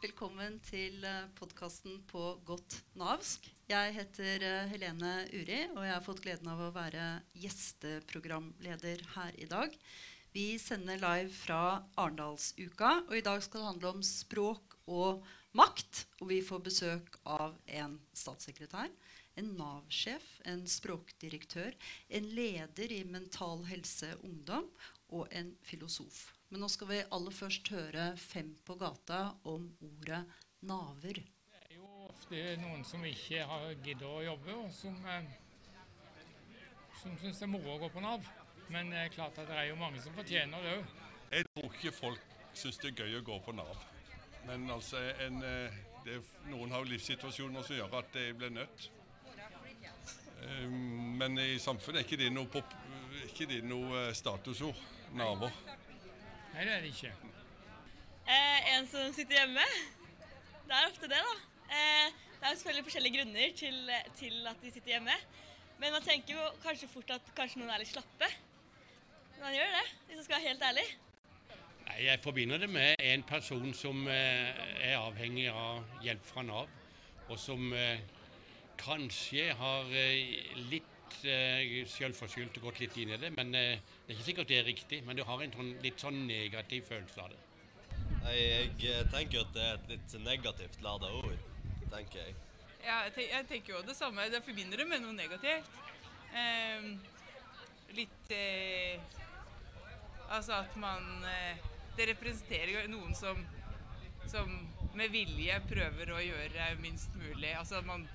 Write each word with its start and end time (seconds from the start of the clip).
Velkommen 0.00 0.54
til 0.64 1.02
podkasten 1.36 1.98
på 2.08 2.20
godt 2.48 2.78
navsk. 2.96 3.44
Jeg 3.68 3.90
heter 3.98 4.44
eh, 4.48 4.70
Helene 4.70 5.10
Uri, 5.28 5.58
og 5.74 5.82
jeg 5.84 5.92
har 5.92 6.06
fått 6.06 6.22
gleden 6.24 6.48
av 6.48 6.62
å 6.64 6.68
være 6.72 7.02
gjesteprogramleder 7.36 9.04
her 9.12 9.36
i 9.36 9.50
dag. 9.50 9.76
Vi 10.32 10.46
sender 10.56 11.02
live 11.04 11.28
fra 11.36 11.60
Arendalsuka, 12.00 12.94
og 13.10 13.14
i 13.18 13.22
dag 13.28 13.44
skal 13.44 13.60
det 13.60 13.68
handle 13.74 13.92
om 13.98 14.00
språk 14.00 14.78
og 14.88 15.28
makt. 15.52 16.06
Og 16.22 16.32
vi 16.32 16.40
får 16.48 16.64
besøk 16.70 17.20
av 17.28 17.60
en 17.68 18.00
statssekretær, 18.16 18.88
en 19.36 19.54
Nav-sjef, 19.60 20.24
en 20.48 20.64
språkdirektør, 20.64 21.76
en 22.08 22.34
leder 22.40 22.96
i 22.96 23.04
Mental 23.04 23.68
Helse 23.68 24.14
Ungdom 24.24 24.72
og 25.12 25.28
en 25.28 25.58
filosof. 25.68 26.30
Men 26.50 26.64
nå 26.64 26.68
skal 26.68 26.88
vi 26.90 26.96
aller 27.14 27.34
først 27.34 27.68
høre 27.70 28.04
Fem 28.18 28.48
på 28.66 28.74
gata 28.74 29.20
om 29.46 29.68
ordet 29.86 30.24
naver. 30.66 31.20
Det 31.22 31.60
er 31.68 31.76
jo 31.76 31.90
ofte 32.08 32.40
noen 32.58 32.82
som 32.86 33.04
ikke 33.06 33.44
har 33.46 33.68
giddet 33.84 34.06
å 34.08 34.24
jobbe, 34.24 34.56
og 34.58 34.72
som, 34.74 34.96
eh, 35.06 35.28
som 36.98 37.14
syns 37.22 37.38
det 37.38 37.46
er 37.46 37.52
moro 37.52 37.76
å 37.76 37.78
gå 37.84 37.90
på 37.94 38.02
Nav. 38.02 38.26
Men 38.66 38.90
det 38.90 38.98
er 38.98 39.14
klart 39.14 39.38
at 39.38 39.46
det 39.46 39.60
er 39.60 39.68
jo 39.68 39.78
mange 39.78 40.02
som 40.02 40.16
fortjener 40.16 40.66
det 40.66 40.72
òg. 40.80 40.90
Jeg 41.30 41.46
tror 41.52 41.76
ikke 41.78 41.92
folk 41.94 42.26
syns 42.52 42.82
det 42.82 42.90
er 42.90 43.04
gøy 43.04 43.18
å 43.20 43.24
gå 43.30 43.38
på 43.46 43.54
Nav. 43.54 43.86
Men 44.48 44.66
altså, 44.74 44.98
en, 45.22 45.38
det, 45.40 46.16
er, 46.16 46.32
noen 46.50 46.74
har 46.74 46.82
jo 46.82 46.90
livssituasjoner 46.90 47.62
som 47.62 47.78
gjør 47.78 47.94
at 48.00 48.10
de 48.16 48.32
blir 48.34 48.50
nødt. 48.58 48.90
Um, 50.40 51.14
men 51.20 51.38
i 51.38 51.58
samfunnet 51.62 52.02
er 52.02 52.08
ikke 52.08 52.24
det 52.24 52.32
noe, 52.34 52.50
pop, 52.50 52.74
ikke 53.28 53.46
det 53.46 53.62
noe 53.62 54.08
eh, 54.08 54.16
statusord. 54.18 54.88
Naver. 55.14 55.54
Nei, 56.54 56.64
det 56.66 56.72
er 56.74 56.80
det 56.84 56.90
ikke. 56.94 57.12
Eh, 58.30 58.72
en 58.74 58.88
som 58.90 59.12
sitter 59.14 59.38
hjemme. 59.40 59.66
Det 60.66 60.76
er 60.76 60.88
ofte 60.90 61.10
det, 61.10 61.20
da. 61.28 61.36
Eh, 61.70 62.18
det 62.40 62.46
er 62.46 62.54
jo 62.54 62.56
selvfølgelig 62.60 62.86
forskjellige 62.88 63.16
grunner 63.18 63.54
til, 63.56 63.78
til, 64.18 64.46
at 64.46 64.62
de 64.62 64.72
sitter 64.72 64.94
hjemme. 64.96 65.16
Men 65.80 65.92
man 65.92 66.02
tenker 66.02 66.34
jo 66.34 66.48
kanskje 66.64 66.88
fort 66.88 67.10
at 67.14 67.30
kanskje 67.36 67.60
noen 67.60 67.72
er 67.74 67.82
litt 67.82 67.92
slappe. 67.92 68.28
Men 69.34 69.46
man 69.46 69.56
gjør 69.56 69.72
det, 69.78 69.86
hvis 70.06 70.16
man 70.16 70.26
skal 70.26 70.36
være 70.36 70.48
helt 70.48 70.66
ærlig. 70.70 70.86
Nei, 71.86 71.98
Jeg 72.04 72.22
forbinder 72.22 72.58
det 72.58 72.70
med 72.70 72.94
en 73.12 73.22
person 73.22 73.74
som 73.74 74.08
eh, 74.08 74.64
er 74.90 74.96
avhengig 74.98 75.48
av 75.52 75.84
hjelp 76.04 76.26
fra 76.26 76.44
Nav, 76.46 76.68
og 77.28 77.38
som 77.38 77.72
eh, 77.72 78.02
kanskje 78.80 79.50
har 79.56 79.90
eh, 79.96 80.58
litt 81.10 81.24
eh, 81.28 81.86
selvforskyldt 81.88 82.58
og 82.60 82.68
gått 82.68 82.80
litt 82.80 82.96
inn 82.96 83.12
i 83.14 83.18
det. 83.18 83.30
Men 83.36 83.54
eh, 83.54 83.78
det 84.06 84.12
er 84.12 84.16
ikke 84.16 84.28
sikkert 84.30 84.48
det 84.48 84.58
er 84.60 84.68
riktig. 84.68 85.02
Men 85.04 85.16
du 85.16 85.24
har 85.26 85.42
en 85.42 85.52
sånn, 85.54 85.72
litt 85.82 86.00
sånn 86.00 86.26
negativ 86.26 86.86
følelse 86.88 87.24
av 87.24 87.30
det. 87.32 87.40
Nei, 88.24 88.36
jeg 88.36 89.06
tenker 89.12 89.44
at 89.44 89.54
det 89.54 89.64
er 89.64 89.78
et 89.78 89.92
litt 89.94 90.16
negativt 90.24 90.82
lada 90.84 91.10
ord, 91.20 91.38
tenker 91.90 92.20
jeg. 92.20 92.34
Ja, 92.80 93.02
jeg, 93.06 93.14
tenker, 93.14 93.32
jeg 93.36 93.48
tenker 93.48 93.74
jo 93.74 93.82
det 93.86 93.96
samme. 93.96 94.26
Jeg 94.28 94.44
forbinder 94.46 94.80
det 94.80 94.88
med 94.88 95.02
noe 95.04 95.16
negativt. 95.16 95.80
Eh, 96.30 96.92
litt 97.96 98.30
eh, 98.30 99.00
Altså 100.30 100.60
at 100.60 100.76
man 100.78 101.24
eh, 101.26 101.56
Det 101.96 102.04
representerer 102.12 102.70
jo 102.70 102.82
noen 102.92 103.16
som, 103.18 103.40
som 104.30 104.52
med 104.94 105.10
vilje 105.10 105.56
prøver 105.66 106.12
å 106.14 106.20
gjøre 106.22 106.68
minst 106.78 107.10
mulig. 107.18 107.50
Altså 107.58 107.80
man, 107.86 108.06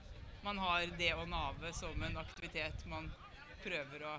man 0.46 0.62
har 0.62 0.86
det 0.98 1.10
å 1.18 1.26
nave 1.26 1.72
som 1.74 2.04
en 2.06 2.18
aktivitet 2.22 2.86
man 2.90 3.08
prøver 3.64 4.04
å 4.06 4.14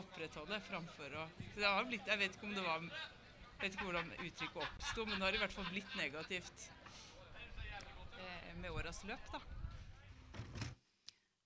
opprettholde 0.00 0.58
framfor 0.66 1.14
å 1.22 1.26
det 1.54 1.66
har 1.66 1.86
blitt 1.86 2.08
Jeg 2.10 2.18
vet 2.18 2.34
ikke 2.34 2.48
om 2.48 2.56
det 2.56 2.66
var 2.66 2.82
jeg 3.60 3.68
vet 3.68 3.74
ikke 3.76 3.86
hvordan 3.90 4.12
uttrykket 4.24 4.62
oppsto, 4.64 5.04
men 5.04 5.18
det 5.18 5.26
har 5.26 5.36
i 5.36 5.40
hvert 5.42 5.52
fall 5.52 5.66
blitt 5.68 5.96
negativt 5.98 6.62
eh, 8.16 8.54
med 8.56 8.70
åras 8.72 9.02
løp, 9.04 9.26
da. 9.34 9.40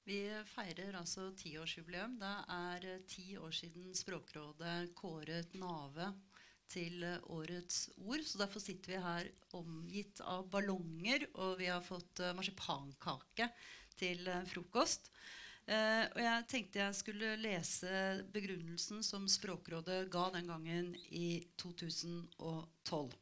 Vi 0.06 0.20
feirer 0.46 0.94
altså 1.00 1.32
tiårsjubileum. 1.40 2.14
Det 2.20 2.30
er 2.54 2.86
eh, 2.92 3.02
ti 3.10 3.26
år 3.34 3.50
siden 3.58 3.90
Språkrådet 3.98 4.92
kåret 4.94 5.58
Nave 5.58 6.12
til 6.74 7.06
eh, 7.06 7.30
årets 7.32 7.88
ord. 8.02 8.24
Så 8.26 8.42
derfor 8.42 8.62
sitter 8.62 8.94
vi 8.94 9.04
her 9.06 9.30
omgitt 9.56 10.20
av 10.26 10.48
ballonger, 10.50 11.28
og 11.38 11.56
vi 11.62 11.70
har 11.70 11.84
fått 11.84 12.22
marsipankake 12.36 13.48
til 13.98 14.28
frokost. 14.50 15.10
Uh, 15.64 16.04
og 16.12 16.18
jeg 16.20 16.44
tenkte 16.50 16.80
jeg 16.82 16.96
skulle 16.98 17.28
lese 17.40 17.90
begrunnelsen 18.34 19.00
som 19.06 19.24
Språkrådet 19.32 20.10
ga 20.12 20.26
den 20.34 20.50
gangen 20.50 20.90
i 21.08 21.38
2012. 21.62 23.14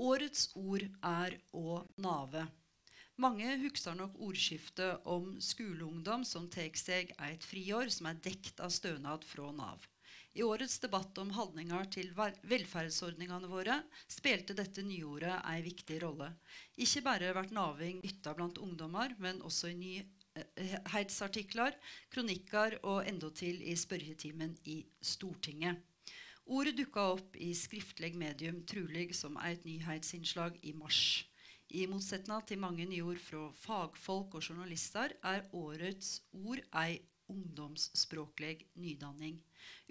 Årets 0.00 0.46
ord 0.56 0.86
er 1.04 1.36
å 1.52 1.82
nave. 2.00 2.46
Mange 3.20 3.58
husker 3.60 3.94
nok 3.98 4.16
ordskiftet 4.24 5.04
om 5.04 5.34
skoleungdom 5.44 6.24
som 6.24 6.48
tar 6.50 6.72
seg 6.80 7.12
et 7.28 7.44
friår 7.44 7.92
som 7.92 8.08
er 8.08 8.22
dekt 8.24 8.64
av 8.64 8.72
stønad 8.72 9.28
fra 9.28 9.52
Nav. 9.52 9.84
I 10.34 10.42
årets 10.42 10.78
debatt 10.80 11.18
om 11.20 11.30
holdninger 11.36 11.88
til 11.92 12.08
velferdsordningene 12.16 13.50
våre 13.50 13.82
spilte 14.08 14.56
dette 14.56 14.80
nyordet 14.86 15.34
ei 15.50 15.60
viktig 15.66 15.98
rolle. 16.06 16.30
Ikke 16.80 17.02
bare 17.04 17.34
ble 17.36 17.44
naving 17.52 18.00
nytta 18.00 18.32
blant 18.38 18.60
ungdommer, 18.62 19.12
men 19.18 19.42
også 19.44 19.72
i 19.72 19.76
ny 19.76 19.94
nyhetsartikler, 20.32 21.74
kronikker 22.08 22.78
og 22.88 23.02
endatil 23.08 23.60
i 23.68 23.74
spørretimen 23.76 24.54
i 24.64 24.78
Stortinget. 25.04 25.76
Ordet 26.48 26.74
dukka 26.78 27.04
opp 27.12 27.36
i 27.36 27.52
skriftlig 27.54 28.14
medium, 28.18 28.62
trolig 28.66 29.12
som 29.14 29.36
et 29.44 29.62
nyhetsinnslag 29.68 30.56
i 30.62 30.72
mars. 30.72 31.26
I 31.72 31.86
motsetning 31.88 32.42
til 32.48 32.60
mange 32.60 32.84
nyord 32.88 33.20
fra 33.22 33.46
fagfolk 33.56 34.34
og 34.36 34.48
journalister 34.48 35.14
er 35.22 35.46
årets 35.56 36.18
ord 36.32 36.64
ei 36.80 36.98
ungdomsspråklig 37.32 38.58
nydanning. 38.74 39.38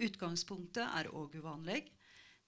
Utgangspunktet 0.01 0.85
er 0.85 1.09
òg 1.13 1.35
uvanlig. 1.39 1.85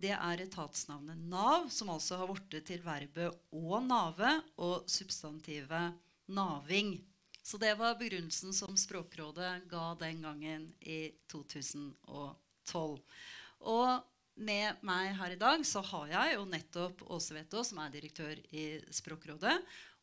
Det 0.03 0.11
er 0.16 0.41
etatsnavnet 0.44 1.19
Nav, 1.31 1.69
som 1.72 1.91
altså 1.94 2.17
har 2.19 2.31
blitt 2.31 2.66
til 2.67 2.81
verbet 2.84 3.38
å 3.56 3.79
nave 3.84 4.35
og 4.57 4.89
substantivet 4.91 5.94
naving. 6.28 6.97
Så 7.44 7.59
det 7.59 7.73
var 7.79 7.97
begrunnelsen 8.00 8.56
som 8.56 8.75
Språkrådet 8.79 9.67
ga 9.72 9.85
den 10.00 10.23
gangen 10.23 10.67
i 10.79 11.11
2012. 11.31 13.00
Og 13.67 13.90
med 14.34 14.79
meg 14.81 15.11
her 15.19 15.35
i 15.35 15.40
dag 15.40 15.63
så 15.67 15.84
har 15.85 16.07
jeg 16.09 16.38
jo 16.38 16.45
nettopp 16.50 17.03
Åse 17.13 17.35
Vetå, 17.35 17.63
som 17.67 17.81
er 17.84 17.91
direktør 17.94 18.40
i 18.55 18.79
Språkrådet. 18.95 19.57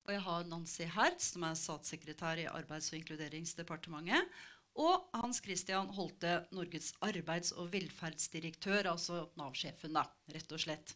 Og 0.06 0.12
jeg 0.14 0.22
har 0.26 0.46
Nancy 0.48 0.86
Hertz, 0.88 1.32
som 1.34 1.44
er 1.48 1.58
statssekretær 1.58 2.40
i 2.40 2.48
Arbeids- 2.50 2.92
og 2.92 3.00
inkluderingsdepartementet. 3.00 4.28
Og 4.78 5.10
Hans 5.18 5.40
Christian 5.42 5.90
Holte, 5.96 6.44
Norges 6.54 6.92
arbeids- 7.02 7.52
og 7.56 7.72
velferdsdirektør, 7.72 8.92
altså 8.92 9.24
Nav-sjefen, 9.40 9.96
da, 9.96 10.06
rett 10.30 10.54
og 10.54 10.62
slett. 10.62 10.94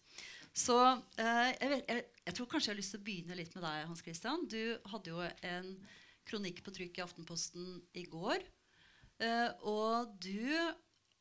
Så 0.55 0.77
eh, 1.19 1.51
jeg, 1.59 1.83
jeg, 1.89 2.05
jeg, 2.23 2.35
tror 2.37 2.47
kanskje 2.47 2.71
jeg 2.71 2.75
har 2.77 2.79
lyst 2.79 2.95
til 2.95 3.03
å 3.03 3.07
begynne 3.09 3.39
litt 3.39 3.55
med 3.57 3.67
deg, 3.67 3.87
Hans 3.91 4.05
Christian. 4.07 4.47
Du 4.47 4.79
hadde 4.93 5.11
jo 5.11 5.25
en 5.51 5.73
kronikk 6.29 6.63
på 6.65 6.75
trykk 6.77 7.01
i 7.01 7.05
Aftenposten 7.05 7.81
i 7.99 8.07
går. 8.11 8.45
Eh, 9.23 9.51
og 9.67 10.15
du, 10.23 10.47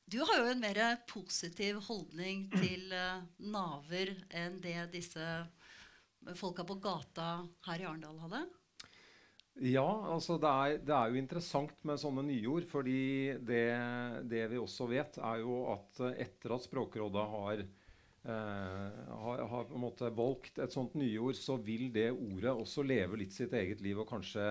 du, 0.06 0.20
har 0.22 0.38
jo 0.38 0.52
en 0.54 0.62
mer 0.62 0.82
positiv 1.10 1.82
holdning 1.90 2.46
til 2.54 2.94
eh, 2.94 3.26
naver 3.42 4.14
enn 4.30 4.62
det 4.62 4.92
disse 4.94 5.26
folka 6.40 6.64
på 6.64 6.78
gata 6.82 7.42
her 7.68 7.82
i 7.82 7.90
Arendal 7.90 8.22
hadde? 8.24 8.46
Ja, 9.62 9.86
altså 10.10 10.40
det 10.42 10.50
er, 10.50 10.80
det 10.82 10.94
er, 10.96 11.12
jo 11.14 11.20
interessant 11.22 11.76
med 11.86 12.00
sånne 12.02 12.24
nyord. 12.26 12.66
fordi 12.66 13.36
det, 13.38 13.68
det, 14.26 14.48
vi 14.50 14.58
også 14.58 14.88
vet, 14.90 15.20
er 15.22 15.44
jo 15.44 15.60
at 15.76 16.02
etter 16.26 16.56
at 16.56 16.66
Språkrådet 16.66 17.26
har, 17.36 17.62
eh, 17.62 19.04
har, 19.14 19.44
har, 19.52 19.68
på 19.70 19.78
en 19.78 19.86
måte 19.86 20.10
valgt 20.18 20.58
et 20.58 20.74
sånt 20.74 20.98
nyord, 20.98 21.38
så 21.38 21.60
vil 21.62 21.92
det 21.94 22.10
ordet 22.16 22.50
også 22.50 22.82
leve 22.82 23.22
litt 23.22 23.36
sitt 23.36 23.54
eget 23.54 23.86
liv 23.86 24.02
og 24.02 24.10
kanskje 24.10 24.48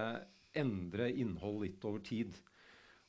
endre 0.55 1.11
innhold 1.11 1.65
litt 1.65 1.85
over 1.89 1.99
tid. 2.07 2.39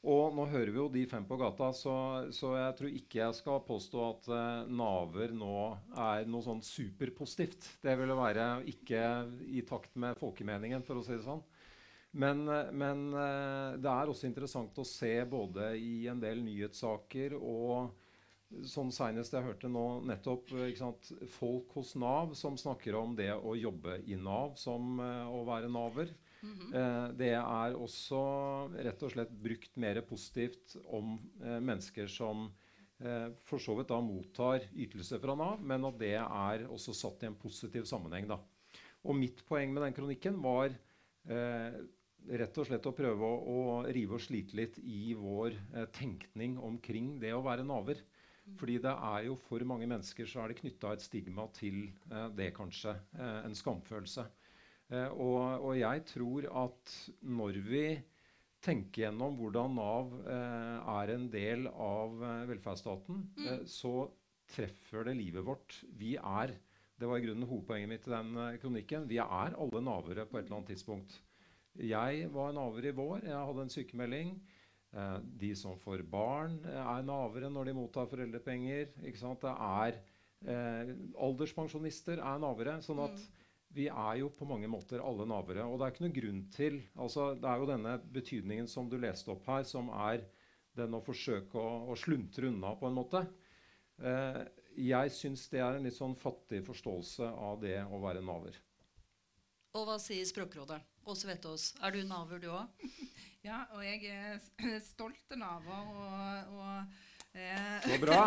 Og 0.04 0.34
nå 0.36 0.50
hører 0.50 0.74
vi 0.74 0.81
jo 0.81 0.90
de 0.92 1.06
fem 1.07 1.24
på 1.24 1.38
gata, 1.40 1.69
så, 1.78 1.95
så 2.36 2.57
jeg 2.57 2.75
tror 2.80 2.95
ikke 2.98 3.22
jeg 3.22 3.38
skal 3.38 3.62
påstå 3.69 4.01
at 4.10 4.34
eh, 4.34 4.74
naver 4.81 5.38
nå 5.38 5.56
er 5.94 6.25
noe 6.25 6.42
sånn 6.44 6.66
superpositivt. 6.66 7.69
Det 7.86 7.94
ville 8.01 8.18
være 8.18 8.50
ikke 8.74 9.06
i 9.45 9.62
takt 9.62 9.94
med 9.94 10.18
folkemeningen, 10.18 10.81
for 10.84 10.98
å 10.98 11.06
si 11.06 11.13
det 11.13 11.28
sånn. 11.30 11.45
Men, 12.13 12.45
men 12.77 13.07
uh, 13.15 13.74
det 13.81 13.89
er 13.89 14.10
også 14.10 14.27
interessant 14.30 14.77
å 14.77 14.86
se 14.86 15.15
både 15.25 15.71
i 15.81 16.06
en 16.12 16.21
del 16.21 16.44
nyhetssaker 16.45 17.33
og 17.39 17.94
sånn 18.69 18.92
senest 18.94 19.33
jeg 19.33 19.48
hørte 19.48 19.71
nå 19.71 20.04
nettopp 20.06 20.51
folk 21.39 21.71
hos 21.74 21.95
Nav 21.98 22.36
som 22.38 22.54
snakker 22.60 22.94
om 23.00 23.15
det 23.18 23.31
å 23.33 23.56
jobbe 23.57 23.98
i 24.06 24.13
Nav 24.13 24.54
som 24.62 25.00
å 25.01 25.39
være 25.48 25.71
naver. 25.74 26.13
-hmm. 26.44 26.75
eh, 26.75 27.07
det 27.19 27.31
er 27.38 27.77
også 27.77 28.19
rett 28.86 29.06
og 29.06 29.13
slett 29.16 29.33
brukt 29.45 29.80
mer 29.80 30.01
positivt 30.07 30.75
om 30.86 31.16
eh, 31.42 31.59
mennesker 31.59 32.09
som 32.12 32.48
eh, 33.00 33.30
for 33.48 33.63
så 33.63 33.77
vidt 33.77 33.92
da 33.92 34.00
mottar 34.04 34.68
ytelser 34.74 35.21
fra 35.24 35.38
Nav, 35.39 35.63
men 35.63 35.86
at 35.89 36.00
det 36.01 36.16
er 36.19 36.68
også 36.68 36.95
satt 36.98 37.24
i 37.24 37.30
en 37.31 37.39
positiv 37.39 37.88
sammenheng. 37.89 38.27
da. 38.30 38.39
Og 39.04 39.18
mitt 39.19 39.44
poeng 39.48 39.74
med 39.74 39.83
den 39.88 39.98
kronikken 39.98 40.39
var 40.44 40.71
eh, 40.71 41.83
rett 42.40 42.58
og 42.58 42.68
slett 42.68 42.88
å 42.88 42.96
prøve 42.96 43.28
å, 43.28 43.38
å, 43.54 43.64
rive 43.94 44.18
og 44.18 44.24
slite 44.24 44.58
litt 44.58 44.80
i 44.80 45.14
vår 45.18 45.56
eh, 45.74 45.88
tenkning 45.96 46.58
omkring 46.62 47.18
det 47.22 47.34
å 47.36 47.44
være 47.46 47.66
naver. 47.68 48.02
Fordi 48.60 48.78
det 48.84 48.92
er 48.92 49.28
jo 49.30 49.38
for 49.40 49.64
mange 49.68 49.88
mennesker 49.88 50.28
så 50.28 50.44
er 50.44 50.52
det 50.52 50.60
knytta 50.60 50.94
et 50.94 51.04
stigma 51.04 51.48
til 51.56 51.86
eh, 52.12 52.30
det, 52.36 52.52
kanskje. 52.56 52.96
Eh, 53.16 53.38
en 53.48 53.56
skamfølelse. 53.56 54.25
Eh, 54.92 55.10
og, 55.12 55.40
og, 55.64 55.72
jeg 55.80 56.04
tror 56.12 56.50
at 56.66 56.98
når 57.24 57.62
vi 57.66 57.86
tenker 58.64 59.06
gjennom 59.06 59.38
hvordan 59.40 59.74
Nav 59.76 60.12
eh, 60.24 60.92
er 60.98 61.14
en 61.16 61.30
del 61.31 61.68
av 61.72 62.19
eh, 62.19 62.44
velferdsstaten, 62.52 63.24
mm. 63.40 63.66
Så 63.69 64.12
treffer 64.54 65.08
det 65.08 65.16
livet 65.18 65.46
vårt. 65.48 65.80
Vi 65.98 66.16
er 66.19 66.58
det 67.00 67.08
var 67.10 67.19
i 67.19 67.24
grunnen 67.26 67.48
hovedpoenget 67.50 67.90
mitt 67.90 68.06
i 68.08 68.12
den 68.12 68.60
kronikken. 68.62 69.08
Vi 69.10 69.18
er 69.19 69.56
alle 69.60 69.80
navere 69.84 70.28
på 70.30 70.38
et 70.38 70.46
eller 70.46 70.60
annet 70.60 70.69
tidspunkt. 70.76 71.16
Jeg 71.80 72.28
var 72.34 72.54
naver 72.54 72.90
i 72.90 72.96
vår. 72.96 73.24
Jeg 73.25 73.46
hadde 73.48 73.64
en 73.66 73.74
sykemelding. 73.74 74.34
Eh, 74.94 75.20
de 75.42 75.54
som 75.58 75.78
får 75.81 76.04
barn, 76.06 76.60
eh, 76.70 76.81
er 76.81 77.06
navere 77.06 77.50
når 77.50 77.66
de 77.66 77.78
mottar 77.78 78.10
foreldrepenger. 78.12 78.92
Det 79.02 79.54
er 79.54 79.98
eh, 80.46 80.94
Alderspensjonister 81.18 82.22
er 82.22 82.40
navere. 82.40 82.81
sånn 82.81 83.02
at 83.02 83.18
mm. 83.18 83.25
vi 83.74 83.88
er 83.90 84.20
jo 84.22 84.30
på 84.30 84.46
mange 84.46 84.70
måter 84.70 85.02
alle 85.02 85.25
navere. 85.25 85.66
Og 85.66 85.80
det 85.80 85.88
er 85.88 85.96
ikke 85.96 86.06
noe 86.06 86.20
grunn 86.20 86.44
til 86.54 86.81
altså 86.96 87.34
Det 87.34 87.50
er 87.50 87.58
jo 87.58 87.72
denne 87.72 87.98
betydningen 88.14 88.68
som 88.68 88.90
du 88.90 88.98
leste 88.98 89.31
opp 89.34 89.48
her, 89.48 89.64
som 89.64 89.90
er 89.90 90.28
den 90.78 90.94
å 90.94 91.02
forsøke 91.02 91.58
å, 91.58 91.90
å 91.90 91.98
sluntre 91.98 92.50
unna, 92.50 92.76
på 92.78 92.90
en 92.90 92.98
måte. 92.98 93.26
Eh, 94.02 94.42
jeg 94.78 95.14
syns 95.14 95.46
det 95.52 95.62
er 95.62 95.78
en 95.78 95.86
litt 95.86 95.98
sånn 95.98 96.16
fattig 96.18 96.64
forståelse 96.66 97.28
av 97.30 97.60
det 97.62 97.80
å 97.86 98.02
være 98.02 98.24
naver. 98.26 98.58
Og 99.74 99.86
hva 99.90 99.98
sier 100.02 100.26
Språkrådet? 100.30 100.81
Åse 101.04 101.28
Vetås, 101.28 101.74
er 101.84 101.92
du 101.92 102.04
naver, 102.08 102.40
du 102.40 102.50
òg? 102.54 102.84
Ja, 103.44 103.66
og 103.76 103.82
jeg 103.84 104.06
er 104.08 104.38
stolt 104.94 105.34
naver 105.36 105.90
og, 106.00 106.54
og 106.56 106.86
eh, 107.36 107.84
Så 107.84 107.98
bra! 108.00 108.22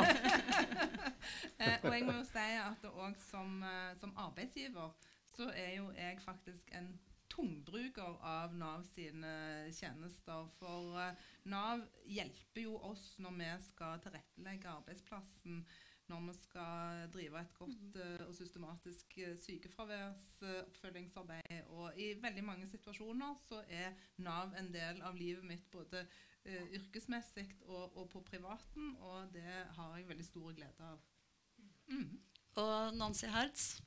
eh, 1.61 1.79
og 1.83 1.95
jeg 1.95 2.05
må 2.05 2.19
jo 2.19 2.27
si 2.29 2.45
at 2.61 2.85
òg 2.91 3.17
som, 3.23 3.63
eh, 3.65 3.95
som, 3.97 4.13
arbeidsgiver 4.27 4.93
så 5.33 5.49
er 5.57 5.79
jo 5.79 5.89
jeg 5.97 6.21
faktisk 6.21 6.69
en 6.77 6.91
tungbruker 7.33 8.21
av 8.25 8.53
Nav 8.61 8.85
sine 8.93 9.33
tjenester. 9.73 10.45
For 10.61 11.01
Nav 11.49 11.81
hjelper 12.05 12.67
jo 12.67 12.77
oss 12.91 13.15
når 13.17 13.41
vi 13.41 13.51
skal 13.71 14.01
tilrettelegge 14.05 14.69
arbeidsplassen 14.69 15.65
når 16.09 16.21
vi 16.29 16.35
skal 16.39 17.11
drive 17.15 17.41
et 17.41 17.55
godt 17.59 17.97
uh, 17.97 18.27
og 18.29 18.35
systematisk 18.35 19.19
uh, 19.19 19.37
sykefraværsoppfølgingsarbeid. 19.43 21.63
og 21.69 21.99
I 21.99 22.23
veldig 22.23 22.45
mange 22.45 22.67
situasjoner 22.67 23.35
så 23.49 23.65
er 23.69 23.93
Nav 24.17 24.55
en 24.59 24.75
del 24.75 25.03
av 25.03 25.15
livet 25.15 25.45
mitt 25.45 25.71
både 25.71 26.07
uh, 26.47 26.67
yrkesmessig 26.79 27.57
og, 27.67 27.97
og, 27.97 28.11
på 28.11 28.21
privaten, 28.21 28.97
og 28.97 29.35
det 29.35 29.67
har 29.79 29.97
jeg 29.97 30.09
veldig 30.09 30.25
stor 30.25 30.53
glede 30.53 30.85
av. 30.93 30.99
Mm. 31.89 32.21
Og 32.57 32.97
Nancy 32.97 33.27
Hertz, 33.27 33.83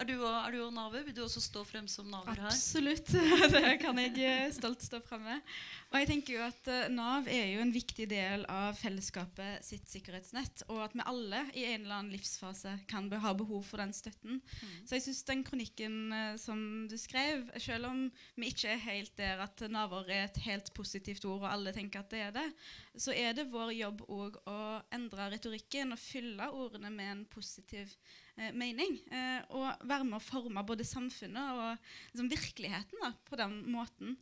er 0.00 0.08
du, 0.08 0.14
er 0.24 0.54
du 0.54 0.70
naver? 0.72 1.04
Vil 1.06 1.14
du 1.16 1.22
også 1.24 1.42
stå 1.44 1.62
frem 1.68 1.88
som 1.90 2.08
naver 2.10 2.38
her? 2.38 2.48
Absolutt. 2.48 3.12
det 3.54 3.76
kan 3.82 3.98
jeg 4.00 4.16
eh, 4.24 4.48
stolt 4.54 4.82
stå 4.84 5.02
frem 5.04 5.24
med. 5.26 5.52
Og 5.92 5.98
jeg 6.00 6.08
tenker 6.08 6.36
jo 6.38 6.44
at 6.46 6.70
uh, 6.72 6.86
Nav 6.92 7.28
er 7.28 7.50
jo 7.52 7.60
en 7.60 7.74
viktig 7.74 8.06
del 8.08 8.46
av 8.48 8.78
fellesskapet 8.80 9.66
sitt 9.66 9.90
sikkerhetsnett. 9.92 10.64
Og 10.72 10.80
at 10.86 10.96
vi 10.96 11.04
alle 11.04 11.42
i 11.52 11.66
en 11.68 11.84
eller 11.84 11.98
annen 11.98 12.14
livsfase 12.14 12.78
kan 12.88 13.10
be 13.12 13.20
ha 13.20 13.34
behov 13.36 13.66
for 13.68 13.82
den 13.82 13.92
støtten. 13.96 14.40
Mm. 14.40 14.72
Så 14.88 14.96
jeg 14.96 15.06
syns 15.06 15.22
den 15.28 15.44
kronikken 15.46 15.98
uh, 16.14 16.34
som 16.40 16.64
du 16.88 16.96
skrev, 17.00 17.44
selv 17.60 17.90
om 17.90 18.06
vi 18.40 18.52
ikke 18.52 18.72
er 18.72 18.84
helt 18.86 19.16
der 19.20 19.44
at 19.44 19.66
naver 19.72 20.08
er 20.08 20.26
et 20.30 20.42
helt 20.46 20.72
positivt 20.76 21.26
ord, 21.28 21.44
og 21.44 21.50
alle 21.52 21.76
tenker 21.76 22.00
at 22.00 22.12
det 22.12 22.24
er 22.30 22.34
det, 22.34 22.48
så 22.96 23.12
er 23.12 23.36
det 23.36 23.50
vår 23.52 23.74
jobb 23.76 24.04
òg 24.08 24.40
å 24.48 24.58
endre 24.94 25.28
retorikken 25.32 25.92
og 25.94 26.00
fylle 26.00 26.48
ordene 26.52 26.90
med 26.92 27.12
en 27.12 27.24
positiv 27.28 27.92
eh, 27.92 28.21
mening. 28.56 28.98
Eh, 29.12 29.40
og 29.54 29.88
være 29.88 30.06
med 30.08 30.18
å 30.18 30.24
forme 30.24 30.64
både 30.66 30.86
samfunnet 30.88 31.58
og 31.58 31.90
liksom, 32.12 32.30
virkeligheten 32.32 33.04
da, 33.04 33.12
på 33.28 33.38
den 33.40 33.58
måten. 33.72 34.16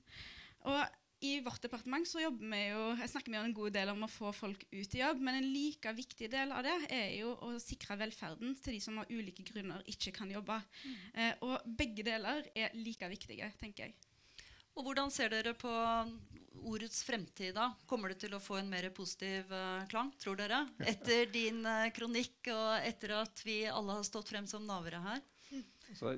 Og 0.68 0.80
i 1.20 1.34
vårt 1.44 1.60
departement 1.60 2.08
så 2.08 2.22
jobber 2.22 2.48
vi 2.48 2.60
jo, 2.70 2.84
jeg 2.96 3.12
snakker 3.12 3.32
vi 3.32 3.38
en 3.40 3.56
god 3.56 3.74
del 3.76 3.90
om 3.92 4.06
å 4.06 4.08
få 4.08 4.30
folk 4.32 4.62
ut 4.72 4.94
i 4.96 5.02
jobb, 5.02 5.20
men 5.20 5.36
en 5.36 5.48
like 5.52 5.92
viktig 5.96 6.30
del 6.32 6.54
av 6.56 6.64
det 6.64 6.76
er 6.96 7.10
jo 7.18 7.34
å 7.44 7.52
sikre 7.60 7.98
velferden 8.00 8.54
til 8.64 8.78
de 8.78 8.80
som 8.80 9.02
av 9.02 9.10
ulike 9.12 9.44
grunner 9.50 9.84
ikke 9.92 10.14
kan 10.16 10.32
jobbe. 10.32 10.56
Mm. 10.80 10.94
Eh, 11.12 11.34
og 11.44 11.74
begge 11.76 12.06
deler 12.08 12.48
er 12.56 12.72
like 12.78 13.12
viktige, 13.12 13.52
tenker 13.60 13.88
jeg. 13.90 14.09
Og 14.78 14.86
Hvordan 14.86 15.10
ser 15.12 15.32
dere 15.32 15.54
på 15.58 15.70
ordets 16.66 17.02
fremtid 17.06 17.54
da? 17.56 17.70
Kommer 17.88 18.12
det 18.12 18.20
til 18.24 18.34
å 18.36 18.42
få 18.42 18.60
en 18.60 18.70
mer 18.70 18.88
positiv 18.94 19.50
uh, 19.52 19.84
klang, 19.90 20.12
tror 20.20 20.38
dere? 20.40 20.62
Etter 20.86 21.30
din 21.32 21.62
uh, 21.66 21.88
kronikk 21.94 22.50
og 22.52 22.86
etter 22.86 23.16
at 23.20 23.44
vi 23.46 23.62
alle 23.70 23.98
har 23.98 24.06
stått 24.06 24.30
frem 24.32 24.48
som 24.50 24.66
navere 24.68 25.00
her? 25.04 25.22
Så 25.96 26.14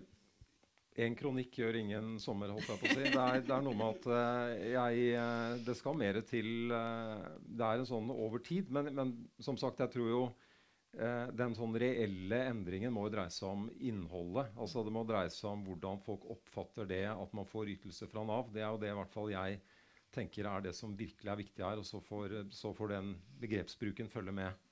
en 1.03 1.15
kronikk 1.17 1.57
gjør 1.57 1.79
ingen 1.81 2.17
sommer, 2.21 2.53
holdt 2.53 2.69
jeg 2.69 2.81
på 2.83 2.91
å 2.91 2.97
si. 2.97 3.05
Det 3.07 3.23
er, 3.23 3.45
det 3.47 3.55
er 3.57 3.65
noe 3.65 3.79
med 3.79 3.95
at 3.97 4.09
uh, 4.13 4.65
jeg 4.75 5.63
Det 5.65 5.77
skal 5.79 5.97
mer 5.97 6.21
til 6.29 6.51
Det 6.69 7.69
er 7.69 7.81
en 7.81 7.89
sånn 7.89 8.13
over 8.13 8.43
tid. 8.45 8.69
Men, 8.75 8.93
men 8.99 9.15
som 9.41 9.57
sagt, 9.61 9.81
jeg 9.81 9.95
tror 9.95 10.11
jo 10.11 10.25
Eh, 10.93 11.29
den 11.33 11.55
sånn 11.57 11.73
reelle 11.81 12.39
endringen 12.51 12.93
må 12.93 13.07
jo 13.07 13.15
dreie 13.15 13.33
seg 13.33 13.49
om 13.49 13.69
innholdet. 13.81 14.51
Altså 14.61 14.83
Det 14.85 14.93
må 14.93 15.07
dreie 15.09 15.31
seg 15.33 15.49
om 15.55 15.63
hvordan 15.65 16.03
folk 16.05 16.27
oppfatter 16.35 16.89
det 16.89 17.07
at 17.09 17.33
man 17.37 17.49
får 17.49 17.71
ytelser 17.79 18.11
fra 18.13 18.25
Nav. 18.29 18.51
Det 18.53 18.61
er 18.61 18.69
jo 18.69 18.83
det 18.83 18.91
i 18.93 18.99
hvert 18.99 19.15
fall 19.15 19.33
jeg 19.33 19.63
tenker 20.13 20.49
er 20.51 20.67
det 20.67 20.75
som 20.77 20.93
virkelig 20.97 21.33
er 21.33 21.41
viktig 21.41 21.65
her. 21.65 21.81
Og 21.81 21.89
så 21.89 22.03
får, 22.05 22.37
så 22.53 22.75
får 22.77 22.93
den 22.93 23.15
begrepsbruken 23.41 24.13
følge 24.13 24.37
med. 24.37 24.69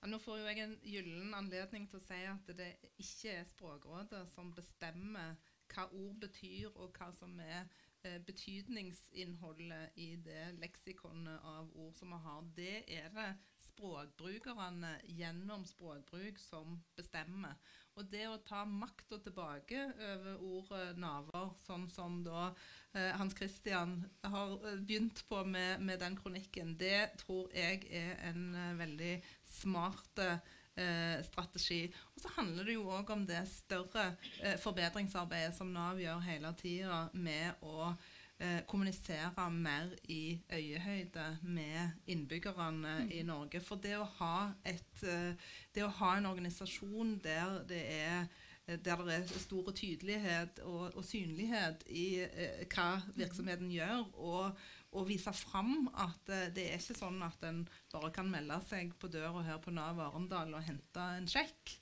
Ja, 0.00 0.10
nå 0.10 0.18
får 0.22 0.40
jo 0.40 0.48
jeg 0.50 0.64
en 0.64 0.76
gyllen 0.82 1.34
anledning 1.38 1.86
til 1.90 2.00
å 2.00 2.04
si 2.04 2.18
at 2.26 2.50
det 2.58 2.72
ikke 2.98 3.38
er 3.38 3.46
Språkrådet 3.48 4.26
som 4.34 4.50
bestemmer 4.54 5.36
hva 5.70 5.86
ord 5.86 6.18
betyr, 6.22 6.68
og 6.74 6.98
hva 6.98 7.08
som 7.14 7.32
er 7.42 7.62
eh, 8.02 8.18
betydningsinnholdet 8.26 9.96
i 10.02 10.12
det 10.22 10.52
leksikonet 10.60 11.46
av 11.46 11.70
ord 11.74 11.94
som 11.94 12.10
vi 12.14 12.20
har. 12.26 12.50
Det 12.58 12.74
er 12.98 13.08
det 13.14 13.30
språkbrukerne 13.76 14.96
gjennom 15.04 15.64
språkbruk 15.68 16.38
som 16.40 16.78
bestemmer. 16.96 17.56
Og 17.96 18.08
det 18.12 18.26
å 18.28 18.40
ta 18.44 18.64
makta 18.68 19.18
tilbake 19.24 19.86
over 20.08 20.42
ordet 20.44 20.98
naver, 21.00 21.52
sånn 21.64 21.86
som 21.92 22.18
da 22.24 22.50
eh, 22.92 23.12
Hans 23.16 23.36
Christian 23.36 23.98
har 24.24 24.56
eh, 24.58 24.80
begynt 24.80 25.22
på 25.28 25.42
med, 25.44 25.80
med, 25.80 26.00
den 26.00 26.16
kronikken, 26.18 26.74
det 26.80 27.16
tror 27.22 27.48
jeg 27.56 27.86
er 27.88 28.20
en 28.28 28.50
eh, 28.52 28.74
veldig 28.80 29.14
smart 29.48 30.20
eh, 30.20 31.22
strategi. 31.24 31.86
Og 32.14 32.20
så 32.24 32.34
handler 32.36 32.68
det 32.68 32.76
jo 32.76 32.90
òg 32.98 33.12
om 33.16 33.24
det 33.28 33.46
større 33.48 34.10
eh, 34.42 34.60
forbedringsarbeidet 34.60 35.56
som 35.56 35.72
Nav 35.72 36.00
gjør 36.00 36.20
hele 36.28 36.52
tida 36.60 37.06
med 37.16 37.64
å 37.64 37.94
eh, 38.38 38.60
kommunisere 38.68 39.50
mer 39.50 39.92
i 40.08 40.40
øyehøyde 40.52 41.28
med 41.42 41.90
innbyggerne 42.06 42.96
mm. 43.04 43.12
i 43.12 43.22
Norge. 43.22 43.60
For 43.60 43.80
det 43.82 43.96
å 43.98 44.08
ha, 44.18 44.34
et, 44.64 45.02
eh, 45.02 45.54
det 45.74 45.86
å 45.86 45.94
ha 46.00 46.16
en 46.16 46.28
organisasjon 46.32 47.16
der 47.24 47.62
det 47.68 47.84
er 48.00 48.26
der 48.66 49.02
det 49.06 49.14
er 49.14 49.38
stor 49.38 49.70
tydelighet 49.70 50.58
og, 50.66 50.96
og 50.96 51.04
synlighet 51.06 51.84
i 51.86 52.06
eh, 52.24 52.64
hva 52.66 52.96
mm. 52.98 53.12
virksomheten 53.14 53.70
gjør, 53.70 54.08
og, 54.18 54.58
og 54.96 55.06
vise 55.06 55.32
fram 55.38 55.86
at 55.94 56.32
eh, 56.34 56.48
det 56.54 56.64
er 56.72 56.82
ikke 56.82 56.98
sånn 56.98 57.22
at 57.22 57.46
en 57.46 57.62
bare 57.92 58.10
kan 58.14 58.30
melde 58.30 58.58
seg 58.66 58.90
på 58.98 59.10
døra 59.12 59.44
her 59.46 59.62
på 59.62 59.74
Nav 59.74 60.00
Arendal 60.02 60.56
og 60.58 60.66
hente 60.66 61.08
en 61.20 61.30
sjekk 61.30 61.76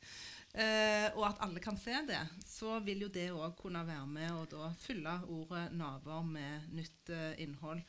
eh, 0.54 1.08
og 1.14 1.26
at 1.28 1.42
alle 1.44 1.62
kan 1.62 1.78
se 1.80 1.98
det, 2.08 2.22
så 2.46 2.78
vil 2.86 3.06
jo 3.06 3.12
det 3.12 3.28
òg 3.34 3.54
kunne 3.58 3.84
være 3.86 4.06
med 4.10 4.32
å 4.32 4.44
da 4.50 4.72
fylle 4.80 5.18
ordet 5.28 5.68
naver 5.76 6.26
med 6.26 6.74
nytt 6.74 7.14
eh, 7.14 7.32
innhold. 7.44 7.84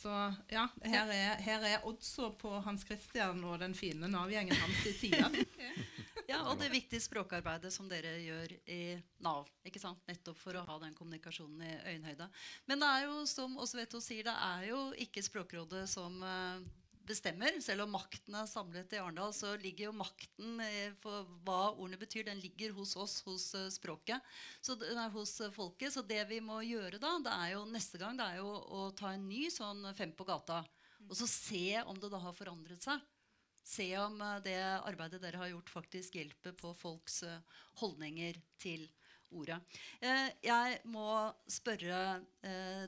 Så 0.00 0.12
ja, 0.48 0.62
her 0.86 1.10
er, 1.12 1.40
her 1.44 1.64
er 1.66 1.82
oddsa 1.84 2.30
på 2.40 2.54
Hans 2.64 2.86
Christian 2.88 3.42
og 3.44 3.58
den 3.60 3.74
fine 3.76 4.08
Nav-gjengen 4.08 4.56
hans 4.56 4.86
i 4.88 4.94
sida. 4.96 5.28
ja, 6.30 6.38
og 6.46 6.56
det 6.60 6.70
viktige 6.72 7.02
språkarbeidet 7.04 7.72
som 7.74 7.88
dere 7.90 8.14
gjør 8.22 8.54
i 8.72 8.80
Nav. 9.20 9.50
ikke 9.66 9.82
sant? 9.82 10.00
Nettopp 10.08 10.38
for 10.40 10.56
å 10.56 10.64
ha 10.64 10.78
den 10.80 10.96
kommunikasjonen 10.96 11.66
i 11.66 11.74
øyenhøyde. 11.92 12.30
Men 12.70 12.80
det 12.80 12.90
er 12.94 13.06
jo, 13.10 13.18
som 13.28 13.58
Osveto 13.60 14.00
sier, 14.00 14.24
det 14.30 14.36
er 14.46 14.70
jo 14.70 14.86
ikke 15.04 15.26
Språkrådet 15.26 15.84
som 15.90 16.16
uh, 16.24 16.64
bestemmer. 17.10 17.58
Selv 17.62 17.84
om 17.84 17.94
makten 17.98 18.38
er 18.38 18.48
samlet 18.48 18.94
i 18.96 19.02
Arendal, 19.02 19.34
så 19.36 19.52
ligger 19.60 19.90
jo 19.90 19.98
makten 19.98 20.62
for 21.02 21.28
hva 21.44 21.74
ordene 21.74 22.00
betyr, 22.00 22.24
den 22.30 22.40
ligger 22.40 22.72
hos 22.78 22.96
oss, 22.96 23.20
hos 23.26 23.50
uh, 23.58 23.66
språket. 23.72 24.22
Så, 24.62 24.78
nei, 24.80 25.08
hos 25.12 25.36
uh, 25.42 25.50
folket. 25.54 25.92
Så 25.92 26.06
det 26.06 26.22
vi 26.30 26.40
må 26.44 26.62
gjøre 26.64 27.02
da, 27.02 27.16
det 27.24 27.36
er 27.36 27.54
jo 27.56 27.64
neste 27.70 28.00
gang 28.00 28.18
det 28.18 28.26
er 28.30 28.40
jo 28.40 28.50
å 28.50 28.90
ta 28.96 29.14
en 29.14 29.28
ny 29.28 29.48
sånn 29.52 29.90
Fem 29.98 30.12
på 30.16 30.26
gata. 30.28 30.62
Og 31.08 31.16
så 31.18 31.26
se 31.26 31.80
om 31.82 31.98
det 31.98 32.10
da 32.12 32.20
har 32.22 32.36
forandret 32.36 32.84
seg. 32.84 33.00
se 33.64 33.86
om 33.98 34.20
eh, 34.20 34.38
det 34.44 34.58
arbeidet 34.60 35.20
dere 35.22 35.38
har 35.42 35.50
gjort, 35.52 35.70
faktisk 35.70 36.16
hjelper 36.18 36.54
på 36.58 36.72
folks 36.74 37.22
eh, 37.22 37.42
holdninger 37.82 38.38
til 38.58 38.86
ordet. 39.30 39.60
Eh, 40.00 40.28
jeg 40.42 40.80
må 40.90 41.30
spørre 41.50 42.00
eh, 42.42 42.86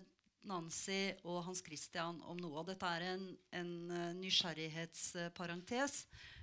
Nancy 0.48 1.12
og 1.22 1.42
Hans 1.46 1.62
Christian 1.64 2.20
om 2.28 2.38
noe. 2.40 2.62
Og 2.62 2.68
dette 2.68 2.88
er 2.88 3.06
en, 3.12 3.26
en 3.58 3.72
eh, 3.90 4.08
nysgjerrighetsparentes. 4.18 6.02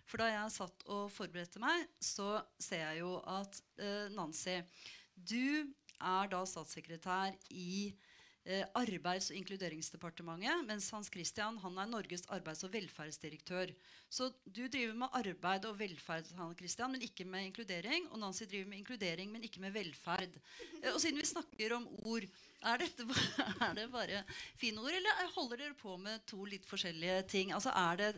For 0.10 0.22
da 0.22 0.30
jeg 0.32 0.56
satt 0.56 0.86
og 0.90 1.12
forberedte 1.14 1.62
meg, 1.62 1.86
så 2.02 2.40
ser 2.62 2.86
jeg 2.88 3.04
jo 3.04 3.18
at 3.30 3.60
eh, 3.78 4.08
Nancy, 4.16 4.58
du 5.14 5.68
er 6.00 6.32
da 6.32 6.44
statssekretær 6.48 7.36
i 7.52 7.92
eh, 8.50 8.66
Arbeids- 8.80 9.30
og 9.32 9.38
inkluderingsdepartementet, 9.38 10.64
mens 10.68 10.88
Hans 10.96 11.10
Christian 11.14 11.60
han 11.62 11.78
er 11.80 11.90
Norges 11.92 12.26
arbeids- 12.34 12.64
og 12.66 12.74
velferdsdirektør. 12.74 13.72
Så 14.10 14.32
du 14.50 14.64
driver 14.68 14.96
med 15.04 15.14
arbeid 15.20 15.68
og 15.70 15.78
velferd, 15.80 16.32
Hans 16.40 16.58
Christian, 16.58 16.92
men 16.96 17.06
ikke 17.06 17.28
med 17.30 17.46
inkludering. 17.52 18.08
Og 18.12 18.20
Nancy 18.24 18.48
driver 18.50 18.72
med 18.72 18.82
inkludering, 18.82 19.32
men 19.32 19.46
ikke 19.46 19.62
med 19.62 19.76
velferd. 19.78 20.40
Eh, 20.82 20.90
og 20.94 21.00
siden 21.04 21.22
vi 21.22 21.30
snakker 21.30 21.78
om 21.78 21.86
ord, 22.10 22.26
er, 22.66 22.82
dette, 22.82 23.06
er 23.70 23.74
det 23.78 23.88
bare 23.94 24.24
fine 24.60 24.82
ord, 24.82 24.92
eller 24.98 25.22
er- 25.24 25.34
holder 25.38 25.62
dere 25.64 25.78
på 25.80 25.96
med 26.02 26.26
to 26.28 26.44
litt 26.50 26.66
forskjellige 26.68 27.22
ting? 27.32 27.54
Altså 27.56 27.72
Er 27.72 28.02
det 28.02 28.12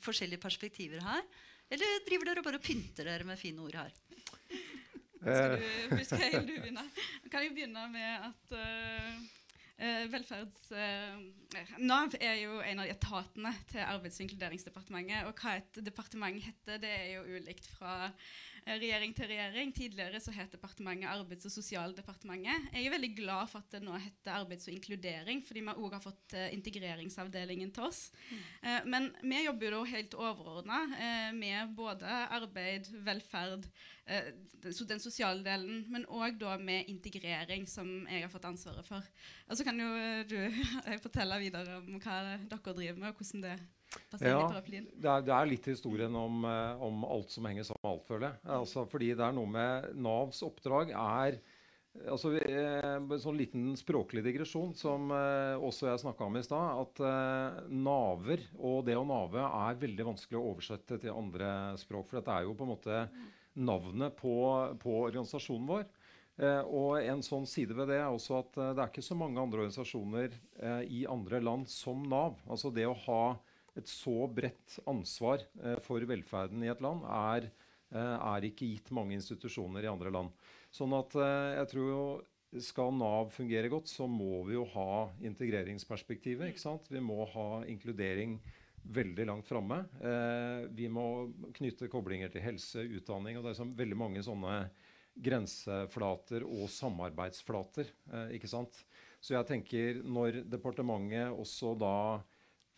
forskjellige 0.00 0.40
perspektiver 0.40 1.02
her? 1.04 1.26
Eller 1.70 2.00
driver 2.06 2.30
dere 2.30 2.42
bare 2.46 2.58
og 2.58 2.64
pynter 2.64 3.04
dere 3.06 3.26
med 3.28 3.38
fine 3.38 3.60
ord 3.66 3.76
her? 3.82 3.92
Skal 5.20 5.58
du, 5.60 6.04
skal 6.08 6.22
jeg 6.24 6.46
du 6.48 6.54
begynne? 6.56 6.82
Jeg 7.26 7.30
kan 7.34 7.44
jo 7.44 7.50
begynne 7.52 7.82
med 7.92 8.24
at 8.30 8.54
eh, 8.56 9.18
eh, 9.80 10.04
velferds... 10.12 10.70
eh, 10.76 11.16
Nav 11.82 12.14
er 12.20 12.36
jo 12.44 12.60
en 12.62 12.82
av 12.84 12.92
etatene 12.92 13.52
til 13.72 13.82
Arbeids- 13.82 14.20
og 14.20 14.26
inkluderingsdepartementet. 14.28 15.26
Og 15.26 15.40
hva 15.40 15.56
et 15.58 15.80
departement 15.86 16.38
heter, 16.44 16.78
det 16.82 16.92
er 16.94 17.08
jo 17.16 17.40
ulikt 17.40 17.66
fra 17.74 17.94
regjering 18.66 19.14
til 19.16 19.30
regjering. 19.30 19.72
Tidligere 19.74 20.20
så 20.22 20.32
het 20.34 20.52
departementet 20.52 21.08
Arbeids- 21.10 21.46
og 21.48 21.54
sosialdepartementet. 21.54 22.70
Jeg 22.74 22.86
er 22.86 22.94
veldig 22.94 23.10
glad 23.16 23.50
for 23.50 23.62
at 23.62 23.76
det 23.76 23.82
nå 23.84 23.96
heter 23.96 24.36
Arbeids- 24.36 24.68
og 24.68 24.74
inkludering, 24.74 25.42
fordi 25.46 25.64
vi 25.64 25.74
òg 25.74 25.96
har 25.96 26.04
fått 26.04 26.36
eh, 26.36 26.52
integreringsavdelingen 26.56 27.72
til 27.72 27.88
oss. 27.88 28.02
Eh, 28.62 28.84
men 28.86 29.10
vi 29.22 29.44
jobber 29.44 29.78
jo 29.78 29.82
helt 29.88 30.14
overordna 30.18 30.82
eh, 30.98 31.32
med 31.36 31.74
både 31.76 32.20
arbeid, 32.36 32.90
velferd, 33.06 33.66
eh, 34.06 34.30
den, 34.62 35.00
sosiale 35.00 35.44
delen, 35.46 35.84
men 35.88 36.06
òg 36.06 36.38
da 36.40 36.56
med 36.58 36.88
integrering, 36.92 37.66
som 37.68 38.06
jeg 38.06 38.26
har 38.26 38.32
fått 38.32 38.48
ansvaret 38.50 38.86
for. 38.86 39.04
Og 39.48 39.56
så 39.58 39.66
kan 39.66 39.80
jo 39.80 39.90
eh, 39.96 40.24
du 40.28 40.38
eh, 40.44 40.96
fortelle 41.04 41.40
videre 41.42 41.80
om 41.80 42.00
hva 42.00 42.22
dere 42.46 42.74
driver 42.74 42.98
med, 42.98 43.12
og 43.12 43.20
hvordan 43.20 43.46
det 43.48 43.58
inn 43.58 43.79
Ja, 44.20 44.42
det 44.50 45.08
er, 45.08 45.22
det 45.26 45.32
er 45.34 45.48
litt 45.50 45.66
historien 45.70 46.14
om, 46.18 46.44
eh, 46.46 46.82
om 46.82 47.02
alt 47.06 47.32
som 47.34 47.46
henger 47.48 47.66
sammen 47.66 47.82
med 47.82 47.90
alt, 47.92 48.04
føler 48.06 48.26
jeg. 48.28 48.42
Altså, 48.58 48.84
fordi 48.90 49.08
det 49.18 49.24
er 49.26 49.34
noe 49.34 49.50
med 49.50 49.88
Navs 49.98 50.42
oppdrag 50.46 50.92
er 50.94 51.40
altså, 52.06 52.32
eh, 52.38 52.96
En 53.00 53.10
sånn 53.22 53.38
liten 53.38 53.72
språklig 53.78 54.22
digresjon 54.26 54.76
som 54.78 55.10
eh, 55.14 55.56
også 55.58 55.90
jeg 55.90 56.04
snakka 56.04 56.28
om 56.28 56.38
i 56.38 56.44
stad. 56.46 56.84
At 56.84 57.68
naver 57.70 58.46
og 58.58 58.84
det 58.86 58.98
å 58.98 59.06
nave 59.06 59.46
er 59.48 59.82
veldig 59.82 60.10
vanskelig 60.12 60.38
å 60.38 60.46
oversette 60.52 61.00
til 61.02 61.16
andre 61.16 61.74
språk. 61.80 62.10
For 62.10 62.20
dette 62.20 62.36
er 62.36 62.46
jo 62.46 62.54
på 62.58 62.68
en 62.68 62.74
måte 62.76 63.04
navnet 63.58 64.14
på, 64.20 64.36
på 64.82 65.00
organisasjonen 65.08 65.70
vår. 65.70 65.88
Eh, 66.40 66.62
og 66.72 67.02
en 67.04 67.20
sånn 67.24 67.44
side 67.48 67.76
ved 67.76 67.90
det 67.92 67.98
er 68.00 68.08
også 68.08 68.38
at 68.38 68.56
eh, 68.56 68.72
det 68.72 68.82
er 68.82 68.92
ikke 68.92 69.04
så 69.04 69.16
mange 69.18 69.42
andre 69.42 69.64
organisasjoner 69.66 70.32
eh, 70.62 70.82
i 70.88 71.00
andre 71.10 71.40
land 71.44 71.68
som 71.68 72.00
Nav. 72.08 72.38
Altså 72.48 72.72
det 72.72 72.86
å 72.88 72.96
ha 73.04 73.22
et 73.78 73.90
så 73.90 74.24
bredt 74.30 74.78
ansvar 74.90 75.44
eh, 75.62 75.78
for 75.84 76.04
velferden 76.08 76.64
i 76.64 76.70
et 76.72 76.82
land 76.84 77.04
er, 77.06 77.50
eh, 77.92 78.16
er 78.16 78.48
ikke 78.48 78.68
gitt 78.70 78.90
mange 78.96 79.14
institusjoner 79.18 79.86
i 79.86 79.92
andre 79.92 80.12
land. 80.14 80.34
Sånn 80.74 80.94
at 80.98 81.14
eh, 81.18 81.58
jeg 81.60 81.72
tror 81.74 81.88
jo 81.90 82.04
skal 82.58 82.90
Nav 82.98 83.30
fungere 83.30 83.70
godt, 83.70 83.86
så 83.86 84.08
må 84.10 84.42
vi 84.48 84.56
jo 84.56 84.64
ha 84.72 85.06
integreringsperspektivet. 85.22 86.50
ikke 86.50 86.62
sant? 86.62 86.88
Vi 86.90 87.02
må 87.02 87.22
ha 87.30 87.62
inkludering 87.70 88.40
veldig 88.82 89.26
langt 89.28 89.46
framme. 89.46 89.84
Eh, 90.02 90.66
vi 90.74 90.88
må 90.90 91.30
knytte 91.56 91.90
koblinger 91.92 92.32
til 92.32 92.42
helse, 92.42 92.82
utdanning. 92.98 93.38
og 93.38 93.44
Det 93.44 93.52
er 93.52 93.60
sånn 93.60 93.76
veldig 93.78 93.98
mange 93.98 94.24
sånne 94.26 94.64
grenseflater 95.20 96.46
og 96.46 96.66
samarbeidsflater. 96.72 97.92
Eh, 98.10 98.36
ikke 98.38 98.50
sant? 98.50 98.82
Så 99.20 99.36
jeg 99.36 99.46
tenker 99.46 100.02
når 100.02 100.42
departementet 100.48 101.36
også 101.36 101.76
da 101.78 101.94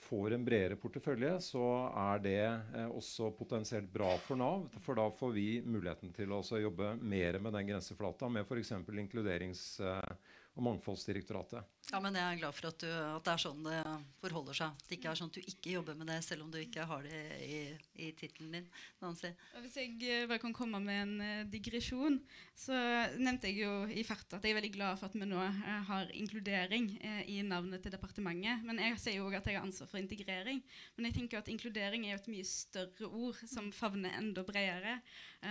får 0.03 0.35
en 0.37 0.45
bredere 0.45 0.77
portefølje, 0.81 1.37
så 1.45 1.63
er 2.03 2.23
det 2.25 2.39
eh, 2.43 2.89
også 2.91 3.31
potensielt 3.39 3.91
bra 3.93 4.11
for 4.25 4.41
Nav. 4.41 4.67
For 4.85 4.99
da 4.99 5.09
får 5.19 5.35
vi 5.37 5.47
muligheten 5.65 6.13
til 6.17 6.35
å 6.35 6.43
jobbe 6.43 6.95
mer 7.01 7.39
med 7.43 7.57
den 7.59 7.71
grenseflata, 7.73 8.29
med 8.33 8.47
f.eks. 8.49 8.75
inkluderings- 9.05 9.81
eh, 9.81 10.39
og 10.53 10.67
mangfoldsdirektoratet. 10.67 11.65
Ja, 11.91 11.99
men 12.01 12.15
Jeg 12.15 12.23
er 12.23 12.39
glad 12.39 12.55
for 12.55 12.69
at, 12.71 12.79
du, 12.79 12.87
at 12.89 13.25
det 13.27 13.33
er 13.33 13.41
sånn 13.43 13.65
det 13.67 13.79
forholder 14.23 14.57
seg. 14.57 14.77
At 14.79 14.87
det 14.89 14.97
ikke 14.97 15.11
er 15.11 15.19
sånn 15.19 15.33
at 15.33 15.37
du 15.37 15.43
ikke 15.43 15.73
jobber 15.75 15.97
med 15.99 16.09
det, 16.12 16.19
selv 16.25 16.45
om 16.45 16.53
du 16.53 16.61
ikke 16.61 16.87
har 16.89 17.03
det 17.05 17.23
i, 17.43 17.59
i 18.07 18.11
tittelen 18.17 18.55
din. 18.55 18.69
Nancy. 19.03 19.33
Hvis 19.65 19.77
jeg 19.81 19.97
eh, 20.07 20.29
bare 20.31 20.41
kan 20.41 20.55
komme 20.57 20.79
med 20.81 21.01
en 21.03 21.15
eh, 21.27 21.43
digresjon, 21.51 22.21
så 22.57 22.77
nevnte 23.19 23.51
jeg 23.51 23.65
jo 23.67 23.73
i 23.91 24.05
farta 24.07 24.39
at 24.39 24.47
jeg 24.47 24.55
er 24.55 24.61
veldig 24.61 24.71
glad 24.77 25.01
for 25.01 25.11
at 25.11 25.19
vi 25.19 25.29
nå 25.29 25.41
eh, 25.43 25.83
har 25.89 26.15
inkludering 26.17 26.89
i 27.27 27.41
navnet 27.45 27.83
til 27.83 27.93
departementet. 27.93 28.62
Men 28.65 28.79
jeg 28.81 29.03
sier 29.03 29.19
jo 29.19 29.27
også 29.27 29.43
at 29.43 29.51
jeg 29.51 29.59
har 29.59 29.67
ansvar 29.67 29.91
for 29.91 30.01
integrering. 30.01 30.62
Men 30.97 31.11
jeg 31.11 31.19
tenker 31.19 31.43
at 31.43 31.51
inkludering 31.51 32.07
er 32.07 32.15
jo 32.15 32.23
et 32.23 32.31
mye 32.37 32.47
større 32.47 33.11
ord 33.11 33.43
som 33.51 33.73
favner 33.75 34.15
enda 34.21 34.47
bredere. 34.47 35.01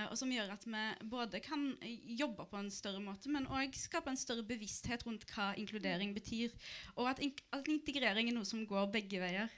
og 0.08 0.16
som 0.18 0.32
gjør 0.32 0.54
at 0.54 0.64
vi 0.66 0.84
både 1.12 1.42
kan 1.44 1.74
jobbe 2.18 2.48
på 2.48 2.58
en 2.58 2.72
større 2.72 3.04
måte, 3.04 3.30
men 3.30 3.50
òg 3.52 3.76
skape 3.76 4.10
en 4.10 4.20
større 4.20 4.46
bevissthet 4.48 5.04
rundt 5.06 5.28
hva 5.36 5.52
inkludering 5.60 6.16
betyr. 6.16 6.21
Og 6.96 7.08
at, 7.12 7.22
in 7.24 7.34
at 7.56 7.72
integrering 7.72 8.30
er 8.30 8.38
noe 8.38 8.48
som 8.48 8.66
går 8.68 8.92
begge 8.94 9.22
veier. 9.22 9.50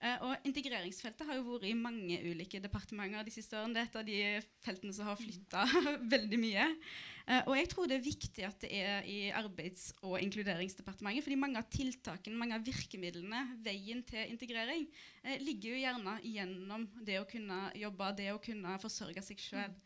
Eh, 0.00 0.22
og 0.24 0.46
integreringsfeltet 0.48 1.28
har 1.28 1.36
jo 1.36 1.44
vært 1.44 1.66
i 1.68 1.74
mange 1.76 2.16
ulike 2.24 2.60
departementer 2.64 3.26
de 3.26 3.34
siste 3.34 3.58
årene. 3.58 3.74
Det 3.76 3.82
er 3.82 3.88
et 3.88 3.98
av 4.00 4.06
de 4.06 4.20
feltene 4.64 4.94
som 4.96 5.10
har 5.10 5.18
flytta 5.20 5.64
veldig 6.14 6.38
mye. 6.40 6.68
Eh, 7.26 7.42
og 7.44 7.52
jeg 7.58 7.68
tror 7.68 7.90
det 7.90 7.98
er 7.98 8.06
viktig 8.06 8.46
at 8.48 8.64
det 8.64 8.70
er 8.80 9.04
i 9.04 9.18
Arbeids- 9.36 9.90
og 10.00 10.16
inkluderingsdepartementet. 10.22 11.26
fordi 11.26 11.36
mange 11.42 11.60
av 11.60 11.68
tiltakene, 11.68 12.40
mange 12.40 12.56
av 12.56 12.64
virkemidlene, 12.64 13.42
veien 13.60 14.00
til 14.08 14.32
integrering, 14.32 14.86
eh, 15.22 15.36
ligger 15.44 15.74
jo 15.74 15.82
gjerne 15.82 16.16
gjennom 16.24 16.88
det 17.04 17.20
å 17.20 17.28
kunne 17.28 17.66
jobbe, 17.76 18.14
det 18.16 18.30
å 18.32 18.40
kunne 18.40 18.78
forsørge 18.80 19.26
seg 19.26 19.44
sjøl. 19.50 19.76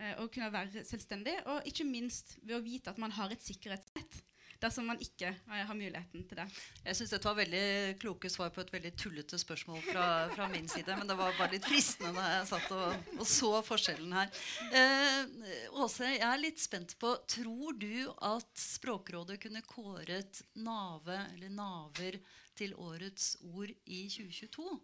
Eh, 0.00 0.16
og 0.18 0.32
kunne 0.34 0.50
være 0.50 0.82
selvstendig. 0.88 1.36
Og 1.46 1.70
ikke 1.70 1.86
minst 1.86 2.38
ved 2.42 2.58
å 2.58 2.64
vite 2.64 2.90
at 2.90 2.98
man 2.98 3.14
har 3.14 3.30
et 3.30 3.44
sikkerhetsnett 3.44 4.22
dersom 4.60 4.88
man 4.90 5.00
ikke 5.02 5.30
eh, 5.30 5.62
har 5.66 5.76
muligheten 5.76 6.24
til 6.28 6.40
det. 6.40 6.46
Jeg 6.84 6.98
syns 6.98 7.14
dette 7.14 7.28
var 7.28 7.38
veldig 7.38 7.96
kloke 8.02 8.30
svar 8.32 8.52
på 8.54 8.62
et 8.64 8.72
veldig 8.74 8.92
tullete 9.00 9.40
spørsmål 9.40 9.80
fra, 9.86 10.06
fra 10.34 10.48
min 10.52 10.68
side. 10.70 10.96
Men 10.98 11.08
det 11.10 11.16
var 11.18 11.36
bare 11.38 11.54
litt 11.56 11.68
fristende 11.68 12.12
da 12.16 12.26
jeg 12.36 12.50
satt 12.52 12.74
og, 12.76 13.16
og 13.16 13.26
så 13.28 13.52
forskjellen 13.66 14.16
her. 14.18 14.42
Eh, 14.80 15.72
Åse, 15.80 16.12
jeg 16.16 16.26
er 16.26 16.42
litt 16.42 16.62
spent 16.62 16.96
på 17.00 17.14
Tror 17.30 17.78
du 17.80 18.10
at 18.26 18.50
Språkrådet 18.60 19.40
kunne 19.42 19.64
kåret 19.66 20.42
nave 20.60 21.16
eller 21.34 21.52
naver 21.54 22.20
til 22.58 22.74
årets 22.76 23.34
ord 23.48 23.70
i 23.70 24.04
2022? 24.12 24.78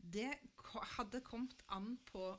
Det 0.00 0.30
hadde 0.96 1.20
kommet 1.26 1.60
an 1.74 1.92
på 2.08 2.32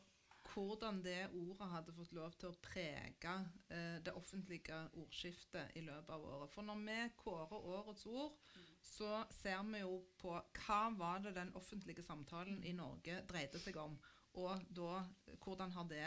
hvordan 0.52 1.02
det 1.04 1.30
ordet 1.38 1.70
hadde 1.72 1.94
fått 1.96 2.14
lov 2.16 2.34
til 2.40 2.52
å 2.52 2.60
prege 2.64 3.36
eh, 3.72 3.98
det 4.04 4.14
offentlige 4.18 4.78
ordskiftet 5.00 5.76
i 5.80 5.84
løpet 5.86 6.14
av 6.16 6.26
året. 6.28 6.52
For 6.54 6.68
når 6.68 6.82
vi 6.86 6.98
kårer 7.20 7.70
årets 7.76 8.06
ord, 8.12 8.36
så 8.82 9.24
ser 9.32 9.62
vi 9.70 9.84
jo 9.84 10.00
på 10.22 10.34
hva 10.34 10.82
var 10.98 11.24
det 11.24 11.36
den 11.38 11.54
offentlige 11.58 12.04
samtalen 12.06 12.62
i 12.68 12.76
Norge 12.76 13.22
dreide 13.30 13.62
seg 13.62 13.78
om, 13.82 13.98
og 14.42 14.64
da 14.72 15.02
hvordan 15.44 15.74
har 15.76 15.88
det 15.92 16.06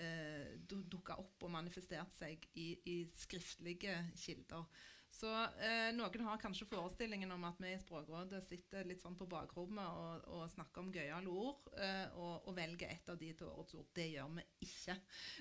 eh, 0.00 0.56
dukka 0.68 1.18
opp 1.20 1.46
og 1.46 1.54
manifestert 1.54 2.14
seg 2.16 2.46
i, 2.54 2.72
i 2.88 2.98
skriftlige 3.16 3.96
kilder. 4.16 4.66
Så 5.12 5.28
eh, 5.60 5.90
Noen 5.94 6.24
har 6.26 6.40
kanskje 6.40 6.66
forestillingen 6.70 7.30
om 7.34 7.44
at 7.44 7.58
vi 7.60 7.70
i 7.74 7.78
Språkrådet 7.80 8.40
sitter 8.46 8.86
litt 8.88 9.02
sånn 9.02 9.16
på 9.18 9.28
bakrommet 9.30 9.84
og, 9.84 10.24
og 10.32 10.46
snakker 10.50 10.82
om 10.82 10.90
gøyale 10.94 11.30
ord, 11.30 11.68
eh, 11.76 12.06
og, 12.16 12.48
og 12.48 12.56
velger 12.56 12.94
et 12.94 13.12
av 13.12 13.18
de 13.20 13.28
til 13.36 13.50
årets 13.50 13.76
ord. 13.76 13.86
Det 13.94 14.08
gjør 14.08 14.32
vi 14.38 14.46
ikke. 14.66 14.96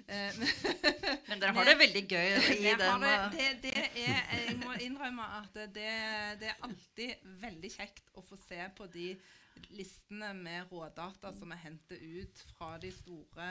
Eh, 0.05 0.41
Men 1.31 1.39
dere 1.41 1.55
har 1.55 1.71
det 1.71 1.77
veldig 1.81 2.03
gøy 2.03 2.29
i 2.57 2.75
den, 2.83 3.07
eh, 3.07 3.27
det, 3.37 3.49
det 3.63 3.75
er, 4.03 4.21
jeg 4.43 4.57
må 4.61 4.75
innrømme 4.83 5.29
at 5.39 5.61
det, 5.77 5.91
det 6.43 6.51
er 6.51 6.65
alltid 6.67 7.31
veldig 7.41 7.71
kjekt 7.79 8.11
å 8.19 8.25
få 8.27 8.39
se 8.43 8.59
på 8.77 8.91
de 8.91 9.13
listene 9.72 10.31
med 10.36 10.72
rådata 10.72 11.31
som 11.36 11.51
er 11.53 11.62
hentet 11.63 12.01
ut 12.01 12.41
fra 12.51 12.75
de 12.81 12.91
store 12.93 13.48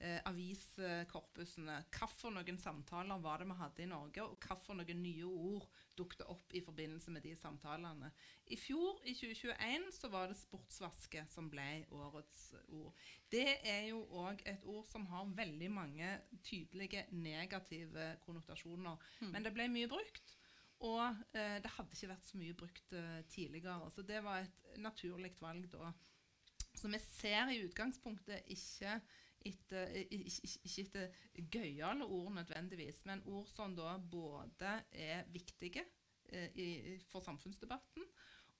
eh, 0.00 0.18
aviskorpusene. 0.28 1.78
Hvilke 1.92 2.56
samtaler 2.60 3.22
var 3.22 3.40
det 3.40 3.48
vi 3.50 3.56
hadde 3.60 3.84
i 3.84 3.88
Norge, 3.90 4.24
og 4.24 4.36
hvilke 4.68 4.96
nye 4.98 5.28
ord 5.28 5.68
dukket 5.98 6.24
opp 6.32 6.54
i 6.56 6.62
forbindelse 6.64 7.12
med 7.12 7.24
de 7.24 7.34
samtalene. 7.36 8.10
I 8.46 8.56
fjor, 8.56 9.00
i 9.04 9.14
2021, 9.14 9.88
så 9.96 10.08
var 10.12 10.28
det 10.30 10.40
sportsvaske 10.40 11.26
som 11.30 11.50
ble 11.52 11.84
årets 11.92 12.52
ord. 12.68 12.92
Det 13.32 13.48
er 13.68 13.88
jo 13.90 14.02
òg 14.22 14.42
et 14.48 14.64
ord 14.68 14.86
som 14.88 15.06
har 15.08 15.32
veldig 15.36 15.70
mange 15.72 16.12
tydelige 16.44 17.06
negative 17.10 18.16
konnotasjoner. 18.26 18.96
Mm. 19.20 19.32
Men 19.32 19.44
det 19.46 19.54
ble 19.56 19.68
mye 19.72 19.90
brukt. 19.90 20.36
Og 20.82 21.02
eh, 21.38 21.58
det 21.62 21.70
hadde 21.76 21.94
ikke 21.94 22.10
vært 22.10 22.26
så 22.26 22.38
mye 22.40 22.56
brukt 22.58 22.94
eh, 22.98 23.20
tidligere. 23.30 23.90
Så 23.94 24.02
det 24.06 24.22
var 24.24 24.42
et 24.42 24.80
naturlig 24.82 25.34
valg 25.40 25.68
da. 25.70 25.92
Så 26.74 26.88
vi 26.90 26.98
ser 27.04 27.52
i 27.52 27.60
utgangspunktet 27.62 28.48
ikke 28.50 28.96
etter, 29.46 29.92
ikke 30.14 30.82
etter 30.82 31.16
gøyale 31.52 32.06
ord 32.06 32.32
nødvendigvis, 32.38 33.04
men 33.06 33.22
ord 33.30 33.46
som 33.50 33.76
da 33.76 33.96
både 33.98 34.76
er 34.90 35.26
viktige 35.34 35.84
eh, 36.32 36.48
i, 36.58 36.68
for 37.10 37.24
samfunnsdebatten, 37.26 38.06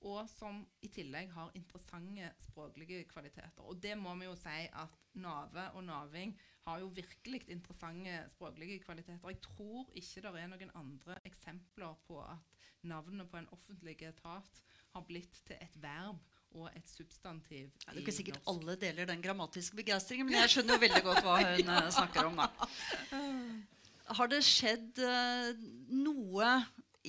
og 0.03 0.27
som 0.31 0.61
i 0.83 0.91
tillegg 0.91 1.31
har 1.31 1.53
interessante 1.55 2.31
språklige 2.43 3.05
kvaliteter. 3.11 3.63
Og 3.63 3.79
det 3.83 3.95
må 3.99 4.15
vi 4.19 4.27
jo 4.27 4.35
si 4.39 4.67
at 4.67 4.99
Nave 5.19 5.69
og 5.77 5.83
Naving 5.87 6.35
har 6.65 6.79
jo 6.79 6.91
virkelig 6.95 7.41
interessante 7.51 8.13
språklige 8.31 8.79
kvaliteter. 8.83 9.29
Jeg 9.29 9.41
tror 9.43 9.89
ikke 9.93 10.23
det 10.23 10.41
er 10.41 10.51
noen 10.51 10.71
andre 10.79 11.17
eksempler 11.27 11.97
på 12.07 12.21
at 12.23 12.53
navnet 12.87 13.29
på 13.31 13.39
en 13.39 13.49
offentlig 13.55 13.97
etat 14.03 14.61
har 14.93 15.03
blitt 15.07 15.41
til 15.47 15.59
et 15.59 15.75
verb 15.83 16.21
og 16.53 16.69
et 16.75 16.89
substantiv. 16.89 17.71
Ja, 17.85 17.91
det 17.91 17.97
er 17.97 18.01
ikke 18.03 18.15
sikkert 18.15 18.39
norsk. 18.39 18.49
alle 18.53 18.75
deler 18.79 19.09
den 19.09 19.21
grammatiske 19.21 19.75
begeistringen, 19.75 20.27
men 20.29 20.37
jeg 20.41 20.53
skjønner 20.53 20.77
jo 20.77 20.83
veldig 20.85 21.03
godt 21.03 21.23
hva 21.25 21.37
hun 21.41 21.71
ja. 21.73 21.79
snakker 21.97 22.29
om. 22.29 22.41
Da. 22.43 22.67
Har 24.19 24.31
det 24.31 24.43
skjedd 24.45 25.01
uh, 25.03 25.63
noe 25.89 26.55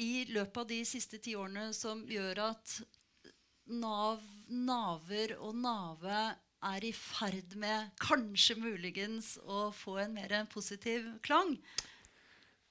i 0.01 0.25
løpet 0.33 0.63
av 0.63 0.71
de 0.71 0.81
siste 0.89 1.21
ti 1.23 1.37
årene 1.39 1.69
som 1.77 2.03
gjør 2.11 2.47
at 2.49 2.79
Nav, 3.75 4.23
Naver 4.49 5.37
og 5.39 5.55
Nave 5.57 6.25
er 6.65 6.87
i 6.87 6.93
ferd 6.97 7.57
med 7.61 7.91
kanskje 8.03 8.57
muligens 8.61 9.35
å 9.45 9.69
få 9.75 9.99
en 10.05 10.15
mer 10.17 10.35
positiv 10.53 11.07
klang? 11.25 11.57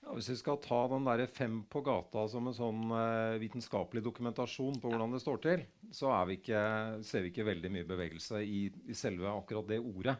Ja, 0.03 0.11
hvis 0.17 0.27
vi 0.33 0.35
skal 0.41 0.59
ta 0.59 0.81
den 0.91 1.05
der 1.07 1.23
fem 1.31 1.61
på 1.71 1.79
gata 1.85 2.25
som 2.27 2.49
en 2.49 2.55
sånn 2.57 2.91
uh, 2.91 3.39
vitenskapelig 3.39 4.03
dokumentasjon 4.03 4.81
på 4.83 4.91
hvordan 4.91 5.15
det 5.15 5.21
står 5.23 5.39
til, 5.45 5.63
så 5.95 6.11
vi 6.27 6.41
ikke, 6.41 6.63
ser 7.07 7.23
vi 7.23 7.31
ikke 7.31 7.47
veldig 7.47 7.71
mye 7.71 7.87
bevegelse 7.87 8.41
i, 8.43 8.65
i 8.91 8.97
selve 8.97 9.31
akkurat 9.31 9.69
det 9.71 9.79
ordet. 9.79 10.17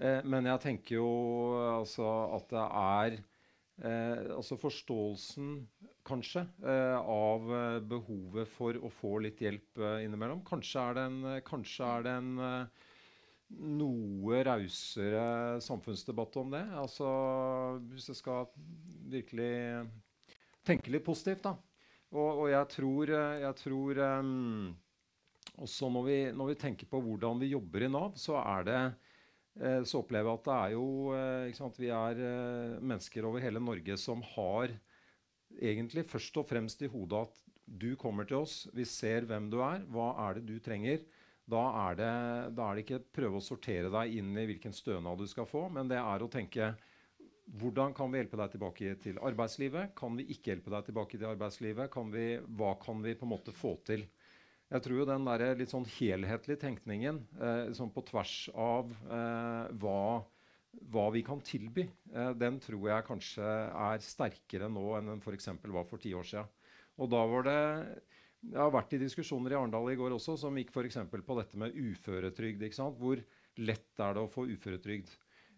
Uh, 0.00 0.22
men 0.24 0.48
jeg 0.48 0.62
tenker 0.64 0.96
jo 1.02 1.10
altså, 1.74 2.08
at 2.38 2.48
det 2.54 2.64
er 2.64 3.20
altså 3.82 4.54
forståelsen, 4.60 5.48
kanskje, 6.06 6.44
av 6.62 7.48
behovet 7.90 8.50
for 8.52 8.78
å 8.78 8.90
få 8.92 9.16
litt 9.24 9.40
hjelp 9.42 9.80
innimellom. 10.04 10.44
Kanskje 10.46 10.84
er 10.84 10.98
det 10.98 11.06
en, 11.08 11.18
kanskje 11.48 11.88
er 11.88 12.06
det 12.06 12.12
en 12.20 12.30
noe 13.50 14.40
rausere 14.46 15.60
samfunnsdebatt 15.62 16.38
om 16.40 16.54
det. 16.54 16.64
Altså, 16.78 17.08
hvis 17.92 18.08
jeg 18.10 18.20
skal 18.20 18.48
virkelig 19.12 19.84
tenke 20.66 20.92
litt 20.92 21.06
positivt, 21.06 21.44
da. 21.44 21.54
Og, 22.14 22.44
og 22.44 22.48
jeg 22.52 22.70
tror, 22.76 23.10
jeg 23.42 23.58
tror 23.58 24.00
um, 24.22 24.74
også 25.64 25.90
når 25.90 26.06
vi, 26.06 26.18
når 26.36 26.52
vi, 26.52 26.60
tenker 26.60 26.90
på 26.90 27.00
hvordan 27.02 27.42
vi 27.42 27.52
jobber 27.52 27.86
i 27.86 27.90
Nav, 27.90 28.14
så 28.18 28.38
er 28.40 28.68
det 28.68 28.78
eh, 28.78 29.03
så 29.86 30.00
opplever 30.00 30.30
jeg 30.30 30.40
at 30.40 30.46
det 30.48 30.54
er 30.54 30.72
jo 30.74 30.86
eh, 31.14 31.54
sant, 31.54 31.76
Vi 31.78 31.90
er 31.94 32.18
eh, 32.18 32.78
mennesker 32.82 33.26
over 33.28 33.44
hele 33.44 33.62
Norge 33.62 33.96
som 34.00 34.24
har 34.34 34.72
egentlig 35.54 36.06
først 36.10 36.40
og 36.40 36.48
fremst 36.50 36.82
i 36.82 36.90
hodet 36.90 37.28
at 37.28 37.42
du 37.64 37.94
kommer 37.96 38.26
til 38.28 38.42
oss, 38.42 38.64
vi 38.76 38.84
ser 38.84 39.24
hvem 39.28 39.46
du 39.52 39.60
er, 39.64 39.84
hva 39.88 40.10
er 40.26 40.36
det 40.36 40.48
du 40.48 40.58
trenger? 40.60 41.04
Da 41.48 41.62
er, 41.86 41.96
det, 41.96 42.10
da 42.56 42.66
er 42.66 42.76
det 42.76 42.84
ikke 42.84 43.04
prøve 43.14 43.38
å 43.38 43.44
sortere 43.44 43.92
deg 43.92 44.18
inn 44.18 44.32
i 44.36 44.46
hvilken 44.48 44.74
stønad 44.74 45.20
du 45.20 45.26
skal 45.28 45.48
få, 45.48 45.66
men 45.72 45.88
det 45.88 46.00
er 46.00 46.24
å 46.24 46.28
tenke 46.32 46.72
hvordan 47.60 47.92
kan 47.96 48.08
vi 48.10 48.20
hjelpe 48.20 48.38
deg 48.40 48.54
tilbake 48.54 48.94
til 49.04 49.18
arbeidslivet? 49.20 49.92
Kan 49.96 50.16
vi 50.16 50.26
ikke 50.32 50.54
hjelpe 50.54 50.72
deg 50.72 50.86
tilbake 50.88 51.18
til 51.20 51.28
arbeidslivet? 51.28 51.90
Kan 51.92 52.12
vi, 52.12 52.26
hva 52.56 52.72
kan 52.80 53.02
vi 53.04 53.12
på 53.20 53.28
en 53.28 53.34
måte 53.34 53.52
få 53.52 53.74
til? 53.84 54.06
Jeg 54.74 54.82
tror 54.82 54.98
jo 54.98 55.06
den 55.06 55.26
der 55.28 55.58
litt 55.58 55.70
sånn 55.70 55.86
helhetlige 55.86 56.58
tenkningen 56.64 57.20
eh, 57.38 57.68
sånn 57.78 57.92
på 57.94 58.02
tvers 58.08 58.48
av 58.58 58.88
eh, 59.06 59.68
hva, 59.78 60.24
hva, 60.90 61.04
vi 61.14 61.22
kan 61.26 61.42
tilby, 61.46 61.84
eh, 62.10 62.32
den 62.34 62.58
tror 62.62 62.88
jeg 62.90 63.06
kanskje 63.06 63.44
er 63.70 64.02
sterkere 64.02 64.66
nå 64.72 64.88
enn 64.98 65.12
den 65.12 65.22
f.eks. 65.22 65.52
var 65.62 65.86
for 65.86 66.02
ti 66.02 66.10
år 66.18 66.26
siden. 66.26 66.50
Og 66.98 67.10
da 67.12 67.22
var 67.30 67.46
det 67.46 67.60
jeg 68.50 68.60
har 68.60 68.72
vært 68.74 68.96
i 68.96 69.00
diskusjoner 69.00 69.54
i 69.54 69.56
Arendal 69.56 69.92
i 69.92 69.96
går 69.96 70.16
også 70.16 70.34
som 70.42 70.58
gikk 70.58 70.74
f.eks. 70.74 70.98
på 71.14 71.36
dette 71.38 71.60
med 71.60 71.76
uføretrygd. 71.78 72.66
Hvor 72.98 73.22
lett 73.62 74.02
er 74.02 74.16
det 74.16 74.24
å 74.24 74.30
få 74.30 74.48
uføretrygd? 74.50 75.12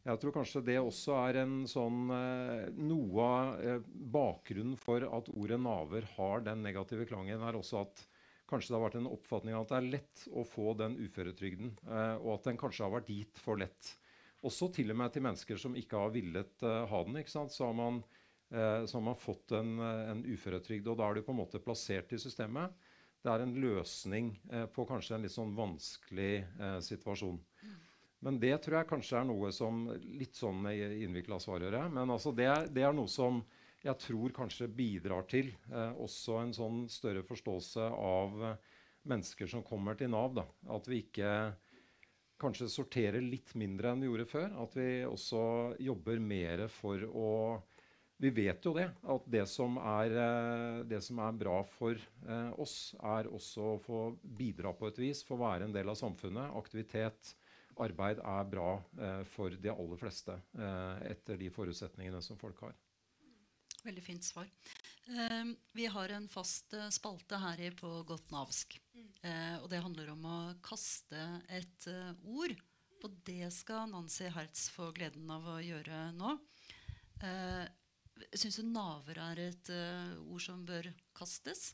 Jeg 0.06 0.20
tror 0.22 0.34
kanskje 0.36 0.62
det 0.68 0.76
også 0.78 1.16
er 1.18 1.40
en 1.40 1.54
sånn, 1.66 2.04
eh, 2.14 2.68
Noe 2.78 3.24
av 3.24 3.64
eh, 3.64 3.88
bakgrunnen 4.14 4.76
for 4.78 5.02
at 5.02 5.32
ordet 5.32 5.58
naver 5.58 6.06
har 6.14 6.44
den 6.46 6.62
negative 6.62 7.08
klangen, 7.08 7.42
er 7.42 7.58
også 7.58 7.80
at 7.82 8.04
kanskje 8.50 8.72
det 8.72 8.78
har 8.78 8.84
vært 8.86 8.98
en 9.00 9.08
oppfatning 9.10 9.56
av 9.56 9.64
at 9.64 9.72
det 9.72 9.78
er 9.78 9.88
lett 9.96 10.26
å 10.32 10.44
få 10.46 10.74
den 10.78 10.98
uføretrygden. 11.00 11.72
Eh, 11.86 12.14
og 12.20 12.36
at 12.36 12.50
den 12.50 12.60
kanskje 12.60 12.86
har 12.86 12.94
vært 12.98 13.10
gitt 13.14 13.42
for 13.42 13.60
lett. 13.60 13.94
Også 14.46 14.68
til 14.74 14.92
og 14.92 15.00
med 15.00 15.14
til 15.14 15.24
mennesker 15.26 15.58
som 15.58 15.74
ikke 15.78 15.98
har 15.98 16.14
villet 16.14 16.62
ha 16.62 17.02
den. 17.06 17.18
ikke 17.18 17.32
sant? 17.32 17.54
Så 17.54 17.66
har 17.66 17.74
man 17.74 18.02
eh, 18.50 18.86
som 18.86 19.06
har 19.06 19.14
fått 19.14 19.52
en, 19.52 19.78
eh, 19.78 20.10
en 20.10 20.24
uføretrygd. 20.24 20.88
Og 20.88 20.98
da 20.98 21.08
er 21.08 21.14
du 21.14 21.22
på 21.22 21.32
en 21.32 21.40
måte 21.42 21.62
plassert 21.62 22.12
i 22.12 22.20
systemet. 22.20 22.72
Det 23.22 23.32
er 23.32 23.42
en 23.42 23.56
løsning 23.58 24.36
eh, 24.52 24.66
på 24.66 24.86
kanskje 24.86 25.16
en 25.16 25.26
litt 25.26 25.34
sånn 25.34 25.54
vanskelig 25.56 26.32
eh, 26.44 26.78
situasjon. 26.80 27.40
Men 28.26 28.40
det 28.40 28.54
tror 28.64 28.80
jeg 28.80 28.90
kanskje 28.90 29.18
er 29.20 29.26
noe 29.28 29.50
som 29.52 29.82
Litt 30.16 30.38
sånn 30.38 30.64
innvikla 30.72 31.36
svar, 31.38 31.60
Men 31.92 32.10
altså 32.10 32.32
det, 32.32 32.48
det, 32.72 32.82
er 32.82 32.94
noe 32.96 33.08
som 33.08 33.42
jeg 33.84 33.98
tror 34.02 34.32
kanskje 34.34 34.68
bidrar 34.72 35.26
til 35.30 35.52
eh, 35.70 35.92
også 36.02 36.40
en 36.40 36.54
sånn 36.56 36.82
større 36.90 37.22
forståelse 37.26 37.86
av 37.92 38.42
eh, 38.48 38.74
mennesker 39.06 39.50
som 39.50 39.64
kommer 39.66 39.98
til 39.98 40.10
Nav. 40.12 40.34
Da. 40.38 40.46
At 40.74 40.88
vi 40.90 41.04
ikke 41.04 41.30
kanskje 42.40 42.68
sorterer 42.72 43.24
litt 43.24 43.54
mindre 43.56 43.92
enn 43.92 44.02
vi 44.02 44.10
gjorde 44.10 44.28
før. 44.30 44.52
At 44.64 44.76
vi 44.78 44.90
også 45.08 45.40
jobber 45.82 46.22
mer 46.22 46.66
for 46.72 47.06
å 47.06 47.32
vi 48.16 48.30
vet 48.32 48.64
jo 48.64 48.70
det, 48.72 48.86
at 49.12 49.24
det 49.28 49.42
som 49.52 49.74
er, 49.76 50.14
eh, 50.16 50.78
det 50.88 51.02
som 51.04 51.18
er 51.20 51.34
bra 51.36 51.58
for 51.68 52.00
oss, 52.56 52.94
er 52.96 53.28
også 53.28 53.66
å 53.74 53.82
få 53.84 53.98
bidra 54.38 54.72
på 54.72 54.88
et 54.88 55.02
vis, 55.02 55.20
få 55.20 55.36
være 55.36 55.68
en 55.68 55.74
del 55.74 55.92
av 55.92 55.98
samfunnet. 56.00 56.56
Aktivitet, 56.56 57.34
arbeid 57.76 58.24
er 58.24 58.48
bra 58.48 58.70
for 59.34 59.52
de 59.52 59.68
aller 59.68 60.00
fleste 60.00 60.38
etter 61.04 61.36
de 61.36 61.52
forutsetningene 61.52 62.24
som 62.24 62.40
folk 62.40 62.64
har. 62.64 62.72
Veldig 63.86 64.02
fint 64.02 64.24
svar. 64.24 64.48
Uh, 65.06 65.52
vi 65.76 65.86
har 65.86 66.10
en 66.10 66.26
fast 66.28 66.74
uh, 66.74 66.88
spalte 66.90 67.38
her 67.38 67.60
i 67.62 67.70
på 67.70 67.90
Godt 68.08 68.32
navsk. 68.34 68.78
Mm. 68.96 69.10
Uh, 69.22 69.56
og 69.62 69.68
det 69.70 69.82
handler 69.84 70.10
om 70.10 70.26
å 70.26 70.38
kaste 70.64 71.26
et 71.54 71.86
ord. 72.26 72.56
Og 73.04 73.14
det 73.28 73.52
skal 73.54 73.90
Nancy 73.92 74.26
Hertz 74.32 74.66
få 74.74 74.90
gleden 74.96 75.30
av 75.30 75.44
å 75.52 75.60
gjøre 75.62 76.08
nå. 76.16 76.30
Syns 78.32 78.56
du 78.58 78.64
naver 78.72 79.20
er 79.20 79.42
et 79.44 79.68
ord 79.70 80.42
som 80.42 80.64
bør 80.66 80.88
kastes? 81.14 81.68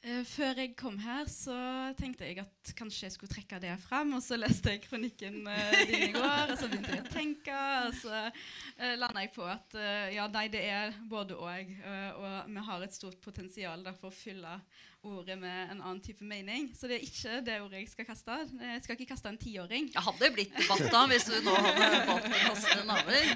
Uh, 0.00 0.22
før 0.24 0.56
jeg 0.62 0.70
kom 0.80 0.94
her, 0.96 1.26
så 1.28 1.54
tenkte 1.98 2.24
jeg 2.24 2.38
at 2.40 2.70
kanskje 2.78 3.04
jeg 3.04 3.12
skulle 3.12 3.32
trekke 3.34 3.58
det 3.60 3.74
fram. 3.82 4.14
Og 4.16 4.22
så 4.24 4.38
leste 4.40 4.72
jeg 4.72 4.80
kronikken 4.86 5.42
uh, 5.44 5.74
din 5.90 6.06
i 6.06 6.12
går, 6.14 6.54
og 6.54 6.56
så 6.56 6.70
begynte 6.70 6.94
jeg 6.94 7.04
å 7.04 7.12
tenke. 7.12 7.56
Og 7.84 7.98
så 8.00 8.22
uh, 8.30 8.94
landa 8.96 9.26
jeg 9.26 9.34
på 9.34 9.44
at 9.44 9.76
ja, 10.14 10.24
nei, 10.32 10.46
det 10.52 10.62
er 10.72 10.96
både 11.10 11.36
og. 11.36 11.74
og 12.16 12.48
vi 12.48 12.64
har 12.70 12.84
et 12.84 12.96
stort 12.96 13.20
potensial 13.20 13.84
for 14.00 14.08
å 14.08 14.14
fylle 14.14 14.56
ordet 15.02 15.38
med 15.38 15.70
en 15.72 15.80
annen 15.80 16.00
type 16.04 16.24
mening. 16.24 16.68
Så 16.76 16.88
det 16.88 16.98
er 16.98 17.04
ikke 17.06 17.40
det 17.44 17.56
ordet 17.62 17.80
jeg 17.80 17.88
skal 17.94 18.06
kaste. 18.08 18.36
Jeg 18.60 18.82
skal 18.84 18.96
ikke 18.98 19.08
kaste 19.14 19.30
en 19.32 19.38
tiåring. 19.40 19.88
Det 19.94 20.02
hadde 20.04 20.30
blitt 20.34 20.52
debatt 20.58 20.84
da 20.92 21.04
hvis 21.08 21.24
du 21.30 21.36
nå 21.46 21.54
hadde 21.56 22.00
valgt 22.10 22.28
å 22.28 22.40
kaste 22.42 22.84
naver. 22.88 23.30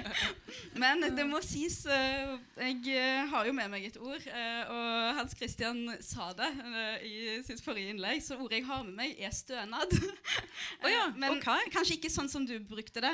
Men 0.81 1.01
det 1.17 1.25
må 1.27 1.41
sies 1.45 1.79
eh, 1.89 2.35
Jeg 2.59 2.93
eh, 2.93 3.23
har 3.31 3.49
jo 3.49 3.55
med 3.57 3.71
meg 3.73 3.87
et 3.89 3.97
ord, 3.97 4.21
eh, 4.29 4.71
og 4.71 5.19
Hans 5.19 5.33
Christian 5.37 5.81
sa 6.05 6.29
det 6.37 6.51
i 7.05 7.15
sitt 7.45 7.63
forrige 7.65 7.95
innlegg, 7.95 8.21
så 8.23 8.37
ordet 8.37 8.59
jeg 8.59 8.67
har 8.69 8.85
med 8.85 8.95
meg, 8.99 9.15
er 9.17 9.33
stønad. 9.33 9.97
Oh 10.85 10.89
ja, 10.91 11.07
Men 11.15 11.37
okay. 11.37 11.69
kanskje 11.73 11.97
ikke 11.97 12.11
sånn 12.13 12.29
som 12.29 12.45
du 12.47 12.53
brukte 12.63 13.01
det. 13.03 13.11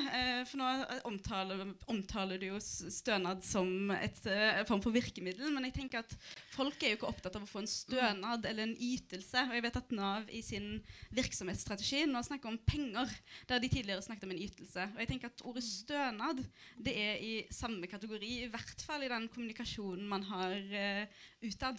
For 0.50 0.60
nå 0.60 0.68
omtaler, 1.08 1.64
omtaler 1.92 2.42
du 2.42 2.48
jo 2.50 2.60
stønad 2.62 3.44
som 3.46 3.92
et, 3.96 4.20
form 4.68 4.82
for 4.84 4.94
virkemiddel, 4.94 5.52
men 5.54 5.68
jeg 5.70 5.76
tenker 5.80 6.04
at 6.04 6.16
folk 6.54 6.82
er 6.84 6.94
jo 6.94 7.00
ikke 7.00 7.12
opptatt 7.12 7.38
av 7.40 7.46
å 7.46 7.50
få 7.50 7.64
en 7.64 7.70
stønad 7.70 8.41
stønad 8.42 8.50
eller 8.50 8.64
en 8.64 8.78
ytelse. 8.78 9.44
Og 9.50 9.56
jeg 9.56 9.64
vet 9.64 9.78
at 9.78 9.92
Nav 9.92 10.30
i 10.30 10.42
sin 10.42 10.82
virksomhetsstrategi 11.12 12.06
nå 12.06 12.22
snakker 12.24 12.50
om 12.50 12.60
penger, 12.66 13.10
der 13.48 13.60
de 13.60 13.70
tidligere 13.70 14.02
snakket 14.02 14.26
om 14.26 14.32
en 14.32 14.42
ytelse. 14.42 14.82
Og 14.96 15.00
jeg 15.00 15.08
tenker 15.08 15.30
at 15.30 15.42
ordet 15.46 15.64
stønad 15.64 16.44
det 16.78 16.96
er 16.98 17.16
i 17.22 17.46
samme 17.52 17.88
kategori, 17.88 18.44
i 18.44 18.50
hvert 18.52 18.82
fall 18.86 19.04
i 19.04 19.12
den 19.12 19.28
kommunikasjonen 19.30 20.08
man 20.08 20.24
har 20.24 20.58
uh, 20.58 21.06
utad. 21.44 21.78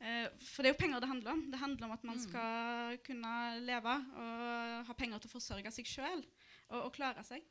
Uh, 0.00 0.26
for 0.40 0.62
det 0.62 0.70
er 0.70 0.74
jo 0.74 0.80
penger 0.80 1.00
det 1.00 1.08
handler 1.08 1.32
om. 1.32 1.46
Det 1.50 1.60
handler 1.60 1.86
om 1.86 1.92
at 1.92 2.04
man 2.04 2.20
skal 2.20 2.98
kunne 3.04 3.60
leve 3.60 3.96
og 4.16 4.86
ha 4.86 4.96
penger 4.96 5.20
til 5.20 5.30
å 5.30 5.36
forsørge 5.36 5.72
seg 5.72 5.88
sjøl 5.88 6.22
og, 6.70 6.86
og 6.86 6.92
klare 6.96 7.24
seg. 7.26 7.44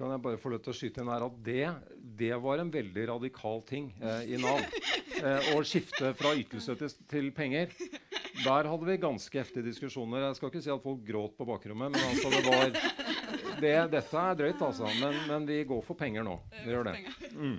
Kan 0.00 0.14
jeg 0.14 0.22
bare 0.24 0.40
få 0.40 0.48
lov 0.48 0.62
til 0.64 0.72
å 0.72 0.76
skyte 0.78 1.02
inn 1.02 1.10
her 1.12 1.26
at 1.26 1.34
Det, 1.44 1.64
det 2.22 2.32
var 2.40 2.62
en 2.62 2.70
veldig 2.72 3.02
radikal 3.10 3.60
ting 3.68 3.90
eh, 4.00 4.32
i 4.32 4.40
Nav. 4.40 4.62
Eh, 5.20 5.50
å 5.52 5.58
skifte 5.66 6.14
fra 6.16 6.30
ytelse 6.32 6.72
til, 6.80 6.92
til, 7.10 7.26
penger. 7.36 7.74
Der 8.40 8.68
hadde 8.70 8.86
vi 8.88 8.94
ganske 9.02 9.36
heftige 9.36 9.66
diskusjoner. 9.66 10.22
Jeg 10.24 10.38
skal 10.38 10.48
ikke 10.48 10.62
si 10.64 10.72
at 10.72 10.80
folk 10.80 11.02
gråt 11.04 11.34
på 11.36 11.44
bakrommet, 11.44 11.92
men 11.92 12.06
altså 12.14 12.30
det 12.32 12.40
var 12.46 12.72
det, 13.60 13.74
Dette 13.92 14.22
er 14.22 14.38
drøyt, 14.40 14.62
altså. 14.64 14.88
Men, 15.02 15.18
men, 15.28 15.44
vi 15.50 15.58
går 15.68 15.84
for 15.84 16.00
penger 16.00 16.24
nå. 16.24 16.38
Vi 16.62 16.72
gjør 16.72 16.88
det. 16.88 16.96
Mm. 17.34 17.58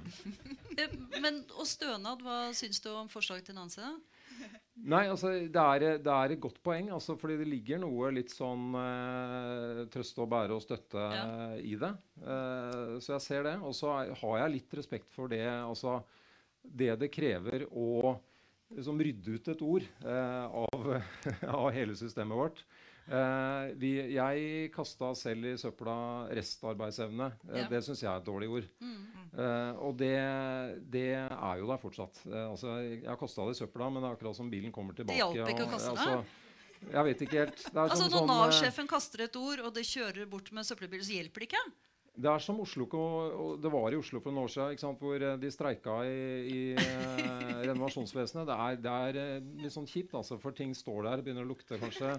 Eh, 0.82 0.98
men, 1.22 1.44
og 1.54 1.70
stønad, 1.70 2.26
hva 2.26 2.48
syns 2.58 2.82
du 2.82 2.90
om 2.96 3.12
forslaget 3.12 3.52
til 3.52 3.60
Nancy? 3.60 3.86
Nei, 4.82 5.04
altså 5.12 5.30
det 5.30 5.62
er, 5.62 5.84
det 6.02 6.14
er, 6.14 6.34
et 6.34 6.42
godt 6.42 6.58
poeng. 6.66 6.90
Altså, 6.96 7.14
fordi 7.20 7.38
det 7.42 7.50
ligger 7.50 7.82
noe 7.84 8.10
litt 8.16 8.34
sånn 8.34 8.74
eh, 8.80 9.82
trøst 9.94 10.18
og 10.24 10.30
bære 10.32 10.58
og 10.58 10.64
støtte 10.64 11.04
ja. 11.14 11.26
i 11.62 11.76
det. 11.80 11.92
Eh, 12.22 12.98
så 13.04 13.16
jeg 13.16 13.26
ser 13.28 13.46
det. 13.50 13.56
Og 13.62 13.76
så 13.78 13.94
har 13.94 14.42
jeg 14.42 14.56
litt 14.56 14.76
respekt 14.80 15.14
for 15.14 15.32
det, 15.32 15.44
altså, 15.46 16.00
det 16.62 16.96
det 17.02 17.12
krever 17.14 17.68
å 17.70 18.16
liksom, 18.76 19.02
rydde 19.06 19.38
ut 19.38 19.52
et 19.54 19.64
ord 19.66 19.86
eh, 19.86 20.46
av, 20.66 20.90
av, 21.60 21.68
hele 21.76 21.98
systemet 21.98 22.42
vårt. 22.42 22.66
Uh, 23.12 23.74
vi, 23.76 23.90
jeg 24.16 24.68
kasta 24.72 25.10
selv 25.20 25.50
i 25.50 25.58
søpla 25.60 25.96
restarbeidsevne. 26.32 27.28
Uh, 27.44 27.58
ja. 27.60 27.66
Det 27.68 27.82
syns 27.84 28.04
jeg 28.06 28.08
er 28.08 28.22
et 28.22 28.28
dårlig 28.28 28.48
ord. 28.48 28.70
Mm. 28.80 29.02
Uh, 29.36 29.82
og 29.88 29.98
det, 30.00 30.14
det, 30.94 31.10
er 31.20 31.60
jo 31.60 31.68
der 31.68 31.82
fortsatt. 31.82 32.22
altså, 32.32 32.78
jeg 32.86 33.04
har 33.10 33.20
kasta 33.20 33.50
det 33.50 33.58
i 33.58 33.60
søpla, 33.60 33.90
men 33.92 34.04
det 34.04 34.12
er 34.12 34.16
akkurat 34.16 34.40
som 34.40 34.52
bilen 34.52 34.72
kommer 34.76 34.96
tilbake. 34.96 35.20
Det 35.20 35.42
hjalp 35.42 35.54
ikke 35.56 35.68
å 35.68 35.74
kaste 35.74 35.92
det? 35.92 36.08
Altså, 36.08 36.40
jeg 36.82 37.06
vet 37.06 37.24
ikke 37.28 37.40
helt. 37.44 37.64
altså 37.68 38.00
sånn, 38.00 38.10
Når 38.10 38.18
sånn, 38.18 38.32
Nav-sjefen 38.32 38.90
kaster 38.90 39.26
et 39.28 39.36
ord, 39.38 39.64
og 39.68 39.74
det 39.76 39.84
kjører 39.90 40.30
bort 40.32 40.52
med 40.56 40.68
søppelbil, 40.68 41.04
så 41.06 41.18
hjelper 41.20 41.44
det 41.44 41.50
ikke? 41.52 41.66
Det 42.22 42.28
er 42.28 42.44
som 42.44 42.58
Oslo, 42.60 42.86
og 42.92 43.60
det 43.64 43.72
var 43.72 43.94
i 43.94 44.00
Oslo 44.00 44.20
for 44.20 44.36
noen 44.36 44.48
år 44.48 44.52
siden, 44.52 44.96
hvor 45.00 45.24
de 45.42 45.52
streika 45.52 46.00
i, 46.08 46.16
i 46.48 46.62
renovasjonsvesenet. 47.70 48.48
Det 48.48 48.58
er, 48.66 48.80
det 48.84 48.96
er, 49.08 49.46
litt 49.64 49.76
sånn 49.76 49.88
kjipt, 49.88 50.16
altså, 50.20 50.40
for 50.42 50.56
ting 50.56 50.76
står 50.76 51.08
der 51.08 51.22
og 51.22 51.28
begynner 51.28 51.48
å 51.48 51.52
lukte, 51.54 51.80
kanskje. 51.82 52.18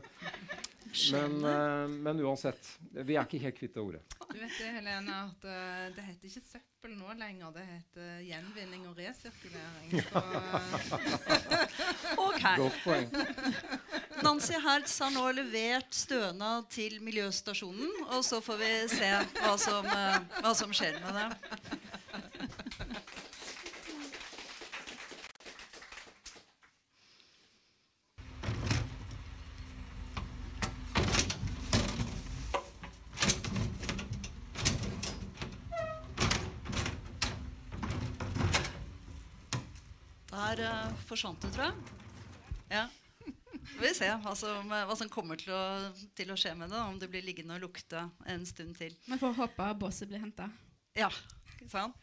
Men, 1.12 1.44
eh, 1.44 1.88
men, 1.88 2.20
uansett, 2.20 2.78
vi 2.92 3.16
er 3.16 3.24
ikke 3.24 3.40
helt 3.40 3.56
kvitt 3.56 3.74
det 3.74 3.80
ordet. 3.80 4.02
Du 4.28 4.36
vet 4.36 4.58
det, 4.58 4.68
Helene, 4.76 5.16
at 5.24 5.46
uh, 5.48 5.86
det 5.96 6.04
heter 6.04 6.28
ikke 6.28 6.42
søppel 6.44 6.92
nå 6.98 7.14
lenger. 7.16 7.52
Det 7.54 7.64
heter 7.68 8.20
gjenvinning 8.26 8.84
og 8.90 9.00
resirkulering. 9.00 9.94
ok. 12.28 12.44
Godt 12.60 12.78
poeng. 12.84 13.08
Nancy 14.22 14.60
Hertz 14.60 14.98
har 15.02 15.12
nå 15.16 15.24
levert 15.36 15.96
stønad 15.96 16.68
til 16.72 17.00
miljøstasjonen, 17.04 18.04
og 18.12 18.20
så 18.24 18.42
får 18.44 18.60
vi 18.60 18.72
se 18.92 19.12
hva 19.40 19.56
som, 19.60 19.88
uh, 19.88 20.20
hva 20.42 20.52
som 20.56 20.76
skjer 20.76 21.00
med 21.00 21.22
det. 21.22 21.80
Der 40.32 40.60
uh, 40.60 41.01
forsvant 41.12 41.44
det, 41.44 41.52
tror 41.54 41.68
jeg. 41.68 41.98
Ja. 42.72 42.86
Vi 43.62 43.86
får 43.86 43.96
se 43.96 44.08
hva 44.24 44.32
som, 44.38 44.72
hva 44.72 44.96
som 44.98 45.10
kommer 45.12 45.38
til 45.38 45.52
å, 45.54 45.64
til 46.18 46.32
å, 46.32 46.38
skje 46.38 46.54
med 46.58 46.72
det. 46.72 46.80
Om 46.80 46.98
det 47.00 47.10
blir 47.12 47.24
liggende 47.24 47.58
og 47.58 47.68
lukte 47.68 48.06
en 48.28 48.46
stund 48.48 48.74
til. 48.80 48.96
Vi 49.06 49.20
får 49.20 49.36
håpe 49.38 49.68
båset 49.78 50.10
blir 50.10 50.22
henta. 50.24 50.48
Ja, 50.98 51.12
sant? 51.70 51.98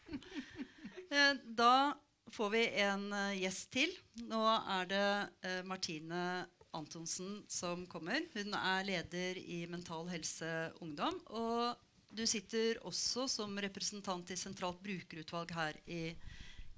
Eh, 1.10 1.34
da 1.42 1.90
får 2.30 2.50
vi 2.54 2.62
en 2.84 3.08
uh, 3.10 3.34
gjest 3.34 3.72
til. 3.74 3.92
Nå 4.30 4.40
er 4.46 4.86
det 4.86 5.60
Martine 5.66 6.46
Antonsen 6.76 7.40
som 7.50 7.82
kommer. 7.90 8.22
Hun 8.34 8.54
er 8.54 8.86
leder 8.86 9.38
i 9.42 9.64
Mental 9.70 10.06
Helse 10.12 10.70
Ungdom. 10.80 11.18
Og 11.34 11.74
du 12.14 12.22
sitter 12.26 12.78
også 12.86 13.26
som 13.30 13.58
representant 13.62 14.30
i 14.30 14.38
sentralt 14.38 14.80
brukerutvalg 14.82 15.52
her 15.54 15.78
i, 15.86 16.14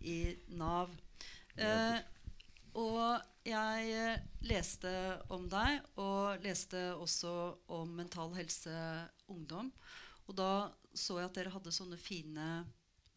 i 0.01 0.19
Nav. 0.57 0.93
Eh, 1.57 1.99
og 2.79 3.47
jeg 3.47 3.89
eh, 3.93 4.23
leste 4.49 4.91
om 5.35 5.49
deg, 5.51 5.83
og 6.01 6.45
leste 6.45 6.93
også 6.95 7.33
om 7.75 7.97
Mental 7.99 8.33
Helse 8.37 8.75
Ungdom. 9.33 9.73
Og 10.29 10.37
da 10.39 10.53
så 10.95 11.19
jeg 11.19 11.31
at 11.31 11.39
dere 11.39 11.53
hadde 11.55 11.73
sånne 11.75 11.99
fine 12.01 12.47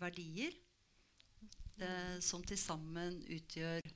verdier 0.02 0.56
eh, 1.80 2.18
som 2.24 2.44
til 2.44 2.60
sammen 2.60 3.22
utgjør 3.38 3.94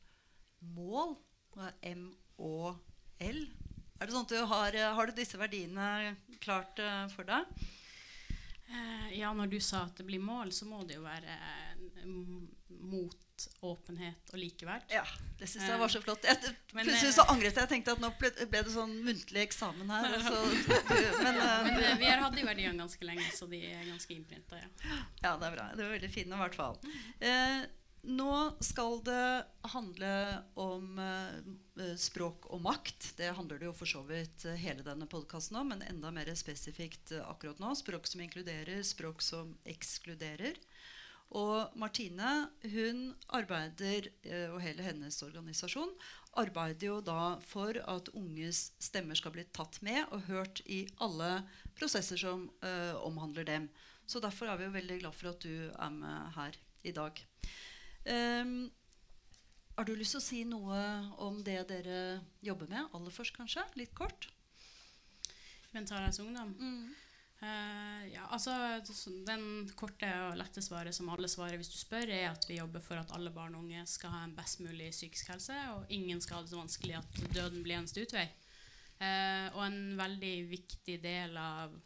mål. 0.75 1.17
M-Å-L. 1.59 3.39
Er 3.99 4.07
det 4.07 4.13
sånn 4.13 4.27
at 4.27 4.31
du 4.31 4.39
har, 4.47 4.75
eh, 4.77 4.93
har 4.95 5.09
du 5.09 5.17
disse 5.17 5.39
verdiene 5.39 6.15
klart 6.39 6.79
eh, 6.79 7.05
for 7.11 7.27
deg? 7.27 7.49
Uh, 8.69 9.09
ja, 9.17 9.31
når 9.33 9.49
du 9.49 9.57
sa 9.65 9.87
at 9.87 9.97
det 9.97 10.05
blir 10.05 10.21
mål, 10.21 10.51
så 10.53 10.67
må 10.69 10.83
det 10.85 10.99
jo 10.99 11.01
være 11.01 11.33
uh, 12.05 13.15
mot 13.47 13.63
åpenhet 13.71 14.33
og 14.33 14.39
likeverd. 14.39 14.83
Ja, 14.91 15.03
det 15.39 15.47
syns 15.47 15.67
jeg 15.67 15.79
var 15.79 15.91
så 15.91 16.01
flott. 16.03 16.25
Jeg, 16.27 16.53
plutselig 16.73 17.13
så 17.15 17.25
angret 17.31 17.53
jeg. 17.53 17.63
Jeg 17.63 17.71
tenkte 17.71 17.95
at 17.95 18.03
nå 18.03 18.11
ble, 18.19 18.31
ble 18.51 18.61
det 18.67 18.73
sånn 18.73 18.95
muntlig 19.05 19.45
eksamen 19.47 19.89
her. 19.93 20.15
Så, 20.29 20.35
men, 21.23 21.39
uh, 21.39 21.57
men 21.65 21.75
uh, 21.79 21.95
vi 21.99 22.07
har 22.09 22.21
hatt 22.23 22.35
de 22.35 22.45
verdiene 22.45 22.77
ganske 22.79 23.05
lenge, 23.05 23.25
så 23.35 23.47
de 23.49 23.61
er 23.69 23.83
ganske 23.87 24.13
innprinta. 24.13 24.59
Ja. 24.59 24.69
ja, 25.23 25.35
det 25.39 25.49
er 25.49 25.55
bra. 25.55 25.67
Det 25.75 25.85
var 25.85 25.93
veldig 25.95 26.11
fine 26.13 26.35
i 26.35 26.41
hvert 26.43 26.57
fall. 26.57 26.79
Eh, 27.23 27.61
nå 28.09 28.33
skal 28.63 28.99
det 29.03 29.23
handle 29.73 30.11
om 30.59 30.99
eh, 31.03 31.95
språk 31.99 32.49
og 32.53 32.63
makt. 32.65 33.13
Det 33.19 33.31
handler 33.37 33.61
det 33.61 33.69
jo 33.69 33.75
for 33.75 33.89
så 33.89 34.03
vidt 34.07 34.45
hele 34.61 34.85
denne 34.85 35.07
podkasten 35.09 35.59
om, 35.61 35.71
men 35.73 35.85
enda 35.87 36.11
mer 36.15 36.31
spesifikt 36.39 37.15
akkurat 37.25 37.59
nå. 37.63 37.73
Språk 37.79 38.07
som 38.09 38.23
inkluderer, 38.23 38.83
språk 38.87 39.23
som 39.25 39.55
ekskluderer. 39.67 40.59
Og 41.37 41.75
Martine 41.77 42.49
hun 42.73 43.03
arbeider, 43.37 44.09
eh, 44.23 44.47
og 44.49 44.61
hele 44.63 44.85
hennes 44.85 45.21
organisasjon 45.21 45.91
arbeider 46.41 46.87
jo 46.87 46.97
da 47.05 47.37
for 47.45 47.77
at 47.77 48.09
unges 48.17 48.71
stemmer 48.81 49.17
skal 49.17 49.33
bli 49.35 49.45
tatt 49.53 49.79
med 49.85 50.01
og 50.09 50.25
hørt 50.29 50.61
i 50.65 50.83
alle 51.01 51.43
prosesser 51.77 52.19
som 52.21 52.47
uh, 52.63 52.95
omhandler 53.05 53.47
dem. 53.47 53.69
Så 54.09 54.21
derfor 54.21 54.49
er 54.49 54.57
vi 54.57 54.67
jo 54.67 54.73
veldig 54.73 54.99
glad 55.03 55.17
for 55.17 55.31
at 55.31 55.41
du 55.43 55.69
er 55.69 55.93
med 55.93 56.33
her 56.35 56.57
i 56.83 56.93
dag. 56.95 57.21
Um, 58.05 58.69
har 59.77 59.87
du 59.87 59.93
lyst 59.95 60.15
til 60.15 60.21
å 60.21 60.25
si 60.25 60.39
noe 60.47 60.79
om 61.23 61.41
det 61.45 61.61
dere 61.69 61.99
jobber 62.45 62.69
med? 62.71 62.89
Aller 62.93 63.13
først, 63.13 63.35
kanskje? 63.37 63.63
Litt 63.79 63.93
kort? 63.97 64.29
Mental 65.73 66.01
Helse 66.03 66.25
Ungdom? 66.25 66.55
Mm. 66.57 67.08
Uh, 67.39 68.03
ja, 68.11 68.25
altså 68.35 68.51
Den 69.23 69.69
korte 69.79 70.07
og 70.25 70.33
lette 70.41 70.59
svaret 70.59 70.95
som 70.95 71.07
alle 71.13 71.29
svarer 71.31 71.55
hvis 71.55 71.71
du 71.71 71.77
spør, 71.79 72.11
er 72.11 72.33
at 72.33 72.43
vi 72.49 72.57
jobber 72.57 72.83
for 72.83 72.99
at 72.99 73.13
alle 73.15 73.31
barn 73.31 73.55
og 73.55 73.63
unge 73.63 73.85
skal 73.87 74.11
ha 74.11 74.25
en 74.25 74.35
best 74.35 74.59
mulig 74.59 74.89
psykisk 74.91 75.31
helse, 75.31 75.55
og 75.71 75.85
ingen 75.95 76.19
skal 76.19 76.39
ha 76.39 76.43
det 76.43 76.51
så 76.51 76.59
vanskelig 76.59 76.97
at 76.99 77.21
døden 77.31 77.63
blir 77.63 77.77
eneste 77.77 78.03
utvei. 78.03 78.25
Uh, 78.99 79.47
og 79.55 79.63
en 79.69 79.79
veldig 79.95 80.33
viktig 80.51 80.97
del 80.99 81.39
av, 81.39 81.77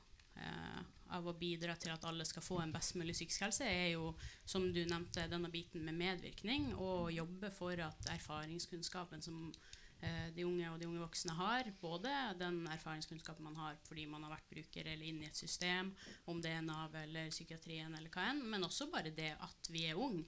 uh, 0.41 0.81
av 1.13 1.29
å 1.29 1.35
bidra 1.37 1.77
til 1.77 1.93
at 1.93 2.09
alle 2.09 2.25
skal 2.25 2.41
få 2.41 2.57
en 2.63 2.73
best 2.73 2.97
mulig 2.97 3.13
psykisk 3.13 3.45
helse, 3.45 3.69
er 3.69 3.91
jo, 3.93 4.09
som 4.49 4.65
du 4.73 4.81
nevnte, 4.81 5.29
denne 5.29 5.53
biten 5.53 5.85
med 5.85 5.99
medvirkning, 6.01 6.71
og 6.81 7.13
jobbe 7.13 7.53
for 7.53 7.77
at 7.85 8.09
erfaringskunnskapen 8.15 9.21
som 9.21 9.51
de 10.35 10.43
unge 10.43 10.67
og 10.67 10.79
de 10.81 10.87
unge 10.89 10.99
voksne 10.99 11.35
har. 11.37 11.69
Både 11.79 12.11
den 12.39 12.61
erfaringskunnskapen 12.73 13.45
man 13.45 13.55
har 13.55 13.77
fordi 13.87 14.03
man 14.11 14.25
har 14.25 14.33
vært 14.33 14.49
bruker 14.51 14.89
eller 14.91 15.07
inne 15.07 15.27
i 15.27 15.29
et 15.29 15.39
system, 15.39 15.93
om 16.27 16.41
det 16.43 16.51
er 16.51 16.65
Nav 16.65 16.95
eller 17.03 17.31
psykiatrien 17.31 17.93
eller 17.95 18.11
hva 18.11 18.25
enn, 18.31 18.41
men 18.51 18.67
også 18.67 18.89
bare 18.91 19.13
det 19.15 19.31
at 19.39 19.71
vi 19.71 19.85
er 19.87 19.99
unge. 19.99 20.25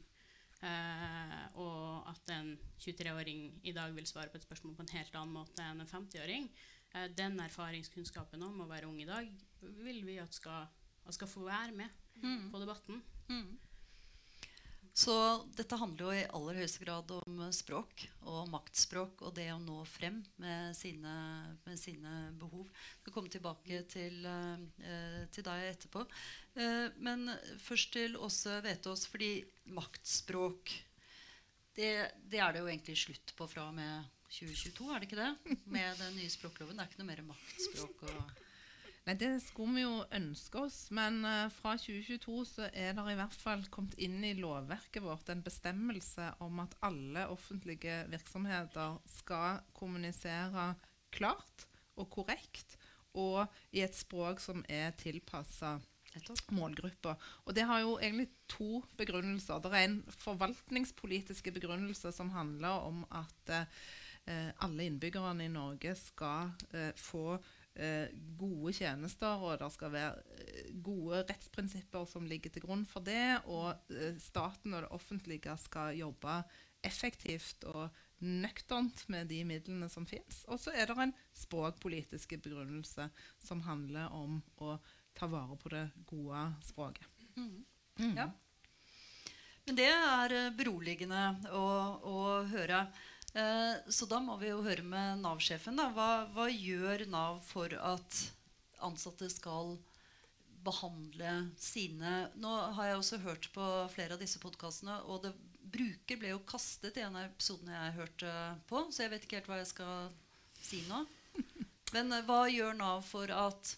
Uh, 0.64 1.42
og 1.62 2.08
at 2.10 2.32
en 2.34 2.54
23-åring 2.80 3.42
i 3.68 3.74
dag 3.76 3.92
vil 3.94 4.08
svare 4.08 4.32
på 4.32 4.40
et 4.40 4.46
spørsmål 4.46 4.78
på 4.78 4.86
en 4.86 4.94
helt 4.96 5.18
annen 5.20 5.36
måte 5.36 5.62
enn 5.62 5.84
en 5.84 5.90
50-åring. 5.90 6.48
Uh, 6.94 7.04
eh, 7.04 7.10
den 7.14 7.36
erfaringskunnskapen 7.44 8.42
om 8.48 8.64
å 8.64 8.70
være 8.70 8.88
ung 8.88 8.98
i 9.04 9.10
dag 9.10 9.28
vil 9.60 10.00
vi 10.08 10.16
at 10.24 10.34
skal, 10.34 10.66
at 11.06 11.18
skal 11.18 11.30
få 11.30 11.44
være 11.46 11.76
med 11.76 11.92
mm. 12.24 12.48
på 12.54 12.62
debatten. 12.64 13.04
Mm. 13.28 13.52
Så 14.96 15.14
dette 15.58 15.76
handler 15.76 16.06
jo 16.06 16.12
i 16.16 16.28
aller 16.38 16.62
høyeste 16.62 16.80
grad 16.86 17.10
om 17.18 17.40
språk 17.52 18.06
og 18.32 18.48
maktspråk 18.48 19.26
og 19.28 19.34
det 19.36 19.50
å 19.52 19.58
nå 19.60 19.82
frem 19.92 20.22
med 20.40 20.72
sine, 20.78 21.16
med 21.66 21.80
sine 21.82 22.14
behov. 22.40 22.70
Jeg 22.72 23.02
skal 23.02 23.16
komme 23.18 23.34
tilbake 23.34 23.82
til, 23.92 24.24
uh, 24.24 25.26
til 25.36 25.48
deg 25.50 25.66
etterpå. 25.74 26.06
Uh, 26.56 26.88
men 27.04 27.28
først 27.60 27.92
til 27.98 28.16
Åse 28.16 28.62
Vetås, 28.64 29.04
fordi 29.12 29.34
maktspråk 29.76 30.72
det, 31.76 31.92
det, 32.32 32.40
er 32.40 32.56
det 32.56 32.64
jo 32.64 32.72
egentlig 32.72 32.96
slutt 33.02 33.36
på 33.36 33.50
fra 33.52 33.68
og 33.68 33.76
med 33.76 34.08
2022, 34.32 34.88
er 34.96 35.04
det 35.04 35.10
ikke 35.10 35.20
det? 35.20 35.58
Med 35.76 36.00
den 36.00 36.16
nye 36.22 36.32
språkloven. 36.32 36.80
Det 36.80 36.86
er 36.86 36.94
ikke 36.94 37.04
noe 37.04 37.12
mer 37.12 37.26
maktspråk 37.34 38.08
og 38.14 38.45
Nei, 39.06 39.14
Det 39.22 39.36
skulle 39.44 39.76
vi 39.76 39.84
jo 39.84 40.00
ønske 40.18 40.64
oss, 40.66 40.80
men 40.90 41.20
uh, 41.22 41.46
fra 41.54 41.76
2022 41.78 42.40
så 42.50 42.70
er 42.74 42.96
det 42.98 43.06
i 43.12 43.18
hvert 43.20 43.38
fall 43.38 43.66
kommet 43.70 43.94
inn 44.02 44.18
i 44.26 44.34
lovverket 44.40 45.06
vårt 45.06 45.30
en 45.30 45.44
bestemmelse 45.46 46.32
om 46.42 46.64
at 46.64 46.74
alle 46.86 47.28
offentlige 47.30 48.00
virksomheter 48.10 48.98
skal 49.20 49.62
kommunisere 49.78 50.72
klart 51.14 51.68
og 51.96 52.10
korrekt 52.18 52.80
og 53.16 53.46
i 53.72 53.84
et 53.86 53.96
språk 53.96 54.42
som 54.44 54.64
er 54.68 54.96
tilpassa 55.00 55.78
målgruppa. 56.56 57.16
Og 57.46 57.56
det 57.56 57.66
har 57.68 57.82
jo 57.84 57.98
egentlig 58.00 58.30
to 58.48 58.84
begrunnelser. 58.98 59.60
Det 59.60 59.72
er 59.72 59.88
en 59.90 60.00
forvaltningspolitiske 60.24 61.52
begrunnelse 61.52 62.12
som 62.16 62.32
handler 62.32 62.88
om 62.88 63.04
at 63.12 63.52
uh, 63.52 64.50
alle 64.64 64.88
innbyggerne 64.88 65.46
i 65.46 65.52
Norge 65.52 65.96
skal 66.00 66.54
uh, 66.74 66.92
få 66.96 67.36
eh, 67.36 67.52
gode 68.40 68.74
tjenester, 68.78 69.42
og 69.44 69.60
det 69.60 69.72
skal 69.74 69.92
være 69.94 70.22
eh, 70.40 70.70
gode 70.86 71.24
rettsprinsipper 71.30 72.08
som 72.10 72.28
ligger 72.30 72.54
til 72.54 72.64
grunn 72.64 72.86
for 72.88 73.04
det. 73.06 73.42
Og 73.52 73.74
eh, 73.92 74.16
staten 74.22 74.76
og 74.76 74.86
det 74.86 74.94
offentlige 74.96 75.58
skal 75.62 75.98
jobbe 76.00 76.40
effektivt 76.86 77.66
og 77.68 77.90
nøkternt 78.24 79.06
med 79.12 79.28
de 79.28 79.42
midlene 79.48 79.90
som 79.92 80.06
fins. 80.08 80.44
Og 80.48 80.62
så 80.62 80.72
er 80.72 80.88
det 80.88 80.98
en 81.02 81.16
språkpolitisk 81.36 82.38
begrunnelse 82.46 83.10
som 83.44 83.64
handler 83.66 84.14
om 84.14 84.40
å 84.62 84.78
ta 85.16 85.28
vare 85.32 85.58
på 85.60 85.72
det 85.74 85.88
gode 86.08 86.48
språket. 86.64 87.08
Mm. 87.36 87.66
Mm. 88.00 88.18
Ja. 88.18 88.30
Men 89.66 89.78
det 89.80 89.90
er 89.90 90.38
eh, 90.38 90.54
beroligende 90.56 91.26
å, 91.52 91.66
å 92.06 92.18
høre. 92.52 92.86
Eh, 93.36 93.76
så 93.92 94.08
da 94.08 94.22
må 94.24 94.38
vi 94.40 94.52
jo 94.52 94.64
høre 94.64 94.86
med 94.88 95.20
Nav-sjefen. 95.20 95.82
Hva, 95.96 96.10
hva, 96.32 96.48
gjør 96.48 97.04
Nav 97.12 97.42
for 97.44 97.74
at 97.76 98.22
ansatte 98.86 99.28
skal 99.32 99.76
behandle 100.66 101.32
sine 101.62 102.26
Nå 102.42 102.52
har 102.74 102.88
jeg 102.90 102.98
også 102.98 103.20
hørt 103.22 103.48
på 103.54 103.66
flere 103.94 104.16
av 104.16 104.22
disse 104.24 104.40
podkastene, 104.42 104.98
og 105.06 105.26
det, 105.26 105.34
bruker 105.76 106.20
ble 106.22 106.32
jo 106.32 106.44
kastet 106.48 106.98
i 106.98 107.04
en 107.04 107.18
av 107.18 107.28
episodene 107.28 107.74
jeg 107.74 107.96
hørte 107.98 108.34
på, 108.70 108.84
så 108.94 109.04
jeg 109.04 109.12
vet 109.12 109.26
ikke 109.26 109.40
helt 109.40 109.50
hva 109.50 109.60
jeg 109.60 109.72
skal 109.74 109.96
si 110.62 110.82
nå. 110.90 111.04
Men 111.96 112.16
eh, 112.16 112.24
hva 112.28 112.46
gjør 112.48 112.78
Nav 112.80 113.04
for 113.06 113.32
at 113.36 113.76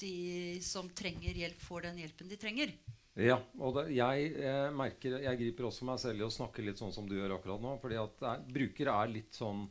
de 0.00 0.60
som 0.64 0.86
trenger 0.96 1.36
hjelp, 1.36 1.58
får 1.60 1.88
den 1.88 1.98
hjelpen 2.04 2.30
de 2.30 2.38
trenger? 2.40 2.72
Ja, 3.20 3.36
og 3.60 3.74
det, 3.76 3.86
jeg, 3.96 4.30
jeg, 4.40 4.72
merker, 4.76 5.18
jeg 5.24 5.40
griper 5.42 5.68
også 5.68 5.86
meg 5.88 6.00
selv 6.00 6.22
i 6.22 6.26
å 6.26 6.32
snakke 6.32 6.64
litt 6.64 6.80
sånn 6.80 6.94
som 6.94 7.08
du 7.08 7.16
gjør 7.18 7.36
akkurat 7.36 7.62
nå. 7.62 7.76
fordi 7.82 7.98
at 8.00 8.26
er, 8.32 8.44
bruker 8.54 8.90
er 8.94 9.10
litt 9.12 9.36
sånn 9.36 9.64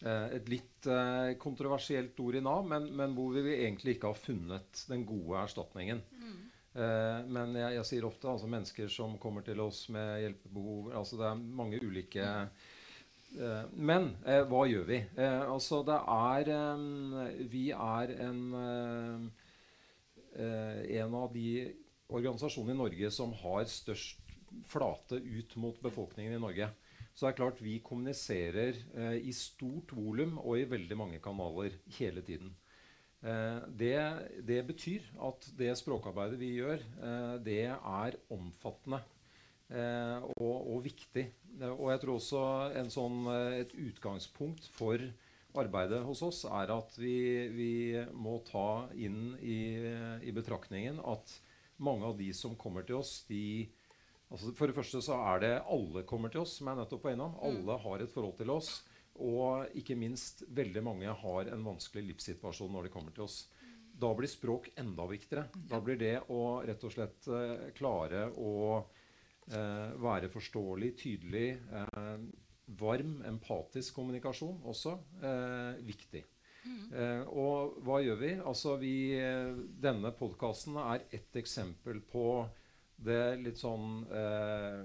eh, 0.00 0.36
et 0.38 0.48
litt 0.48 0.88
eh, 0.88 1.34
kontroversielt 1.42 2.18
ord 2.24 2.38
i 2.38 2.44
Nav, 2.44 2.64
men, 2.70 2.88
men, 2.96 3.16
hvor 3.16 3.34
vi 3.36 3.58
egentlig 3.58 3.96
ikke 3.96 4.12
har 4.12 4.20
funnet 4.20 4.84
den 4.88 5.04
gode 5.08 5.42
erstatningen. 5.42 6.00
Mm. 6.22 6.38
Eh, 6.78 7.18
men 7.26 7.56
jeg, 7.58 7.74
jeg, 7.76 7.88
sier 7.90 8.06
ofte 8.08 8.30
altså 8.30 8.48
mennesker 8.50 8.92
som 8.92 9.18
kommer 9.20 9.44
til 9.44 9.60
oss 9.64 9.86
med 9.92 10.20
hjelpebehov 10.22 10.92
altså 11.00 11.18
Det 11.18 11.26
er 11.30 11.40
mange 11.60 11.80
ulike 11.82 12.26
eh, 12.28 13.64
men 13.74 14.12
eh, 14.28 14.44
hva 14.48 14.62
gjør 14.68 14.86
vi? 14.88 15.02
Eh, 15.16 15.42
altså 15.48 15.82
det 15.88 15.98
er 16.14 16.52
Vi 17.50 17.64
er 17.74 18.14
en, 18.28 18.42
en 20.38 21.18
av 21.18 21.32
de 21.34 21.48
organisasjon 22.08 22.70
i 22.72 22.76
Norge 22.76 23.10
som 23.14 23.34
har 23.42 23.68
størst 23.70 24.24
flate 24.68 25.18
ut 25.20 25.56
mot 25.60 25.80
befolkningen 25.82 26.36
i 26.36 26.42
Norge. 26.42 26.70
Så 27.12 27.26
det 27.26 27.32
er 27.32 27.38
klart 27.40 27.60
vi 27.62 27.80
kommuniserer 27.84 28.78
eh, 28.94 29.18
i 29.26 29.34
stort 29.34 29.92
volum 29.96 30.38
og 30.38 30.60
i 30.60 30.68
veldig 30.70 30.96
mange 30.98 31.20
kanaler 31.22 31.74
hele 31.98 32.22
tiden. 32.24 32.52
Eh, 33.20 33.58
det, 33.80 33.96
det, 34.46 34.60
betyr 34.68 35.08
at 35.26 35.48
det 35.58 35.72
språkarbeidet 35.80 36.38
vi 36.40 36.52
gjør, 36.60 36.78
eh, 36.78 37.34
det 37.42 37.64
er 37.74 38.18
omfattende 38.34 39.02
eh, 39.68 40.28
og, 40.38 40.54
og, 40.62 40.84
viktig. 40.86 41.26
Og 41.74 41.88
jeg 41.90 42.04
tror 42.04 42.20
også 42.20 42.44
sånn, 42.94 43.18
eh, 43.34 43.58
et 43.64 43.74
utgangspunkt 43.88 44.70
for 44.78 45.02
arbeidet 45.58 46.04
hos 46.06 46.22
oss 46.22 46.44
er 46.46 46.70
at 46.70 46.94
vi, 47.00 47.18
vi 47.50 47.72
må 48.14 48.38
ta 48.46 48.86
inn 48.94 49.34
i, 49.42 49.58
i 50.22 50.34
betraktningen 50.36 51.02
at 51.02 51.34
mange 51.78 52.08
av 52.08 52.16
de 52.18 52.28
som 52.36 52.56
kommer 52.58 52.86
til 52.86 53.00
oss, 53.00 53.22
de 53.28 53.68
altså 54.28 54.52
For 54.58 54.68
det 54.68 54.76
første 54.76 55.00
så 55.04 55.16
er 55.32 55.40
det 55.40 55.54
alle 55.72 56.04
kommer 56.04 56.32
til 56.32 56.42
oss, 56.42 56.58
som 56.58 56.68
er 56.68 56.76
nettopp 56.76 57.06
på 57.06 57.14
innom. 57.14 57.36
Mm. 57.38 57.44
Alle 57.48 57.78
har 57.84 58.02
et 58.04 58.12
forhold 58.12 58.36
til 58.36 58.52
oss. 58.52 58.72
Og 59.18 59.78
ikke 59.78 59.96
minst 59.98 60.44
veldig 60.54 60.82
mange 60.84 61.14
har 61.22 61.48
en 61.50 61.64
vanskelig 61.66 62.12
livssituasjon 62.12 62.70
når 62.74 62.86
de 62.86 62.92
kommer 62.92 63.14
til 63.16 63.24
oss. 63.24 63.46
Da 63.98 64.12
blir 64.14 64.30
språk 64.30 64.68
enda 64.78 65.08
viktigere. 65.10 65.48
Da 65.70 65.80
blir 65.82 65.98
det 65.98 66.14
å 66.30 66.60
rett 66.66 66.84
og 66.86 66.94
slett 66.94 67.26
uh, 67.32 67.70
klare 67.74 68.28
å 68.38 68.52
uh, 68.78 69.88
være 69.98 70.30
forståelig, 70.30 70.92
tydelig, 71.00 71.48
uh, 71.72 72.20
varm, 72.78 73.16
empatisk 73.26 73.96
kommunikasjon 73.96 74.60
også 74.68 74.92
viktig. 75.88 76.20
Eh, 76.92 77.22
og 77.28 77.78
hva 77.84 78.00
gjør 78.04 78.20
vi? 78.22 78.32
Altså 78.40 78.76
vi, 78.80 78.94
eh, 79.18 79.58
denne 79.82 80.12
podkasten 80.16 80.78
er 80.82 81.04
ett 81.10 81.36
eksempel 81.36 82.00
på 82.00 82.46
det 82.96 83.38
litt 83.42 83.60
sånn 83.60 84.02
eh, 84.10 84.80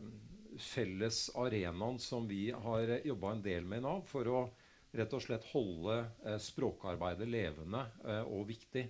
felles 0.61 1.25
arenaen 1.39 1.97
som 1.99 2.27
vi 2.29 2.51
har 2.51 2.99
jobba 3.03 3.31
en 3.33 3.45
del 3.45 3.65
med 3.65 3.81
i 3.81 3.87
Nav 3.87 4.03
for 4.09 4.29
å 4.29 4.43
rett 4.93 5.13
og 5.15 5.23
slett 5.23 5.45
holde 5.53 5.95
eh, 6.25 6.37
språkarbeidet 6.41 7.27
levende 7.29 7.81
eh, 8.05 8.21
og 8.29 8.45
viktig. 8.49 8.85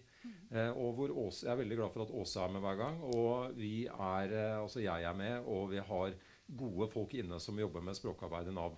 Eh, 0.52 0.72
og 0.72 0.98
hvor 0.98 1.14
Åse, 1.26 1.46
Jeg 1.46 1.54
er 1.54 1.62
veldig 1.62 1.80
glad 1.80 1.94
for 1.94 2.06
at 2.06 2.16
Åse 2.22 2.44
er 2.44 2.52
med 2.52 2.64
hver 2.66 2.80
gang. 2.80 3.00
Og 3.16 3.56
vi 3.58 3.76
er, 3.88 4.36
altså 4.60 4.84
jeg 4.84 5.08
er 5.08 5.18
med, 5.18 5.48
og 5.48 5.72
vi 5.72 5.84
har 5.84 6.18
gode 6.60 6.90
folk 6.92 7.16
inne 7.18 7.40
som 7.40 7.60
jobber 7.60 7.86
med 7.86 7.98
språkarbeid 7.98 8.52
i 8.52 8.56
Nav. 8.56 8.76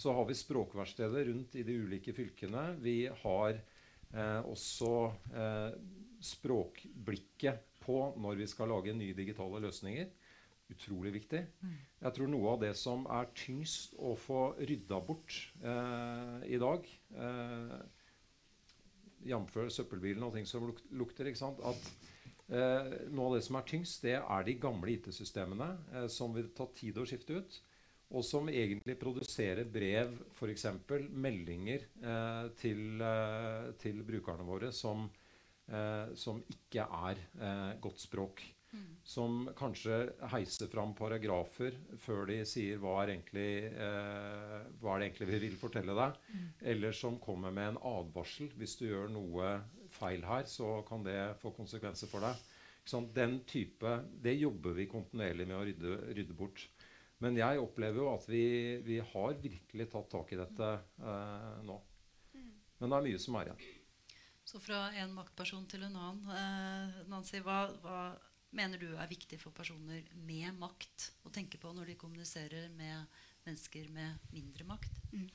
Så 0.00 0.12
har 0.16 0.24
vi 0.24 0.34
språkverksteder 0.38 1.26
rundt 1.28 1.56
i 1.60 1.64
de 1.66 1.74
ulike 1.82 2.14
fylkene. 2.16 2.70
Vi 2.80 3.04
har 3.22 3.58
eh, 3.58 4.40
også 4.48 4.92
eh, 5.36 5.74
språkblikket 6.24 7.66
på 7.82 7.98
når 8.16 8.40
vi 8.40 8.48
skal 8.48 8.72
lage 8.72 8.94
nye 8.96 9.16
digitale 9.16 9.60
løsninger. 9.66 10.08
Utrolig 10.70 11.12
viktig. 11.18 11.42
Mm. 11.60 11.76
Jeg 12.06 12.16
tror 12.16 12.30
noe 12.32 12.52
av 12.54 12.60
det 12.62 12.72
som 12.78 13.04
er 13.12 13.28
tyngst 13.36 13.96
å 13.98 14.14
få 14.16 14.42
rydda 14.56 15.00
bort 15.04 15.36
eh, 15.60 16.36
i 16.48 16.60
dag 16.62 16.86
eh, 17.16 17.80
Jf. 19.26 19.58
søppelbilen 19.74 20.24
og 20.24 20.32
ting 20.36 20.46
som 20.48 20.70
lukter. 20.96 21.28
ikke 21.28 21.42
sant, 21.42 21.60
at 21.60 21.90
eh, 22.48 23.10
Noe 23.12 23.26
av 23.26 23.36
det 23.36 23.44
som 23.44 23.58
er 23.60 23.68
tyngst, 23.68 24.06
det 24.06 24.16
er 24.22 24.46
de 24.46 24.56
gamle 24.62 24.94
IT-systemene 24.94 25.74
eh, 25.92 26.06
som 26.08 26.32
vil 26.32 26.48
ta 26.56 26.70
tid 26.72 26.96
å 26.96 27.04
skifte 27.04 27.42
ut 27.42 27.60
og 28.10 28.24
som 28.26 28.48
egentlig 28.50 28.96
produserer 28.98 29.66
brev, 29.70 30.16
f.eks. 30.34 30.66
meldinger 31.14 31.84
eh, 32.02 32.46
til, 32.58 33.02
eh, 33.06 33.68
til, 33.78 34.00
brukerne 34.06 34.46
våre 34.46 34.72
som, 34.74 35.04
eh, 35.70 36.10
som 36.18 36.40
ikke 36.50 36.86
er 36.86 37.20
eh, 37.38 37.76
godt 37.82 38.02
språk. 38.02 38.42
Mm. 38.70 38.90
Som 39.02 39.38
kanskje 39.58 39.96
heiser 40.30 40.70
fram 40.70 40.92
paragrafer 40.98 41.74
før 42.02 42.28
de 42.30 42.40
sier 42.46 42.78
hva 42.82 43.00
er, 43.02 43.14
egentlig, 43.16 43.66
eh, 43.70 44.58
hva 44.82 44.94
er 44.94 45.02
det 45.02 45.08
egentlig 45.08 45.30
vi 45.30 45.40
vil 45.46 45.56
fortelle 45.58 45.94
deg. 45.98 46.18
Mm. 46.34 46.48
Eller 46.74 46.94
som 46.94 47.18
kommer 47.22 47.54
med 47.54 47.72
en 47.72 47.82
advarsel. 47.94 48.50
Hvis 48.58 48.74
du 48.78 48.88
gjør 48.88 49.10
noe 49.14 49.56
feil 49.94 50.26
her, 50.26 50.46
så 50.50 50.80
kan 50.86 51.06
det 51.06 51.18
få 51.42 51.54
konsekvenser 51.54 52.10
for 52.10 52.26
deg. 52.26 52.46
Sånn, 52.90 53.10
den 53.14 53.42
type, 53.46 54.00
Det 54.18 54.34
jobber 54.34 54.74
vi 54.74 54.90
kontinuerlig 54.90 55.46
med 55.46 55.58
å 55.58 55.64
rydde, 55.66 55.98
rydde 56.16 56.34
bort. 56.34 56.66
Men 57.20 57.36
jeg 57.36 57.60
opplever 57.60 58.00
jo 58.00 58.08
at 58.14 58.24
vi, 58.30 58.44
vi 58.84 58.96
har 59.04 59.36
virkelig 59.42 59.86
tatt 59.92 60.08
tak 60.12 60.32
i 60.32 60.40
dette 60.40 60.70
eh, 61.04 61.60
nå. 61.68 61.76
Men 62.80 62.88
det 62.88 62.96
er 62.96 63.06
mye 63.10 63.20
som 63.20 63.36
er 63.36 63.50
igjen. 63.50 63.66
Så 64.50 64.60
fra 64.62 64.86
en 64.98 65.12
maktperson 65.14 65.66
til 65.70 65.84
en 65.86 65.98
annen. 66.00 66.30
Eh, 66.34 67.02
Nancy, 67.12 67.42
hva, 67.44 67.66
hva, 67.84 67.98
mener 68.56 68.80
du 68.80 68.88
er 68.96 69.10
viktig 69.10 69.38
for 69.38 69.54
personer 69.54 70.08
med 70.26 70.56
makt 70.58 71.10
å 71.28 71.30
tenke 71.30 71.60
på 71.60 71.70
når 71.76 71.92
de 71.92 71.98
kommuniserer 72.00 72.72
med 72.74 73.20
mennesker 73.44 73.92
med 73.94 74.32
mindre 74.34 74.66
makt? 74.72 74.96
Mm. 75.12 75.28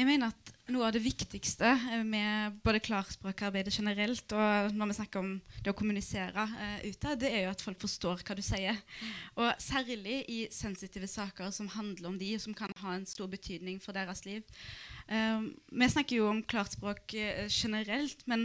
Jeg 0.00 0.06
mener 0.08 0.30
at 0.32 0.50
noe 0.72 0.86
av 0.86 0.94
det 0.94 1.02
viktigste 1.04 1.68
eh, 1.68 2.02
med 2.08 2.54
både 2.64 2.80
klarspråkarbeidet 2.80 3.74
generelt 3.74 4.32
og 4.32 4.70
når 4.72 4.88
vi 4.88 4.94
snakker 4.96 5.20
om 5.20 5.34
det 5.60 5.74
å 5.74 5.76
kommunisere 5.76 6.46
uh, 6.48 6.78
ute, 6.86 7.12
det 7.20 7.28
er 7.28 7.42
jo 7.44 7.50
at 7.50 7.64
folk 7.66 7.82
forstår 7.82 8.22
hva 8.24 8.36
du 8.38 8.40
sier. 8.40 8.78
Og 9.36 9.50
særlig 9.60 10.22
i 10.32 10.38
sensitive 10.56 11.10
saker 11.10 11.52
som 11.52 11.68
handler 11.74 12.08
om 12.08 12.16
de, 12.16 12.30
som 12.40 12.56
kan 12.56 12.72
ha 12.80 12.94
en 12.96 13.04
stor 13.04 13.28
betydning 13.28 13.76
for 13.84 13.92
deres 13.92 14.24
liv. 14.24 14.40
Uh, 15.10 15.42
vi 15.74 15.88
snakker 15.90 16.20
jo 16.20 16.28
om 16.30 16.38
klartspråk 16.46 17.16
uh, 17.18 17.46
generelt, 17.50 18.20
men 18.30 18.44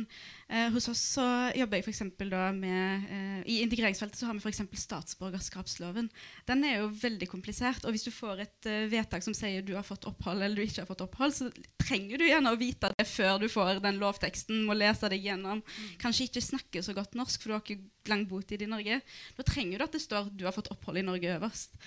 uh, 0.49 0.71
hos 0.73 0.87
oss 0.89 1.03
så 1.13 1.25
jobber 1.53 1.77
jeg 1.77 1.85
for 1.85 2.29
da 2.31 2.47
med 2.55 3.43
I 3.45 3.59
integreringsfeltet 3.61 4.17
så 4.17 4.25
har 4.25 4.33
vi 4.33 4.41
f.eks. 4.41 4.63
statsborgerskapsloven. 4.81 6.09
Den 6.49 6.65
er 6.65 6.79
jo 6.79 6.89
veldig 6.89 7.29
komplisert. 7.29 7.85
Og 7.85 7.93
hvis 7.93 8.07
du 8.07 8.11
får 8.13 8.41
et 8.47 8.69
vedtak 8.89 9.21
som 9.25 9.35
sier 9.37 9.61
du 9.61 9.75
har 9.77 9.85
fått 9.85 10.07
opphold 10.09 10.41
eller 10.41 10.57
du 10.57 10.65
ikke 10.65 10.81
har 10.81 10.89
fått 10.89 11.05
opphold, 11.05 11.35
så 11.37 11.51
trenger 11.85 12.17
du 12.17 12.25
gjerne 12.25 12.53
å 12.53 12.59
vite 12.59 12.89
det 12.97 13.07
før 13.09 13.39
du 13.43 13.47
får 13.51 13.83
den 13.83 14.01
lovteksten, 14.01 14.65
må 14.65 14.73
lese 14.77 15.09
det 15.11 15.21
gjennom. 15.21 15.61
Kanskje 16.01 16.29
ikke 16.29 16.43
snakke 16.43 16.83
så 16.85 16.97
godt 16.97 17.17
norsk, 17.19 17.41
for 17.41 17.51
du 17.51 17.57
har 17.59 17.65
ikke 17.65 18.09
lang 18.09 18.25
botid 18.29 18.65
i 18.65 18.69
Norge. 18.69 19.01
Da 19.37 19.45
trenger 19.45 19.77
du 19.77 19.85
at 19.85 19.95
det 19.95 20.01
står 20.03 20.33
du 20.33 20.47
har 20.47 20.55
fått 20.55 20.71
opphold 20.73 21.01
i 21.01 21.05
Norge 21.05 21.37
øverst. 21.37 21.77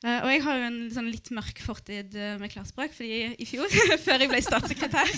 Uh, 0.00 0.22
og 0.24 0.30
jeg 0.32 0.40
har 0.46 0.56
jo 0.56 0.68
en 0.70 0.78
sånn 0.94 1.10
litt 1.12 1.28
mørk 1.36 1.58
fortid 1.60 2.14
uh, 2.16 2.38
med 2.40 2.48
klarspråk, 2.52 2.94
fordi 2.96 3.34
i 3.36 3.46
fjor, 3.48 3.68
før 4.04 4.22
jeg 4.24 4.30
ble 4.30 4.40
statssekretær, 4.40 5.10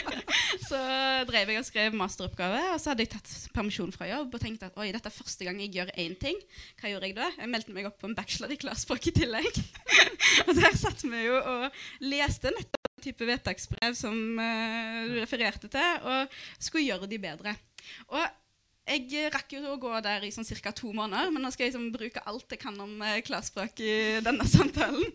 så 0.68 0.80
drev 1.28 1.52
jeg 1.52 1.60
og 1.60 1.66
skrev 1.68 1.94
masteroppgave, 1.94 2.62
og 2.72 2.80
så 2.82 2.90
hadde 2.90 3.04
jeg 3.04 3.12
tatt 3.12 3.34
permisjon 3.54 3.94
fra 3.94 4.08
jobb 4.10 4.34
og 4.34 4.42
tenkte 4.42 4.66
at 4.66 4.80
oi, 4.82 4.88
dette 4.94 5.06
er 5.06 5.14
første 5.14 5.46
gang 5.46 5.60
jeg 5.62 5.76
gjør 5.76 5.92
én 6.02 6.16
ting. 6.18 6.40
Hva 6.80 6.90
gjorde 6.90 7.10
jeg 7.10 7.18
da? 7.20 7.28
Jeg 7.36 7.52
meldte 7.52 7.76
meg 7.76 7.86
opp 7.86 8.00
på 8.02 8.10
en 8.10 8.16
bachelor 8.18 8.50
i 8.50 8.58
klarspråk 8.64 9.06
i 9.12 9.14
tillegg. 9.20 9.60
og 10.48 10.52
der 10.58 10.74
satt 10.80 11.06
vi 11.06 11.22
jo 11.28 11.38
og 11.38 11.78
leste 12.02 12.50
nettopp 12.56 13.04
type 13.06 13.28
vedtaksbrev 13.28 13.94
som 13.94 14.18
uh, 14.40 15.06
du 15.06 15.20
refererte 15.20 15.70
til, 15.70 16.02
og 16.02 16.34
skulle 16.58 16.88
gjøre 16.88 17.10
de 17.10 17.22
bedre. 17.22 17.54
Og 18.10 18.26
jeg 18.86 19.30
rakk 19.34 19.56
jo 19.56 19.62
å 19.72 19.78
gå 19.82 19.92
der 20.04 20.24
i 20.26 20.32
sånn 20.34 20.46
ca. 20.62 20.72
to 20.72 20.92
måneder, 20.94 21.32
men 21.34 21.42
nå 21.42 21.50
skal 21.50 21.66
jeg 21.66 21.74
liksom 21.74 21.88
bruke 21.94 22.22
alt 22.26 22.52
jeg 22.54 22.62
kan 22.62 22.76
om 22.80 23.00
eh, 23.02 23.22
klarspråk 23.26 23.82
i 23.82 23.96
denne 24.24 24.46
samtalen. 24.56 25.08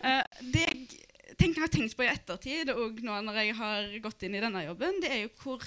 eh, 0.00 0.22
det 0.40 0.64
jeg 0.64 1.36
tenker, 1.36 1.66
har 1.66 1.72
tenkt 1.72 1.96
på 1.96 2.06
i 2.06 2.10
ettertid, 2.10 2.70
og 2.72 3.02
nå 3.04 3.18
når 3.26 3.40
jeg 3.42 3.56
har 3.58 3.90
gått 4.04 4.24
inn 4.24 4.38
i 4.38 4.42
denne 4.42 4.64
jobben, 4.64 5.00
det 5.02 5.12
er 5.12 5.22
jo 5.26 5.32
hvor 5.42 5.64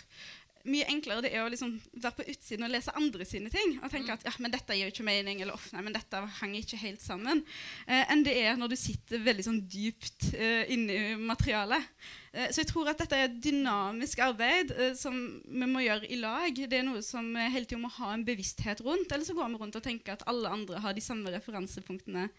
mye 0.67 0.87
enklere 0.91 1.23
det 1.23 1.31
er 1.33 1.45
å 1.45 1.49
liksom 1.51 1.75
være 1.93 2.17
på 2.17 2.25
utsiden 2.33 2.65
og 2.67 2.73
lese 2.73 2.93
andre 2.99 3.27
sine 3.27 3.51
ting. 3.53 3.77
Og 3.83 3.91
tenke 3.93 4.15
at 4.15 4.25
ja, 4.27 4.33
men 4.43 4.53
dette 4.53 4.75
gir 4.75 4.87
jo 4.87 4.93
ikke 4.93 5.07
mening, 5.07 5.41
eller 5.43 5.55
off, 5.55 5.69
nei, 5.75 5.83
men 5.85 5.95
dette 5.95 6.21
henger 6.41 6.63
ikke 6.63 6.81
helt 6.81 7.03
sammen. 7.03 7.43
Eh, 7.87 8.03
enn 8.11 8.25
det 8.25 8.35
er 8.41 8.59
når 8.59 8.73
du 8.73 8.77
sitter 8.79 9.23
veldig 9.23 9.45
sånn 9.47 9.61
dypt 9.71 10.31
eh, 10.33 10.69
inni 10.75 10.99
materialet. 11.21 11.87
Eh, 12.33 12.51
så 12.51 12.61
jeg 12.61 12.69
tror 12.69 12.91
at 12.91 13.01
dette 13.01 13.17
er 13.17 13.29
et 13.29 13.39
dynamisk 13.41 14.21
arbeid 14.25 14.73
eh, 14.75 14.93
som 14.99 15.15
vi 15.43 15.69
må 15.69 15.83
gjøre 15.85 16.11
i 16.11 16.19
lag. 16.21 16.59
Det 16.59 16.81
er 16.81 16.85
noe 16.87 17.01
som 17.05 17.25
vi 17.33 17.49
hele 17.49 17.65
tiden 17.69 17.85
må 17.85 17.93
ha 17.97 18.13
en 18.13 18.25
bevissthet 18.27 18.83
rundt. 18.85 19.11
Eller 19.11 19.25
så 19.27 19.37
går 19.37 19.51
vi 19.53 19.63
rundt 19.63 19.79
og 19.79 19.85
tenker 19.85 20.17
at 20.17 20.27
alle 20.29 20.51
andre 20.53 20.83
har 20.83 20.95
de 20.97 21.03
samme 21.03 21.33
referansepunktene 21.33 22.29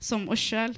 som 0.00 0.28
oss 0.32 0.42
sjøl. 0.42 0.76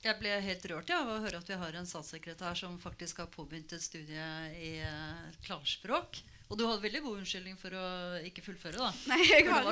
Jeg 0.00 0.16
ble 0.16 0.32
helt 0.40 0.64
rørt 0.70 0.88
ja, 0.88 1.02
av 1.02 1.10
å 1.12 1.20
høre 1.20 1.42
at 1.42 1.48
vi 1.50 1.56
har 1.60 1.76
en 1.76 1.88
statssekretær 1.88 2.56
som 2.56 2.78
faktisk 2.80 3.20
har 3.20 3.28
påbegynt 3.34 3.74
et 3.76 3.84
studie 3.84 4.28
i 4.56 4.70
uh, 4.80 5.26
klarspråk. 5.44 6.22
Og 6.50 6.58
du 6.58 6.64
hadde 6.66 6.82
veldig 6.82 7.00
god 7.04 7.18
unnskyldning 7.20 7.58
for 7.60 7.74
å 7.78 7.84
ikke 8.26 8.42
fullføre, 8.42 8.74
da. 8.74 8.88
Nei, 9.06 9.20
jeg 9.22 9.44
har, 9.46 9.68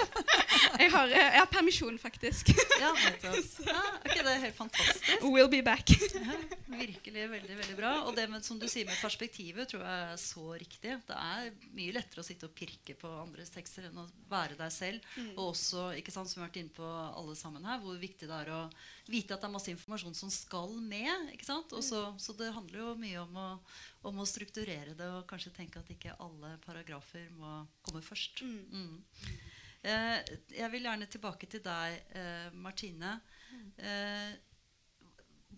jeg 0.82 0.88
har, 0.90 1.12
jeg 1.14 1.36
har 1.36 1.50
permisjon, 1.52 2.00
faktisk. 2.02 2.50
ja, 2.82 2.90
ja, 2.90 3.12
okay, 3.14 4.18
det 4.18 4.32
er 4.32 4.40
helt 4.42 4.56
fantastisk. 4.56 5.22
We'll 5.22 5.50
be 5.52 5.62
back. 5.62 5.92
ja, 5.94 6.34
virkelig 6.66 7.28
veldig 7.30 7.58
veldig 7.60 7.76
bra. 7.78 7.92
Og 8.08 8.18
det 8.18 8.26
med, 8.32 8.42
som 8.42 8.58
du 8.58 8.66
sier 8.66 8.88
med 8.88 8.98
perspektivet, 8.98 9.70
tror 9.70 9.84
jeg 9.86 10.08
er 10.08 10.18
så 10.18 10.46
riktig. 10.58 10.96
Det 11.06 11.20
er 11.20 11.52
mye 11.78 11.94
lettere 11.94 12.24
å 12.24 12.26
sitte 12.26 12.50
og 12.50 12.56
pirke 12.58 12.98
på 12.98 13.10
andres 13.20 13.54
tekster 13.54 13.86
enn 13.86 14.02
å 14.02 14.08
være 14.30 14.58
deg 14.58 14.74
selv. 14.74 15.06
Mm. 15.14 15.30
Og 15.36 15.52
også, 15.52 15.92
ikke 16.00 16.14
sant, 16.14 16.30
som 16.30 16.40
vi 16.40 16.44
har 16.44 16.50
vært 16.50 16.62
inne 16.64 16.74
på 16.74 16.90
alle 16.90 17.38
sammen 17.38 17.70
her, 17.70 17.78
hvor 17.84 18.02
viktig 18.02 18.26
det 18.26 18.42
er 18.48 18.50
å 18.56 18.64
vite 19.10 19.34
at 19.34 19.42
det 19.42 19.48
er 19.48 19.54
masse 19.54 19.70
informasjon 19.72 20.18
som 20.18 20.34
skal 20.34 20.74
med. 20.82 21.30
ikke 21.36 21.46
sant? 21.46 21.70
Også, 21.76 22.02
mm. 22.10 22.20
så 22.22 22.34
det 22.38 22.50
handler 22.56 22.82
jo 22.82 22.98
mye 22.98 23.22
om 23.22 23.38
å, 23.38 23.48
om 24.08 24.20
å, 24.20 24.26
strukturere 24.28 24.94
det 24.96 25.08
og 25.12 25.26
kanskje 25.28 25.52
tenke 25.54 25.80
at 25.80 25.90
ikke 25.92 26.16
alle 26.24 26.54
paragrafer 26.64 27.28
må 27.36 27.60
komme 27.84 28.02
først. 28.04 28.42
Mm. 28.46 28.60
Mm. 28.70 29.40
Eh, 29.80 30.36
jeg 30.56 30.72
vil 30.72 30.86
gjerne 30.88 31.08
tilbake 31.08 31.48
til 31.50 31.62
deg, 31.64 31.98
eh, 32.16 32.48
Martine. 32.52 33.18
Eh, 33.76 34.32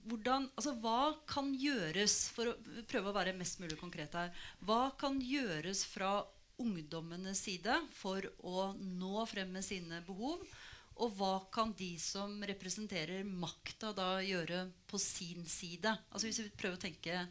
hvordan, 0.06 0.48
altså, 0.56 0.74
hva 0.82 1.14
kan 1.30 1.52
gjøres 1.54 2.30
for 2.34 2.50
å 2.50 2.84
prøve 2.90 3.10
å 3.10 3.16
være 3.16 3.36
mest 3.38 3.60
mulig 3.62 3.78
konkret 3.78 4.14
her, 4.18 4.32
hva 4.66 4.90
kan 4.98 5.20
gjøres 5.22 5.84
fra 5.86 6.20
ungdommenes 6.62 7.42
side 7.46 7.74
for 7.94 8.26
å 8.42 8.72
nå 8.78 9.26
frem 9.30 9.52
med 9.54 9.66
sine 9.66 10.02
behov? 10.06 10.42
Og 11.02 11.14
hva 11.16 11.36
kan 11.54 11.72
de 11.72 11.94
som 11.98 12.34
representerer 12.44 13.24
makta, 13.24 13.94
da 13.96 14.20
gjøre 14.22 14.66
på 14.90 15.00
sin 15.00 15.46
side? 15.48 15.88
Altså 16.12 16.28
Hvis 16.28 16.42
vi 16.44 16.52
prøver 16.52 16.76
å 16.76 16.82
tenke 16.82 17.22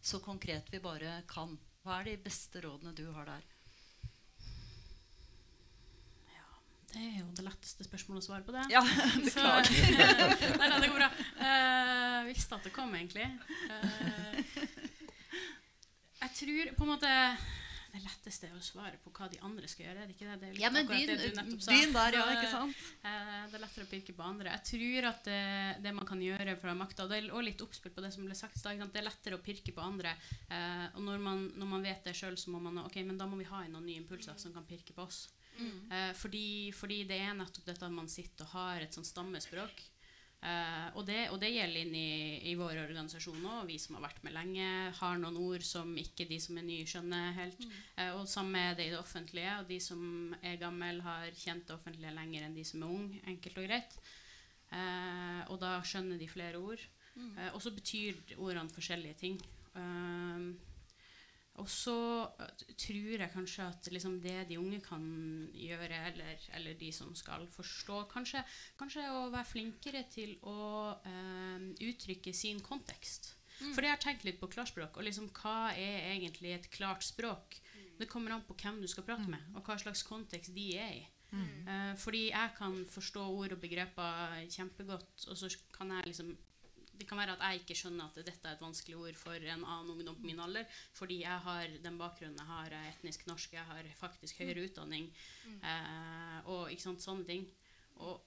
så 0.00 0.20
konkret 0.24 0.72
vi 0.72 0.80
bare 0.80 1.20
kan. 1.28 1.56
Hva 1.84 2.00
er 2.00 2.10
de 2.10 2.16
beste 2.24 2.60
rådene 2.64 2.92
du 2.96 3.06
har 3.14 3.28
der? 3.28 3.44
Ja, 6.32 6.48
det 6.92 7.04
er 7.04 7.18
jo 7.20 7.28
det 7.36 7.46
letteste 7.46 7.86
spørsmålet 7.86 8.24
å 8.24 8.28
svare 8.30 8.44
på 8.46 8.56
det. 8.56 8.66
Ja, 8.72 8.82
beklager. 9.26 9.70
nei, 10.60 10.66
nei, 10.66 10.80
det 10.80 10.90
går 10.90 10.98
bra. 10.98 11.10
Uh, 11.40 12.18
visste 12.28 12.58
at 12.58 12.68
det 12.68 12.74
kom, 12.76 12.92
egentlig. 12.96 13.28
Uh, 13.70 14.40
jeg 16.20 16.36
tror 16.36 16.74
på 16.76 16.84
en 16.84 16.92
måte 16.94 17.14
det 17.90 18.00
letteste 18.04 18.48
er 18.48 18.56
å 18.56 18.62
svare 18.62 18.98
på 19.02 19.12
hva 19.14 19.26
de 19.30 19.40
andre 19.46 19.68
skal 19.70 19.86
gjøre. 19.86 20.02
Er 20.04 20.10
det 20.10 20.14
ikke 20.14 20.28
det? 20.28 20.36
det 20.40 20.48
er 20.50 20.60
ja, 20.62 20.70
men 20.74 20.88
begynn 20.88 21.94
der, 21.94 22.16
ja. 22.16 22.24
ikke 22.36 22.52
sant? 22.52 22.84
Eh, 23.02 23.32
det 23.50 23.58
er 23.58 23.64
lettere 23.64 23.86
å 23.86 23.90
pirke 23.90 24.14
på 24.16 24.26
andre. 24.26 24.54
Jeg 24.54 24.66
tror 24.70 25.08
at 25.10 25.26
det, 25.26 25.40
det 25.86 25.94
man 25.96 26.08
kan 26.08 26.22
gjøre 26.22 26.56
fra 26.60 26.74
makta, 26.78 27.08
og 27.10 27.42
litt 27.46 27.64
oppspill 27.64 27.94
på 27.96 28.04
det 28.04 28.12
som 28.14 28.26
ble 28.26 28.38
sagt 28.38 28.60
det 28.60 29.02
er 29.02 29.06
lettere 29.06 29.38
å 29.38 29.42
pirke 29.44 29.74
på 29.74 29.84
andre. 29.84 30.14
Eh, 30.48 30.86
og 30.94 31.04
når 31.06 31.22
man, 31.24 31.44
når 31.58 31.72
man, 31.74 31.86
vet 31.90 32.06
det 32.06 32.16
sjøl, 32.16 32.38
så 32.38 32.54
må 32.54 32.62
man 32.62 32.82
ok, 32.84 33.00
men 33.06 33.18
da 33.18 33.28
må 33.30 33.40
vi 33.40 33.48
ha 33.50 33.64
inn 33.64 33.74
noen 33.74 33.88
nye 33.88 34.02
impulser 34.02 34.38
som 34.40 34.54
kan 34.54 34.66
pirke 34.68 34.94
på 34.96 35.06
oss. 35.06 35.26
Mm. 35.58 35.90
Eh, 35.92 36.12
fordi, 36.16 36.72
fordi, 36.76 37.02
det 37.08 37.18
er 37.20 37.34
nettopp 37.36 37.66
dette 37.68 37.86
at 37.86 37.94
man 37.94 38.08
sitter 38.10 38.46
og 38.46 38.54
har 38.54 38.84
et 38.84 38.96
sånt 38.96 39.08
stammespråk. 39.08 39.82
Uh, 40.40 40.88
og, 40.96 41.02
det, 41.04 41.26
og, 41.28 41.36
det, 41.42 41.50
gjelder 41.52 41.82
inn 41.82 41.96
i, 41.96 42.12
i 42.48 42.54
vår 42.56 42.78
organisasjon 42.86 43.42
òg. 43.44 43.66
Vi 43.68 43.76
som 43.82 43.98
har 43.98 44.06
vært 44.06 44.22
med 44.24 44.32
lenge, 44.32 44.68
har 44.96 45.18
noen 45.20 45.36
ord 45.36 45.64
som 45.66 45.90
ikke 46.00 46.24
de 46.30 46.38
som 46.40 46.56
er 46.56 46.64
nye, 46.64 46.86
skjønner 46.88 47.34
helt. 47.36 47.60
Mm. 47.60 47.74
Uh, 47.98 48.12
og 48.22 48.30
samme 48.30 48.62
er 48.70 48.78
det 48.78 48.88
i 48.88 48.94
det 48.94 49.00
offentlige. 49.00 49.58
Og 49.60 49.68
de 49.68 49.80
som 49.84 50.00
er 50.40 50.56
gamle, 50.62 50.94
har 51.04 51.28
kjent 51.36 51.68
det 51.68 51.76
offentlige 51.76 52.14
lenger 52.16 52.46
enn 52.46 52.56
de 52.56 52.64
som 52.64 52.86
er 52.86 52.96
unge. 52.96 53.20
Enkelt 53.28 53.60
og 53.60 53.68
greit. 53.68 54.00
Uh, 54.70 55.44
og 55.50 55.60
da 55.60 55.76
skjønner 55.84 56.20
de 56.20 56.30
flere 56.30 56.62
ord. 56.62 56.88
Mm. 57.10 57.32
og 57.52 57.58
så 57.58 57.72
betyr 57.74 58.20
ordene 58.38 58.70
forskjellige 58.70 59.16
ting. 59.18 59.34
Uh, 59.74 60.54
og 61.58 61.66
så 61.70 61.96
eh, 62.40 62.62
tror 62.78 63.24
jeg 63.24 63.32
kanskje 63.32 63.66
at 63.66 63.88
liksom 63.92 64.20
det 64.22 64.36
de 64.48 64.58
unge 64.60 64.80
kan 64.84 65.02
gjøre, 65.54 65.98
eller, 66.12 66.46
eller 66.56 66.78
de 66.78 66.92
som 66.94 67.10
skal 67.18 67.46
forstå 67.50 68.04
Kanskje, 68.10 68.42
kanskje 68.78 69.04
å 69.12 69.28
være 69.32 69.48
flinkere 69.48 70.04
til 70.12 70.36
å 70.46 70.94
eh, 71.06 71.68
uttrykke 71.90 72.34
sin 72.36 72.62
kontekst. 72.64 73.34
Mm. 73.60 73.74
For 73.74 73.84
jeg 73.84 73.92
har 73.92 74.00
tenkt 74.00 74.24
litt 74.24 74.40
på 74.40 74.48
klarspråk. 74.50 74.96
Og 74.96 75.04
liksom, 75.04 75.28
hva 75.36 75.72
er 75.76 76.14
egentlig 76.14 76.54
et 76.56 76.70
klart 76.72 77.04
språk? 77.04 77.58
Mm. 77.74 77.88
Det 78.00 78.08
kommer 78.08 78.34
an 78.34 78.44
på 78.46 78.56
hvem 78.56 78.80
du 78.80 78.88
skal 78.88 79.04
prate 79.04 79.26
mm. 79.26 79.34
med, 79.34 79.48
og 79.58 79.66
hva 79.66 79.76
slags 79.80 80.04
kontekst 80.06 80.54
de 80.56 80.68
er 80.80 80.94
i. 81.02 81.02
Mm. 81.30 81.66
Uh, 81.66 81.92
fordi 82.00 82.24
jeg 82.32 82.54
kan 82.56 82.78
forstå 82.90 83.22
ord 83.22 83.52
og 83.54 83.60
begreper 83.62 84.40
kjempegodt, 84.50 85.26
og 85.28 85.36
så 85.38 85.50
kan 85.76 85.92
jeg 85.94 86.08
liksom 86.10 86.32
det 87.00 87.08
kan 87.08 87.20
være 87.20 87.34
at 87.36 87.44
jeg 87.46 87.62
ikke 87.62 87.76
skjønner 87.80 88.10
at 88.10 88.18
dette 88.20 88.44
er 88.44 88.56
et 88.56 88.62
vanskelig 88.62 88.98
ord 89.00 89.18
for 89.18 89.36
en 89.40 89.64
annen 89.64 89.92
ungdom 89.94 90.18
på 90.20 90.28
min 90.28 90.42
alder, 90.44 90.80
fordi 90.96 91.22
jeg 91.22 91.44
har 91.46 91.76
den 91.84 91.96
bakgrunnen 92.00 92.38
jeg 92.38 92.50
har, 92.50 92.74
er 92.76 92.90
etnisk 92.92 93.24
norsk, 93.30 93.56
jeg 93.56 93.64
har 93.70 93.88
faktisk 93.98 94.42
høyere 94.42 94.66
utdanning, 94.68 95.08
mm. 95.46 95.60
eh, 95.72 96.50
og 96.52 96.68
ikke 96.72 96.84
sant, 96.84 97.04
sånne 97.04 97.24
ting. 97.28 97.46
Og, 98.00 98.20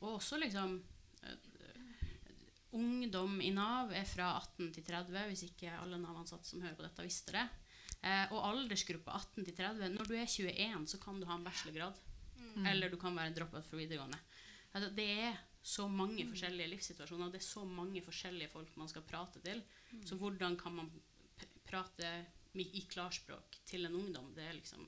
og 0.00 0.08
også 0.16 0.40
liksom 0.40 0.78
uh, 1.24 1.50
Ungdom 2.74 3.38
i 3.38 3.52
Nav 3.54 3.92
er 3.94 4.06
fra 4.08 4.32
18 4.40 4.72
til 4.74 4.82
30, 4.88 5.28
hvis 5.30 5.44
ikke 5.46 5.76
alle 5.78 6.00
Nav-ansatte 6.02 6.48
som 6.48 6.64
hører 6.64 6.74
på 6.74 6.82
dette, 6.82 7.04
visste 7.06 7.36
det. 7.36 7.44
Eh, 8.04 8.32
og 8.34 8.42
aldersgruppa 8.50 9.14
18 9.16 9.46
til 9.46 9.54
30 9.56 9.94
Når 9.94 10.08
du 10.10 10.16
er 10.18 10.26
21, 10.26 10.88
så 10.90 10.98
kan 11.00 11.20
du 11.20 11.28
ha 11.28 11.38
en 11.38 11.46
bachelorgrad. 11.46 12.00
Mm. 12.34 12.66
Eller 12.72 12.90
du 12.90 12.98
kan 13.00 13.14
være 13.16 13.30
en 13.30 13.36
dropout 13.38 13.68
fra 13.68 13.78
videregående. 13.78 14.18
Altså, 14.74 14.90
det 14.96 15.06
er 15.22 15.38
så 15.64 15.86
mange 15.88 16.26
forskjellige 16.28 16.68
livssituasjoner. 16.74 17.30
Det 17.32 17.40
er 17.40 17.46
så 17.46 17.62
mange 17.64 18.02
forskjellige 18.04 18.52
folk 18.52 18.74
man 18.76 18.90
skal 18.90 19.04
prate 19.08 19.40
til. 19.44 19.62
Mm. 19.92 20.02
Så 20.06 20.18
hvordan 20.20 20.58
kan 20.60 20.74
man 20.76 20.90
prate 21.64 22.10
i 22.60 22.82
klarspråk 22.90 23.56
til 23.64 23.88
en 23.88 23.96
ungdom? 23.96 24.34
Det 24.36 24.44
er 24.44 24.60
liksom 24.60 24.84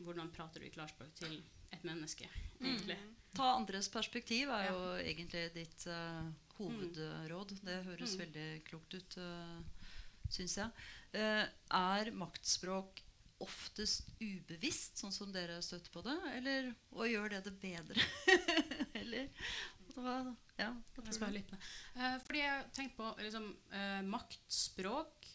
Hvordan 0.00 0.30
prater 0.32 0.62
du 0.62 0.64
i 0.64 0.70
klarspråk 0.72 1.10
til 1.12 1.34
et 1.72 1.82
menneske, 1.84 2.24
egentlig? 2.56 2.94
Mm. 2.96 3.16
Ta 3.36 3.50
andres 3.52 3.88
perspektiv 3.92 4.48
er 4.48 4.70
jo 4.70 4.78
ja. 4.78 5.02
egentlig 5.10 5.42
ditt 5.52 5.84
uh, 5.92 6.30
hovedråd. 6.56 7.52
Det 7.60 7.74
høres 7.84 8.14
Mm. 8.16 8.22
veldig 8.22 8.46
klokt 8.64 8.94
ut, 8.94 9.18
uh, 9.20 9.60
syns 10.32 10.56
jeg. 10.56 10.70
Uh, 11.12 11.44
er 11.68 12.10
maktspråk 12.16 13.02
oftest 13.40 14.10
ubevisst, 14.20 15.00
sånn 15.00 15.12
som 15.14 15.32
dere 15.32 15.60
støtter 15.64 15.92
på 15.94 16.02
det? 16.06 16.16
Eller, 16.36 16.70
og 16.92 17.08
gjør 17.08 17.34
det 17.34 17.42
det 17.48 17.54
bedre? 17.62 18.06
eller 19.00 19.28
hva, 19.96 20.16
ja, 20.60 20.70
hva 20.96 21.04
tror 21.12 21.34
litt 21.34 21.50
på. 21.50 21.58
Eh, 21.96 22.16
fordi 22.26 22.44
jeg 22.44 22.70
tenkte 22.76 22.98
på 23.00 23.10
liksom, 23.24 23.48
eh, 23.74 24.00
maktspråk 24.06 25.30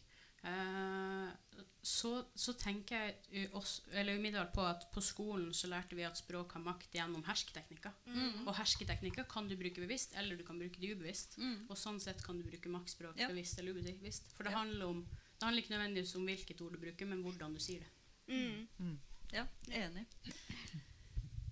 eh, 0.45 1.65
så, 1.85 2.11
så 2.33 2.55
tenker 2.57 2.95
jeg 2.97 3.49
også, 3.53 3.83
eller 3.93 4.17
umiddelbart 4.17 4.53
på 4.55 4.63
at 4.65 4.87
på 4.93 5.03
skolen 5.05 5.51
så 5.53 5.69
lærte 5.69 5.97
vi 5.97 6.05
at 6.07 6.17
språk 6.17 6.55
har 6.57 6.63
makt 6.65 6.95
gjennom 6.97 7.25
hersketeknikker. 7.27 7.93
Mm. 8.09 8.47
Og 8.47 8.55
hersketeknikker 8.57 9.27
kan 9.29 9.49
du 9.49 9.53
bruke 9.59 9.83
bevisst, 9.83 10.15
eller 10.17 10.39
du 10.39 10.41
kan 10.47 10.57
bruke 10.61 10.81
det 10.81 10.95
ubevisst. 10.95 11.37
Mm. 11.37 11.67
Og 11.69 11.77
sånn 11.77 12.01
sett 12.01 12.23
kan 12.25 12.39
du 12.41 12.47
bruke 12.47 12.71
maktspråk 12.73 13.21
Ja. 13.21 13.29
bevisst 13.29 13.61
eller 13.61 13.77
ubevisst. 13.77 14.33
For 14.33 14.43
det, 14.47 14.55
Ja. 14.55 14.63
handler 14.63 14.87
om, 14.87 15.03
det 15.05 15.45
handler 15.45 15.61
ikke 15.61 15.75
nødvendigvis 15.75 16.15
om 16.15 16.25
hvilket 16.25 16.61
ord 16.65 16.73
du 16.73 16.79
bruker, 16.79 17.05
men 17.05 17.21
hvordan 17.21 17.53
du 17.53 17.59
sier 17.61 17.85
det. 17.85 17.91
Mm. 18.27 18.97
Ja, 19.33 19.45
enig. 19.71 20.05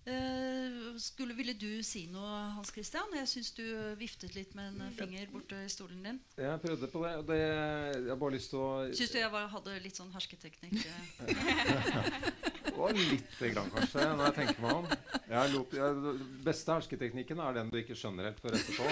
Uh, 0.03 0.97
skulle, 0.99 1.35
ville 1.35 1.53
du 1.55 1.83
si 1.85 2.01
noe, 2.11 2.31
Hans 2.57 2.73
Christian? 2.75 3.13
Jeg 3.15 3.29
syns 3.31 3.53
du 3.55 3.63
viftet 3.95 4.35
litt 4.35 4.51
med 4.57 4.73
en 4.73 4.97
finger 4.97 5.29
borte 5.31 5.61
i 5.63 5.69
stolen 5.71 6.03
din. 6.03 6.19
Jeg 6.35 6.59
prøvde 6.65 6.89
på 6.91 7.05
det, 7.05 7.13
og 7.21 7.29
det 7.29 7.39
Jeg 7.39 8.09
har 8.09 8.19
bare 8.19 8.35
lyst 8.35 8.51
til 8.51 8.59
å 8.59 8.71
Syns 8.91 9.15
du 9.15 9.19
jeg 9.21 9.31
var, 9.31 9.47
hadde 9.53 9.77
litt 9.85 10.01
sånn 10.01 10.11
hersketeknikk? 10.11 10.83
Var 12.77 12.93
lite 12.93 13.49
grann, 13.53 13.69
kanskje, 13.73 14.05
når 14.17 14.29
jeg 14.29 14.35
tenker 14.39 14.61
meg 14.63 14.77
om. 14.79 14.87
Jeg 15.29 15.51
lot, 15.53 15.73
jeg, 15.77 16.13
beste 16.45 16.73
hersketeknikken 16.73 17.41
er 17.43 17.57
den 17.57 17.69
du 17.73 17.77
ikke 17.79 17.97
skjønner 17.97 18.29
helt 18.29 18.39
før 18.41 18.57
etterpå. 18.57 18.87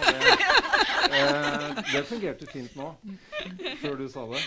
Det, 1.11 1.17
eh, 1.17 1.79
det 1.89 2.03
fungerte 2.09 2.49
fint 2.49 2.75
nå, 2.77 2.91
før 3.82 3.97
du 3.99 4.05
sa 4.11 4.27
det. 4.32 4.43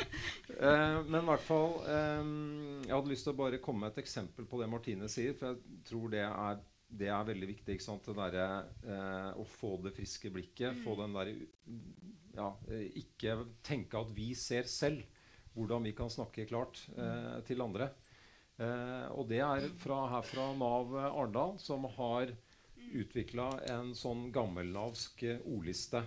Eh, 0.55 1.01
men 1.09 1.19
i 1.21 1.27
hvert 1.29 1.45
fall 1.45 1.75
eh, 1.83 2.31
Jeg 2.87 2.95
hadde 2.95 3.11
lyst 3.11 3.27
til 3.27 3.35
å 3.35 3.41
bare 3.43 3.61
komme 3.65 3.85
med 3.85 3.95
et 3.95 4.05
eksempel 4.05 4.47
på 4.51 4.63
det 4.63 4.71
Martine 4.71 5.11
sier, 5.13 5.35
for 5.39 5.53
jeg 5.53 5.83
tror 5.91 6.15
det 6.15 6.23
er, 6.29 6.63
det 7.03 7.11
er 7.11 7.29
veldig 7.33 7.51
viktig. 7.51 7.81
Derre 8.15 8.47
eh, 8.87 9.31
å 9.35 9.49
få 9.57 9.75
det 9.85 9.97
friske 9.99 10.31
blikket, 10.35 10.79
få 10.87 10.97
den 11.03 11.19
der 11.19 11.35
ja, 12.35 12.49
Ikke 12.99 13.43
tenke 13.67 14.01
at 14.01 14.15
vi 14.15 14.33
ser 14.39 14.71
selv 14.71 15.03
hvordan 15.55 15.87
vi 15.87 15.93
kan 15.95 16.11
snakke 16.11 16.47
klart 16.51 16.81
eh, 16.99 17.39
til 17.47 17.63
andre. 17.63 17.93
Eh, 18.63 19.07
og 19.15 19.29
det 19.31 19.41
er 19.43 19.69
fra, 19.83 20.05
her 20.13 20.27
fra 20.27 20.51
Nav 20.59 20.93
Arendal, 21.01 21.57
som 21.63 21.87
har 21.97 22.35
utvikla 22.95 23.49
en 23.75 23.95
sånn 23.99 24.29
gammelnavsk 24.35 25.25
eh, 25.27 25.41
ordliste. 25.51 26.05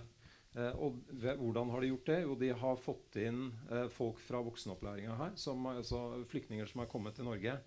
Eh, 0.58 0.74
og 0.82 1.02
hvordan 1.22 1.70
har 1.74 1.84
de 1.84 1.92
gjort 1.92 2.10
det? 2.10 2.20
Jo, 2.24 2.36
de 2.40 2.52
har 2.62 2.80
fått 2.82 3.18
inn 3.22 3.50
eh, 3.70 3.88
folk 3.94 4.22
fra 4.24 4.42
voksenopplæringa 4.46 5.18
her, 5.20 5.36
som, 5.40 5.68
altså 5.70 6.24
flyktninger 6.32 6.70
som 6.70 6.82
er 6.84 6.90
kommet 6.92 7.18
til 7.18 7.28
Norge, 7.28 7.58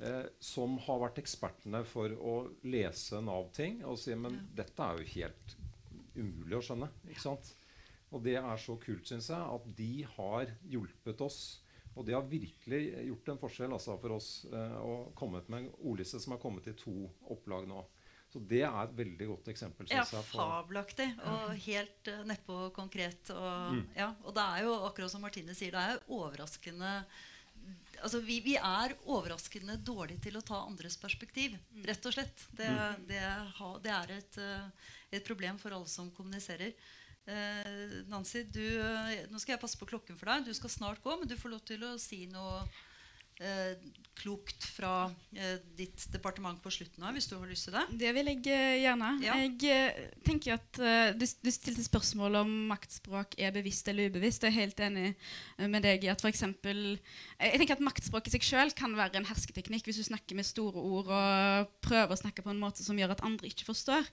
eh, 0.00 0.22
som 0.40 0.78
har 0.86 1.02
vært 1.02 1.20
ekspertene 1.24 1.82
for 1.88 2.14
å 2.16 2.36
lese 2.64 3.20
Nav-ting 3.24 3.82
og 3.84 3.98
si 4.00 4.16
men 4.16 4.38
dette 4.56 4.86
er 4.86 5.02
jo 5.02 5.10
helt 5.16 5.58
umulig 6.14 6.56
å 6.58 6.64
skjønne. 6.64 6.88
ikke 7.10 7.26
sant? 7.26 7.52
Og 8.12 8.24
det 8.24 8.36
er 8.38 8.58
så 8.60 8.76
kult, 8.80 9.06
syns 9.08 9.30
jeg, 9.32 9.40
at 9.40 9.68
de 9.76 9.92
har 10.16 10.50
hjulpet 10.68 11.22
oss. 11.24 11.38
Og 11.96 12.06
det 12.06 12.14
har 12.16 12.22
virkelig 12.28 12.82
gjort 13.08 13.28
en 13.28 13.40
forskjell 13.42 13.72
altså, 13.76 13.98
for 14.00 14.14
oss 14.16 14.28
eh, 14.48 14.76
og 14.80 15.10
kommet 15.18 15.48
med 15.52 15.64
en 15.66 15.72
ordliste 15.90 16.20
som 16.22 16.32
har 16.36 16.40
kommet 16.42 16.70
i 16.70 16.76
to 16.78 16.94
opplag 17.34 17.66
nå. 17.68 17.82
Så 18.32 18.40
det 18.48 18.62
er 18.64 18.78
et 18.80 18.94
veldig 18.96 19.26
godt 19.28 19.48
eksempel. 19.52 19.90
Ja, 19.92 20.06
jeg, 20.08 20.24
fabelaktig 20.30 21.04
og 21.28 21.50
helt 21.66 22.08
uh, 22.08 22.22
nedpå 22.24 22.70
konkret. 22.72 23.28
Og, 23.34 23.74
Mm. 23.76 23.82
ja, 23.98 24.06
og 24.24 24.32
det 24.38 24.46
er 24.54 24.62
jo 24.64 24.72
akkurat 24.86 25.12
som 25.12 25.20
Martine 25.20 25.52
sier, 25.54 25.74
det 25.74 25.82
er 25.82 25.98
jo 25.98 26.22
overraskende 26.22 26.94
Altså, 28.02 28.18
vi, 28.26 28.40
vi 28.42 28.56
er 28.56 28.96
overraskende 29.06 29.76
dårlige 29.86 30.24
til 30.24 30.34
å 30.34 30.40
ta 30.42 30.56
andres 30.66 30.96
perspektiv, 30.98 31.52
rett 31.86 32.08
og 32.08 32.16
slett. 32.16 32.48
Det, 32.50 32.66
Mm. 32.66 33.04
det, 33.06 33.20
ha, 33.58 33.68
det 33.84 33.92
er 33.94 34.10
et, 34.16 34.38
uh, 34.42 34.88
et 35.12 35.22
problem 35.28 35.60
for 35.60 35.70
alle 35.76 35.86
som 35.86 36.10
kommuniserer. 36.10 36.72
Eh, 37.26 37.98
Nancy, 38.10 38.42
du, 38.50 38.64
eh, 38.82 39.26
nå 39.30 39.38
skal 39.38 39.54
jeg 39.54 39.62
passe 39.62 39.78
på 39.78 39.86
klokken 39.86 40.18
for 40.18 40.30
deg. 40.32 40.48
Du 40.48 40.54
skal 40.56 40.72
snart 40.72 41.02
gå, 41.04 41.14
men 41.18 41.30
du 41.30 41.36
får 41.38 41.54
lov 41.54 41.62
til 41.68 41.84
å 41.86 41.94
si 42.00 42.24
noe 42.30 42.64
eh, 43.42 43.76
klokt 44.18 44.66
fra 44.74 45.06
eh, 45.34 45.60
ditt 45.78 46.04
departement 46.12 46.58
på 46.62 46.70
slutten 46.74 47.04
av, 47.06 47.14
hvis 47.16 47.28
du 47.30 47.36
har 47.36 47.46
lyst 47.48 47.68
til 47.68 47.76
det. 47.76 47.84
Det 48.00 48.10
vil 48.16 48.30
jeg 48.32 48.42
eh, 48.50 48.80
gjerne. 48.82 49.10
Ja. 49.24 49.36
Jeg 49.40 49.70
eh, 49.70 50.00
tenker 50.26 50.56
at 50.58 50.80
eh, 50.82 51.12
du, 51.16 51.24
du 51.24 51.50
stilte 51.54 51.84
spørsmål 51.86 52.40
om 52.42 52.52
maktspråk 52.72 53.38
er 53.40 53.54
bevisst 53.54 53.88
eller 53.92 54.10
ubevisst. 54.10 54.42
Jeg 54.42 54.52
er 54.52 54.58
helt 54.58 54.82
enig 54.84 55.12
med 55.62 55.86
deg 55.86 56.02
i 56.04 56.10
at 56.12 56.22
f.eks. 56.22 56.42
Jeg 56.42 57.62
tenker 57.62 57.76
at 57.78 57.86
maktspråk 57.86 58.28
i 58.28 58.34
seg 58.34 58.48
selv 58.50 58.76
kan 58.78 58.94
være 58.98 59.20
en 59.20 59.30
hersketeknikk 59.30 59.88
hvis 59.88 60.02
du 60.02 60.08
snakker 60.10 60.38
med 60.38 60.48
store 60.48 60.82
ord 60.82 61.14
og 61.14 61.72
prøver 61.86 62.14
å 62.14 62.20
snakke 62.20 62.44
på 62.44 62.52
en 62.52 62.60
måte 62.62 62.82
som 62.82 62.98
gjør 62.98 63.14
at 63.16 63.24
andre 63.26 63.50
ikke 63.50 63.70
forstår. 63.70 64.10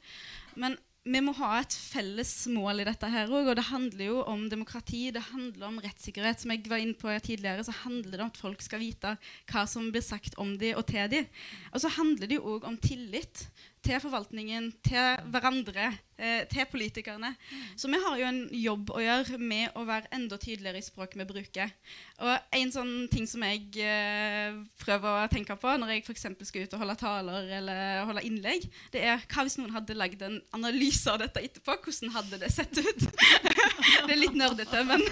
Men 0.60 0.78
vi 1.10 1.22
må 1.26 1.34
ha 1.40 1.56
et 1.58 1.74
felles 1.74 2.32
mål 2.54 2.84
i 2.84 2.86
dette 2.88 3.10
her 3.10 3.32
òg, 3.32 3.50
og 3.50 3.58
det 3.58 3.66
handler 3.70 4.06
jo 4.06 4.20
om 4.30 4.44
demokrati. 4.52 5.08
Det 5.16 5.24
handler 5.32 5.68
om 5.70 5.80
rettssikkerhet. 5.82 6.44
Som 6.44 6.54
jeg 6.54 6.70
var 6.70 6.84
inne 6.84 6.98
på 6.98 7.14
tidligere, 7.26 7.66
så 7.66 7.74
handler 7.82 8.14
det 8.14 8.26
om 8.26 8.32
at 8.32 8.42
folk 8.42 8.62
skal 8.66 8.84
vite 8.84 9.16
hva 9.50 9.66
som 9.70 9.90
blir 9.94 10.06
sagt 10.06 10.38
om 10.42 10.54
dem 10.62 10.78
og 10.78 10.86
til 10.90 11.10
dem. 11.12 11.30
Og 11.74 11.82
så 11.82 11.92
handler 11.98 12.30
det 12.30 12.38
jo 12.38 12.56
òg 12.56 12.70
om 12.70 12.78
tillit 12.84 13.48
til 13.86 14.00
forvaltningen, 14.04 14.70
til 14.84 15.30
hverandre, 15.32 15.92
eh, 16.20 16.44
til 16.52 16.66
politikerne. 16.72 17.32
Så 17.80 17.88
vi 17.88 18.00
har 18.04 18.18
jo 18.20 18.28
en 18.28 18.42
jobb 18.52 18.92
å 18.92 19.02
gjøre 19.02 19.40
med 19.40 19.76
å 19.80 19.86
være 19.88 20.12
enda 20.16 20.38
tydeligere 20.38 20.82
i 20.82 20.86
språket 20.86 21.20
vi 21.22 21.28
bruker. 21.30 21.72
Og 22.20 22.56
en 22.60 22.74
sånn 22.76 22.94
ting 23.12 23.28
som 23.30 23.44
jeg 23.48 23.70
eh, 23.84 24.58
prøver 24.84 25.24
å 25.24 25.32
tenke 25.32 25.56
på 25.60 25.76
når 25.80 25.96
jeg 25.96 26.06
f.eks. 26.08 26.28
skal 26.50 26.68
ut 26.68 26.76
og 26.76 26.84
holde 26.84 26.98
taler 27.00 27.54
eller 27.60 28.04
holde 28.10 28.26
innlegg, 28.28 28.68
det 28.92 29.06
er 29.06 29.24
hva 29.32 29.48
hvis 29.48 29.60
noen 29.62 29.76
hadde 29.78 29.98
lagd 29.98 30.24
en 30.28 30.40
analyse 30.58 31.08
av 31.12 31.22
dette 31.24 31.44
etterpå? 31.44 31.80
Hvordan 31.86 32.16
hadde 32.18 32.42
det 32.44 32.52
sett 32.54 32.84
ut? 32.84 33.08
det 34.08 34.14
er 34.16 34.22
litt 34.22 34.38
nerdete, 34.38 34.84
men 34.88 35.02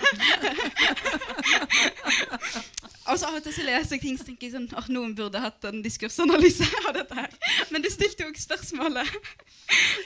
Altså 3.07 3.29
av 3.29 3.37
og 3.37 3.43
til 3.45 3.53
så 3.55 3.63
leser 3.63 3.95
jeg 3.95 4.01
ting 4.03 4.17
så 4.19 4.25
tenker 4.27 4.49
jeg 4.49 4.53
sånn, 4.53 4.65
at 4.75 4.89
noen 4.91 5.13
burde 5.15 5.39
hatt 5.39 5.63
en 5.69 5.79
diskursanalyse 5.83 6.65
av 6.89 6.95
dette 6.97 7.15
her. 7.15 7.31
Men 7.71 7.83
du 7.85 7.87
stilte 7.91 8.25
jo 8.25 8.33
også 8.33 8.49
spørsmålet. 8.49 9.13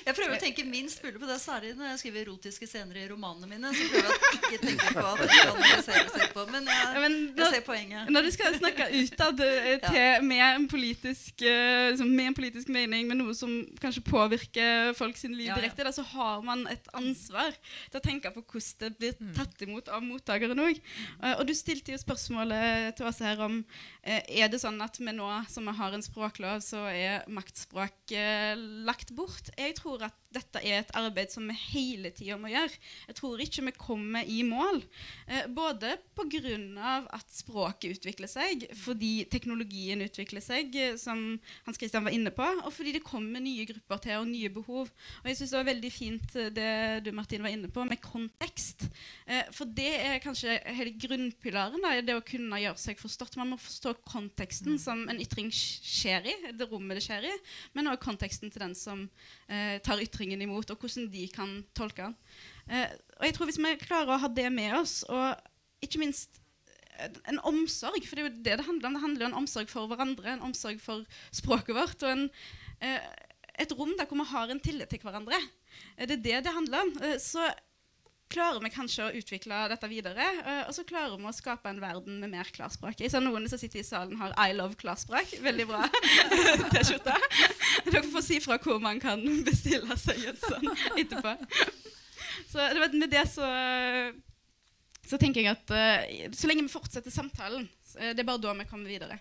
Jeg 0.06 0.14
prøver 0.18 0.36
å 0.36 0.42
tenke 0.42 0.66
minst 0.70 1.02
mulig 1.02 1.18
på 1.18 1.30
det, 1.30 1.40
særlig 1.42 1.74
når 1.80 1.92
jeg 1.92 2.02
skriver 2.04 2.22
erotiske 2.28 2.70
scener 2.70 3.02
i 3.02 3.08
romanene 3.10 3.50
mine. 3.50 3.74
Så 3.74 3.88
prøver 3.90 4.06
jeg 4.06 4.20
å 4.22 4.22
ikke 4.38 4.62
tenke 4.68 4.94
på 4.94 5.06
at 5.08 5.18
det 5.24 5.30
kan 5.34 5.50
analyseres. 5.56 6.14
Men 6.52 6.66
jeg, 6.68 6.88
Ja, 6.94 7.00
men 7.00 7.14
jeg 7.28 7.36
når- 7.38 7.54
ser 7.56 7.62
poenget. 7.66 8.10
Når 8.12 8.22
du 8.28 8.32
skal 8.32 8.56
snakke 8.60 8.88
utad 9.02 9.40
eh, 9.40 10.22
med, 10.32 10.42
en 10.56 10.68
politisk, 10.72 11.42
eh, 11.42 11.90
liksom, 11.92 12.10
med 12.16 12.28
en 12.32 12.38
politisk 12.38 12.68
mening, 12.70 13.08
med 13.08 13.18
noe 13.22 13.34
som 13.38 13.54
kanskje 13.82 14.04
påvirker 14.08 14.94
folk 14.98 15.18
sin 15.18 15.34
liv 15.38 15.52
direkte, 15.56 15.84
da, 15.84 15.92
så 15.96 16.04
har 16.14 16.42
man 16.44 16.66
et 16.72 16.88
ansvar 16.98 17.52
til 17.92 18.00
å 18.00 18.04
tenke 18.04 18.32
på 18.36 18.44
hvordan 18.44 18.78
det 18.82 18.98
blir 19.00 19.16
Mm. 19.22 19.34
tatt 19.36 19.62
imot 19.62 19.88
av 19.90 20.02
mottakeren 20.04 20.58
òg. 20.60 20.80
og 21.38 21.46
du 21.48 21.54
stilte 21.54 21.92
jo 21.92 21.98
spørsmålet 22.02 22.96
til 22.98 23.06
oss 23.06 23.20
her 23.20 23.40
om 23.44 23.64
eh, 24.04 24.22
er 24.42 24.48
det 24.50 24.60
sånn 24.62 24.82
at 24.82 24.98
vi 24.98 25.12
nå 25.14 25.28
som 25.50 25.66
vi 25.66 25.72
har 25.78 25.94
en 25.94 26.02
språklov, 26.02 26.62
så 26.62 26.86
er 26.90 27.24
maktspråk 27.30 28.12
eh, 28.18 28.56
lagt 28.88 29.12
bort. 29.16 29.50
Jeg 29.58 29.76
tror 29.78 30.04
at 30.08 30.16
dette 30.32 30.62
er 30.64 30.80
et 30.80 30.92
arbeid 30.96 31.30
som 31.32 31.46
vi 31.48 31.54
hele 31.74 32.10
tida 32.16 32.38
må 32.40 32.48
gjøre. 32.52 32.72
Jeg 33.10 33.16
tror 33.18 33.42
ikke 33.44 33.66
vi 33.68 33.72
kommer 33.78 34.24
i 34.26 34.42
mål. 34.48 34.82
Eh, 35.28 35.46
både 35.52 35.98
pga. 36.16 36.51
At 36.52 37.28
språket 37.34 37.98
utvikler 37.98 38.30
seg, 38.30 38.66
fordi 38.78 39.26
teknologien 39.32 40.02
utvikler 40.06 40.44
seg, 40.44 40.76
eh, 40.76 40.98
som 41.00 41.22
Hans 41.66 41.80
Christian 41.80 42.06
var 42.06 42.16
inne 42.16 42.34
på, 42.36 42.46
og 42.62 42.72
fordi 42.74 42.96
det 42.98 43.04
kommer 43.06 43.44
nye 43.44 43.66
grupper 43.70 44.02
til 44.04 44.20
og 44.20 44.30
nye 44.30 44.52
behov. 44.54 44.92
Og 45.22 45.30
jeg 45.30 45.40
synes 45.40 45.54
det 45.54 45.60
var 45.60 45.70
veldig 45.70 45.92
fint 45.94 46.36
eh, 46.36 46.52
det 46.54 46.72
du 47.06 47.12
Martin 47.16 47.44
var 47.46 47.54
inne 47.54 47.72
på, 47.72 47.86
med 47.88 48.02
kontekst. 48.04 48.88
Eh, 49.26 49.48
for 49.56 49.70
det 49.70 49.92
er 50.00 50.24
kanskje 50.24 50.60
hele 50.78 50.96
grunnpilaren 51.02 51.84
da, 51.84 51.96
det 52.02 52.18
å 52.18 52.26
kunne 52.26 52.62
gjøre 52.62 52.82
seg 52.82 53.02
forstått. 53.02 53.38
Man 53.40 53.54
må 53.54 53.60
forstå 53.62 53.96
konteksten 54.06 54.80
som 54.82 55.06
en 55.10 55.22
ytring 55.22 55.52
skjer 55.54 56.28
i, 56.32 56.38
det 56.58 56.70
rommet 56.72 57.00
det 57.00 57.06
skjer 57.06 57.30
i, 57.30 57.36
men 57.76 57.92
også 57.92 58.06
konteksten 58.08 58.52
til 58.52 58.66
den 58.66 58.76
som 58.78 59.06
eh, 59.48 59.78
tar 59.86 60.02
ytringen 60.04 60.42
imot, 60.44 60.72
og 60.72 60.82
hvordan 60.82 61.10
de 61.14 61.28
kan 61.32 61.60
tolke 61.78 62.10
den. 62.10 62.18
Eh, 62.72 62.92
og 63.20 63.28
jeg 63.28 63.38
tror 63.38 63.50
hvis 63.50 63.62
vi 63.62 63.74
klarer 63.82 64.16
å 64.16 64.22
ha 64.24 64.30
det 64.32 64.48
med 64.54 64.76
oss, 64.80 65.02
og 65.10 65.84
ikke 65.86 66.02
minst 66.02 66.41
en 67.32 67.40
omsorg, 67.52 68.06
for 68.08 68.16
det 68.16 68.24
er 68.24 68.30
jo 68.30 68.36
det 68.50 68.58
det 68.62 68.68
handler 68.68 68.88
om. 68.92 68.94
Det 68.98 69.04
handler 69.06 69.26
jo 69.26 69.32
om 69.32 69.40
omsorg 69.44 69.70
for 69.72 69.88
hverandre, 69.92 70.36
en 70.38 70.46
omsorg 70.52 70.80
for 70.84 71.06
språket 71.32 71.76
vårt. 71.76 72.04
og 72.04 72.12
en, 72.12 72.30
eh, 72.82 73.00
et 73.60 73.72
rom 73.78 73.92
der 73.98 74.06
hvor 74.10 74.18
vi 74.22 74.30
har 74.32 74.50
en 74.54 74.60
tillit 74.64 74.90
til 74.90 75.00
hverandre. 75.04 75.38
Eh, 75.98 76.06
Det 76.08 76.18
er 76.20 76.24
det 76.24 76.44
det 76.46 76.54
handler 76.56 76.82
om. 76.86 76.94
Eh, 77.02 77.18
så 77.18 77.50
klarer 78.32 78.62
vi 78.64 78.70
kanskje 78.72 79.04
å 79.10 79.16
utvikle 79.20 79.58
dette 79.68 79.88
videre. 79.92 80.24
eh, 80.46 80.62
og 80.68 80.74
så 80.74 80.86
klarer 80.88 81.18
vi 81.20 81.26
å 81.28 81.34
skape 81.36 81.68
en 81.68 81.82
verden 81.82 82.20
med 82.22 82.30
mer 82.32 82.46
klarspråk. 82.48 82.96
Jeg 83.04 83.12
ser 83.12 83.20
noen 83.20 83.50
som 83.50 83.60
sitter 83.60 83.80
i 83.80 83.84
salen 83.84 84.16
har 84.22 84.32
I 84.40 84.54
love 84.54 84.76
klarspråk. 84.80 85.34
Veldig 85.44 85.68
bra 85.68 85.84
T-skjorte. 86.72 87.16
Dere 87.92 88.04
får 88.08 88.24
si 88.24 88.40
fra 88.40 88.58
hvor 88.58 88.80
man 88.80 89.00
kan 89.04 89.20
bestille 89.44 89.98
seg 90.00 90.24
en 90.32 90.40
sånn 90.48 90.72
etterpå. 90.96 91.36
Så 92.52 92.58
det 92.72 92.80
var 92.80 92.94
med 92.96 93.12
det 93.12 93.26
så, 93.32 93.44
så 95.12 95.20
tenker 95.20 95.44
jeg 95.44 95.52
at 95.52 95.74
uh, 95.76 96.32
så 96.32 96.48
lenge 96.48 96.64
vi 96.64 96.72
fortsetter 96.72 97.14
samtalen, 97.14 97.68
det 97.92 98.24
er 98.24 98.28
bare 98.28 98.40
da 98.40 98.56
vi 98.56 98.70
kommer 98.70 98.88
videre. 98.92 99.20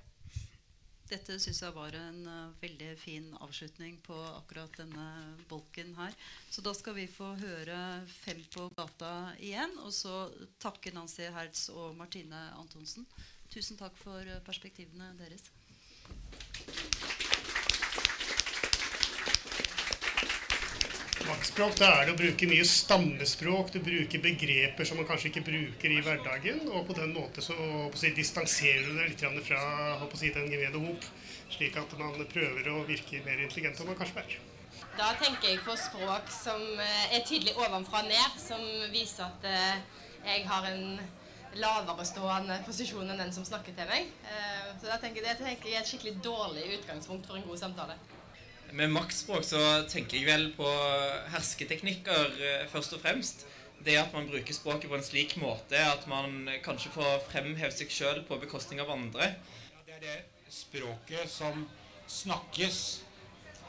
Dette 1.11 1.41
syns 1.43 1.59
jeg 1.65 1.75
var 1.75 1.97
en 1.99 2.21
uh, 2.23 2.53
veldig 2.63 2.93
fin 3.01 3.25
avslutning 3.43 3.97
på 4.07 4.15
akkurat 4.29 4.77
denne 4.79 5.07
bolken 5.51 5.91
her. 5.99 6.15
Så 6.55 6.63
da 6.63 6.71
skal 6.79 6.95
vi 7.01 7.09
få 7.11 7.33
høre 7.41 7.81
Fem 8.21 8.45
på 8.55 8.69
gata 8.79 9.33
igjen, 9.43 9.75
og 9.83 9.91
så 9.97 10.29
takke 10.63 10.95
Nancy 10.95 11.27
Hertz 11.35 11.67
og 11.75 11.99
Martine 11.99 12.47
Antonsen. 12.61 13.09
Tusen 13.51 13.81
takk 13.81 13.99
for 13.99 14.23
perspektivene 14.47 15.11
deres. 15.19 15.51
Maktspråk 21.31 21.77
da 21.79 21.89
er 22.01 22.09
det 22.09 22.15
å 22.17 22.19
bruke 22.19 22.47
mye 22.51 22.65
stammespråk, 22.67 23.69
du 23.71 23.79
bruker 23.87 24.23
begreper 24.25 24.87
som 24.89 24.99
man 24.99 25.07
kanskje 25.07 25.29
ikke 25.29 25.45
bruker 25.47 25.93
i 25.95 26.01
hverdagen. 26.03 26.65
Og 26.75 26.89
på 26.89 26.97
den 26.99 27.13
måten 27.15 27.45
så 27.45 27.55
si, 27.95 28.11
distanserer 28.17 28.89
du 28.89 28.97
deg 28.99 29.13
litt 29.13 29.47
fra 29.47 29.61
si, 30.19 30.33
den 30.35 30.51
gemene 30.51 30.83
hop, 30.89 31.07
slik 31.55 31.79
at 31.79 31.95
man 32.01 32.19
prøver 32.35 32.73
å 32.73 32.83
virke 32.89 33.23
mer 33.29 33.45
intelligent 33.45 33.79
enn 33.79 33.93
man 33.93 34.01
kanskje 34.01 34.25
er. 34.25 34.37
Da 34.99 35.13
tenker 35.23 35.53
jeg 35.53 35.63
på 35.63 35.79
språk 35.79 36.35
som 36.35 36.67
eh, 36.83 37.15
er 37.15 37.23
tydelig 37.23 37.55
ovenfra 37.63 38.03
og 38.03 38.11
ned, 38.11 38.39
som 38.43 38.67
viser 38.91 39.29
at 39.29 39.47
eh, 39.47 40.07
jeg 40.27 40.47
har 40.51 40.67
en 40.73 40.99
lavere 41.63 42.11
stående 42.11 42.59
posisjon 42.67 43.07
enn 43.07 43.23
den 43.23 43.37
som 43.37 43.47
snakker 43.47 43.77
til 43.79 43.87
meg. 43.93 44.11
Eh, 44.27 44.73
så 44.81 44.91
da 44.91 44.99
tenker 44.99 45.23
jeg, 45.23 45.39
det 45.39 45.55
er 45.55 45.85
et 45.85 45.93
skikkelig 45.95 46.19
dårlig 46.27 46.73
utgangspunkt 46.81 47.31
for 47.31 47.39
en 47.39 47.47
god 47.47 47.69
samtale. 47.69 48.01
Med 48.73 48.93
maktspråk 48.95 49.43
så 49.43 49.61
tenker 49.91 50.21
jeg 50.21 50.27
vel 50.29 50.45
på 50.55 50.67
hersketeknikker 51.33 52.37
eh, 52.39 52.69
først 52.71 52.95
og 52.95 53.03
fremst. 53.03 53.43
Det 53.83 53.97
at 53.99 54.13
man 54.15 54.29
bruker 54.29 54.55
språket 54.55 54.91
på 54.91 54.95
en 54.95 55.03
slik 55.03 55.35
måte 55.41 55.81
at 55.81 56.05
man 56.11 56.45
kanskje 56.63 56.93
får 56.95 57.25
fremhevet 57.33 57.75
seg 57.75 57.91
sjøl 57.91 58.21
på 58.29 58.39
bekostning 58.43 58.83
av 58.83 58.93
andre. 58.95 59.33
Det 59.87 59.97
er 59.97 60.05
det 60.05 60.17
språket 60.55 61.27
som 61.33 61.65
snakkes 62.07 62.81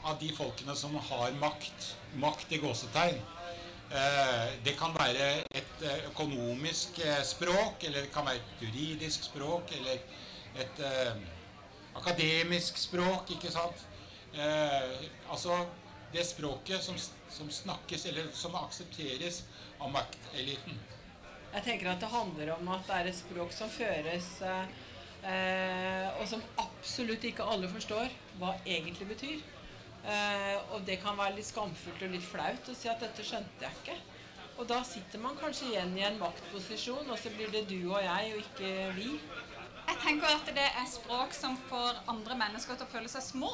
av 0.06 0.20
de 0.22 0.30
folkene 0.36 0.76
som 0.78 0.94
har 1.10 1.34
makt. 1.40 1.92
Makt 2.22 2.54
i 2.54 2.62
gåsetegn. 2.62 3.18
Eh, 3.90 4.48
det 4.62 4.76
kan 4.78 4.94
være 4.94 5.32
et 5.50 5.82
eh, 5.82 6.06
økonomisk 6.12 7.02
språk, 7.26 7.88
eller 7.88 8.04
det 8.06 8.14
kan 8.14 8.28
være 8.28 8.38
et 8.38 8.66
juridisk 8.68 9.32
språk, 9.32 9.74
eller 9.80 9.98
et 10.62 10.84
akademisk 11.96 12.78
språk, 12.78 13.32
ikke 13.34 13.50
sant? 13.50 13.88
Eh, 14.32 15.08
altså 15.28 15.66
det 16.12 16.24
språket 16.24 16.82
som, 16.82 16.96
som, 17.28 17.50
snakkes, 17.50 18.06
eller 18.06 18.30
som 18.36 18.54
aksepteres 18.56 19.42
av 19.78 19.92
makteliten. 19.92 20.78
Jeg 21.52 21.64
tenker 21.66 21.90
at 21.92 22.00
det 22.00 22.08
handler 22.12 22.54
om 22.54 22.70
at 22.72 22.86
det 22.88 22.98
er 22.98 23.10
et 23.10 23.18
språk 23.18 23.52
som 23.52 23.72
føres, 23.72 24.28
eh, 24.44 26.06
og 26.16 26.24
som 26.28 26.44
absolutt 26.60 27.24
ikke 27.28 27.44
alle 27.44 27.68
forstår 27.72 28.12
hva 28.40 28.54
egentlig 28.64 29.08
betyr. 29.12 29.42
Eh, 30.02 30.56
og 30.74 30.82
det 30.88 30.98
kan 31.02 31.16
være 31.18 31.36
litt 31.36 31.46
skamfullt 31.46 32.02
og 32.02 32.16
litt 32.16 32.24
flaut 32.26 32.72
å 32.72 32.76
si 32.76 32.88
at 32.90 33.04
dette 33.04 33.24
skjønte 33.26 33.68
jeg 33.68 33.80
ikke. 33.82 33.98
Og 34.60 34.68
da 34.68 34.80
sitter 34.84 35.20
man 35.20 35.36
kanskje 35.40 35.70
igjen 35.70 35.94
i 35.96 36.04
en 36.08 36.18
maktposisjon, 36.20 37.08
og 37.08 37.20
så 37.20 37.32
blir 37.36 37.52
det 37.52 37.66
du 37.70 37.78
og 37.92 38.00
jeg, 38.04 38.32
og 38.32 38.42
ikke 38.42 38.72
vi. 38.96 39.12
Jeg 39.82 40.00
tenker 40.02 40.28
at 40.32 40.50
det 40.56 40.66
er 40.66 40.88
språk 40.88 41.32
som 41.36 41.56
får 41.68 42.02
andre 42.10 42.36
mennesker 42.38 42.76
til 42.78 42.88
å 42.88 42.92
føle 42.92 43.12
seg 43.12 43.24
små. 43.28 43.52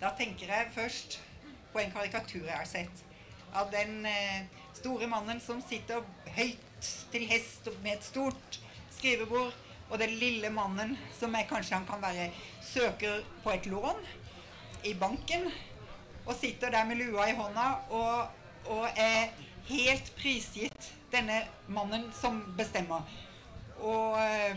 Da 0.00 0.14
tenker 0.16 0.48
jeg 0.48 0.72
først 0.72 1.18
på 1.74 1.80
en 1.82 1.90
karikatur 1.92 2.46
jeg 2.46 2.56
har 2.56 2.68
sett. 2.68 3.02
Av 3.52 3.68
den 3.72 4.06
eh, 4.08 4.46
store 4.78 5.04
mannen 5.10 5.42
som 5.44 5.60
sitter 5.60 6.06
høyt 6.38 6.88
til 7.12 7.26
hest 7.28 7.68
med 7.82 7.98
et 7.98 8.06
stort 8.06 8.60
skrivebord. 8.96 9.52
Og 9.90 9.98
den 10.00 10.14
lille 10.22 10.48
mannen 10.54 10.94
som 11.18 11.34
er, 11.34 11.48
kanskje 11.50 11.74
han 11.76 11.86
kan 11.88 12.00
være 12.00 12.30
søker 12.64 13.24
på 13.44 13.52
et 13.52 13.68
lån 13.68 14.00
i 14.88 14.94
banken. 14.96 15.50
Og 16.24 16.32
sitter 16.38 16.72
der 16.72 16.88
med 16.88 17.02
lua 17.02 17.28
i 17.28 17.36
hånda 17.36 17.68
og, 17.92 18.32
og 18.72 18.88
er 18.96 19.34
helt 19.68 20.12
prisgitt 20.16 20.92
denne 21.12 21.42
mannen 21.68 22.08
som 22.16 22.40
bestemmer. 22.56 23.04
Og 23.84 24.16
eh, 24.24 24.56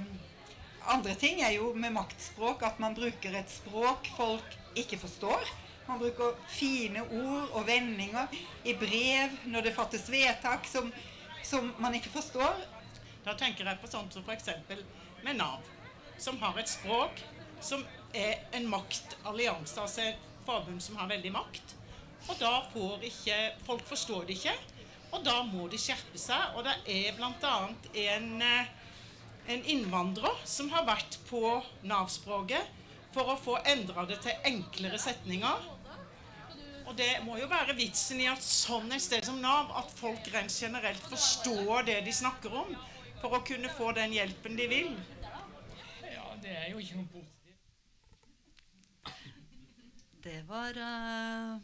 andre 0.88 1.20
ting 1.20 1.44
er 1.44 1.58
jo 1.58 1.74
med 1.76 1.98
maktspråk 2.00 2.64
at 2.64 2.80
man 2.80 2.96
bruker 2.96 3.36
et 3.36 3.52
språk 3.52 4.08
folk 4.16 4.60
ikke 4.80 5.00
forstår. 5.02 5.50
Man 5.88 6.00
bruker 6.00 6.38
fine 6.48 7.04
ord 7.04 7.56
og 7.58 7.68
vendinger 7.68 8.32
i 8.64 8.76
brev 8.80 9.36
når 9.52 9.68
det 9.68 9.76
fattes 9.76 10.08
vedtak 10.12 10.68
som, 10.70 10.92
som 11.44 11.74
man 11.84 11.96
ikke 11.98 12.14
forstår. 12.14 12.62
Da 13.24 13.36
tenker 13.40 13.68
jeg 13.68 13.80
på 13.82 13.92
sånt 13.92 14.16
som 14.16 14.24
f.eks. 14.28 14.50
med 15.24 15.40
Nav, 15.40 15.64
som 16.20 16.40
har 16.42 16.58
et 16.60 16.72
språk 16.72 17.24
som 17.64 17.84
er 18.14 18.44
en 18.56 18.68
maktallianse, 18.68 19.80
altså 19.80 20.10
et 20.10 20.30
forbund 20.46 20.82
som 20.84 21.00
har 21.00 21.12
veldig 21.12 21.32
makt. 21.32 21.76
Og 22.30 22.40
da 22.40 22.54
får 22.72 23.04
ikke 23.08 23.40
Folk 23.68 23.84
forstår 23.88 24.28
det 24.28 24.38
ikke, 24.38 24.54
og 25.14 25.24
da 25.26 25.42
må 25.48 25.68
de 25.72 25.80
skjerpe 25.80 26.20
seg. 26.20 26.56
Og 26.56 26.64
det 26.68 26.76
er 26.90 27.16
bl.a. 27.18 27.56
en, 28.04 28.30
eh, 28.42 28.72
en 29.54 29.66
innvandrer 29.76 30.40
som 30.48 30.72
har 30.74 30.88
vært 30.88 31.20
på 31.30 31.44
Nav-språket 31.88 32.83
for 33.14 33.34
å 33.34 33.40
få 33.40 33.58
endra 33.70 34.06
det 34.10 34.20
til 34.24 34.48
enklere 34.50 35.00
setninger. 35.02 35.70
Og 36.84 36.96
det 37.00 37.12
må 37.24 37.38
jo 37.40 37.48
være 37.50 37.76
vitsen 37.78 38.20
i 38.22 38.28
at 38.30 38.44
sånn 38.44 38.92
et 38.94 39.04
sted 39.04 39.26
som 39.26 39.40
Nav, 39.42 39.72
at 39.80 39.92
folk 39.96 40.28
rent 40.34 40.52
generelt 40.52 41.06
forstår 41.10 41.88
det 41.88 42.00
de 42.06 42.14
snakker 42.14 42.54
om, 42.64 42.74
for 43.22 43.38
å 43.38 43.44
kunne 43.48 43.72
få 43.78 43.94
den 43.96 44.16
hjelpen 44.18 44.58
de 44.60 44.68
vil. 44.72 44.92
Ja, 46.04 46.26
det 46.44 46.58
er 46.60 46.68
jo 46.74 46.82
ikke 46.84 47.00
noe 47.00 47.12
positivt. 47.14 47.32
Det 50.24 50.40
var 50.48 50.78
uh, 50.80 51.60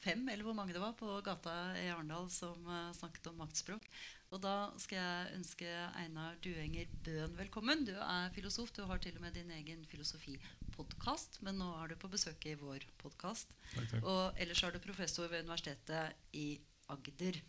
fem, 0.00 0.26
eller 0.28 0.44
hvor 0.44 0.56
mange 0.56 0.74
det 0.76 0.82
var, 0.82 0.96
på 0.96 1.20
gata 1.24 1.54
i 1.80 1.88
Arendal 1.92 2.28
som 2.32 2.56
uh, 2.68 2.92
snakket 2.96 3.30
om 3.30 3.38
maktspråk. 3.44 3.84
Og 4.28 4.40
da 4.44 4.68
skal 4.76 4.98
jeg 4.98 5.36
ønske 5.38 5.68
Einar 5.96 6.34
Duenger 6.44 6.88
Bøhn 7.04 7.36
velkommen. 7.38 7.86
Du 7.88 7.94
er 7.96 8.28
filosof. 8.34 8.68
Du 8.76 8.82
har 8.84 9.00
til 9.00 9.16
og 9.16 9.22
med 9.24 9.32
din 9.32 9.48
egen 9.56 9.86
filosofipodkast, 9.88 11.38
men 11.46 11.56
nå 11.56 11.68
er 11.78 11.88
du 11.88 11.94
på 11.96 12.10
besøk 12.12 12.44
i 12.44 12.52
vår 12.60 12.84
podkast. 13.00 13.54
Og 14.02 14.36
ellers 14.36 14.60
er 14.62 14.74
du 14.74 14.82
professor 14.84 15.30
ved 15.32 15.46
Universitetet 15.46 16.36
i 16.36 16.58
Agder. 16.92 17.40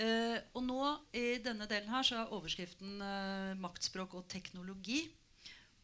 Uh, 0.00 0.40
og 0.56 0.64
nå 0.64 0.80
i 1.16 1.36
denne 1.44 1.68
delen 1.68 1.92
her 1.92 2.04
så 2.04 2.22
er 2.22 2.32
overskriften 2.32 2.96
uh, 3.00 3.52
'Maktspråk 3.60 4.16
og 4.16 4.24
teknologi'. 4.32 5.04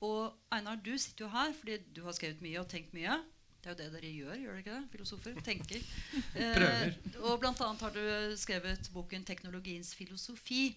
Og 0.00 0.32
Einar, 0.52 0.80
du 0.80 0.96
sitter 0.96 1.26
jo 1.26 1.30
her 1.32 1.52
fordi 1.52 1.76
du 1.92 2.04
har 2.08 2.16
skrevet 2.16 2.40
mye 2.40 2.60
og 2.60 2.72
tenkt 2.72 2.96
mye. 2.96 3.20
Det 3.62 3.70
er 3.70 3.74
jo 3.76 3.78
det 3.78 3.92
dere 3.94 4.08
gjør, 4.10 4.38
gjør 4.42 4.56
dere 4.56 4.62
ikke 4.62 4.72
det? 4.74 4.86
Filosofer. 4.90 5.36
Tenker. 5.46 5.84
Prøver. 6.56 6.88
Eh, 6.88 7.20
og 7.22 7.36
blant 7.38 7.60
annet 7.62 7.84
har 7.86 7.94
du 7.94 8.34
skrevet 8.40 8.88
boken 8.90 9.22
'Teknologiens 9.24 9.92
filosofi'. 9.94 10.74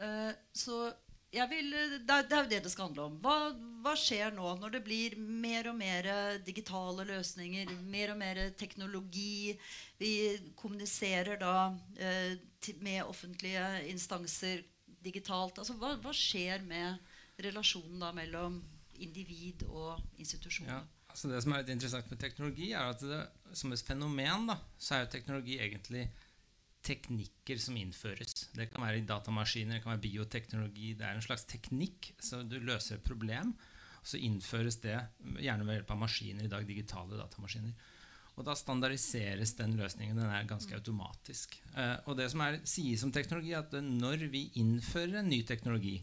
Eh, 0.00 0.32
så 0.56 0.78
jeg 1.28 1.44
vil, 1.50 1.68
det, 1.68 2.08
er, 2.08 2.24
det 2.24 2.32
er 2.32 2.42
jo 2.46 2.50
det 2.54 2.62
det 2.64 2.72
skal 2.72 2.88
handle 2.88 3.10
om. 3.10 3.20
Hva, 3.20 3.36
hva, 3.84 3.92
skjer 3.92 4.32
nå 4.32 4.54
når 4.56 4.78
det 4.78 4.82
blir 4.86 5.18
mer 5.20 5.68
og 5.68 5.76
mer 5.76 6.08
digitale 6.46 7.04
løsninger, 7.10 7.76
mer 7.92 8.14
og 8.14 8.20
mer 8.24 8.40
teknologi? 8.56 9.52
Vi 10.00 10.12
kommuniserer 10.56 11.36
da 11.36 11.74
eh, 12.00 12.40
med 12.80 13.04
offentlige 13.04 13.68
instanser 13.92 14.64
digitalt. 15.04 15.60
Altså, 15.60 15.76
hva, 15.76 15.98
hva 16.00 16.16
skjer 16.16 16.64
med 16.64 16.96
relasjonen 17.44 18.00
da 18.00 18.16
mellom 18.16 18.62
individ 18.96 19.68
og 19.68 20.00
institusjoner? 20.16 20.78
Ja. 20.80 20.86
Altså 21.18 21.32
det 21.32 21.38
som 21.42 21.50
er 21.50 21.64
litt 21.64 21.70
interessant 21.74 22.10
med 22.12 22.20
teknologi, 22.22 22.66
er 22.78 22.92
at 22.92 23.00
det, 23.02 23.16
som 23.58 23.72
et 23.74 23.80
fenomen 23.82 24.44
da, 24.46 24.54
så 24.78 24.94
er 24.94 25.00
jo 25.02 25.08
teknologi 25.16 25.56
egentlig 25.58 26.04
teknikker 26.86 27.58
som 27.58 27.74
innføres. 27.74 28.44
Det 28.54 28.68
kan 28.70 28.84
være 28.84 29.00
i 29.00 29.06
datamaskiner, 29.08 29.74
det 29.74 29.82
kan 29.82 29.96
være 29.96 30.04
bioteknologi. 30.04 30.92
Det 30.94 31.08
er 31.08 31.16
en 31.18 31.24
slags 31.24 31.42
teknikk. 31.50 32.12
Så 32.22 32.44
du 32.46 32.60
løser 32.62 33.00
et 33.00 33.02
problem, 33.08 33.50
og 33.98 34.06
så 34.06 34.20
innføres 34.22 34.78
det 34.84 34.94
gjerne 35.42 35.66
ved 35.66 35.80
hjelp 35.80 35.90
av 35.96 35.98
maskiner, 36.04 36.46
i 36.46 36.52
dag 36.52 36.68
digitale 36.68 37.18
datamaskiner. 37.18 37.74
Og 38.38 38.46
da 38.46 38.54
standardiseres 38.54 39.56
den 39.58 39.74
løsningen. 39.80 40.20
Den 40.22 40.30
er 40.30 40.46
ganske 40.46 40.78
automatisk. 40.78 41.58
Eh, 41.74 41.96
og 42.06 42.14
det 42.20 42.28
som 42.30 42.44
er, 42.46 42.60
sies 42.62 43.02
om 43.02 43.10
teknologi, 43.10 43.56
er 43.58 43.66
at 43.66 43.74
når 43.82 44.28
vi 44.30 44.44
innfører 44.62 45.18
en 45.18 45.32
ny 45.34 45.42
teknologi, 45.42 45.96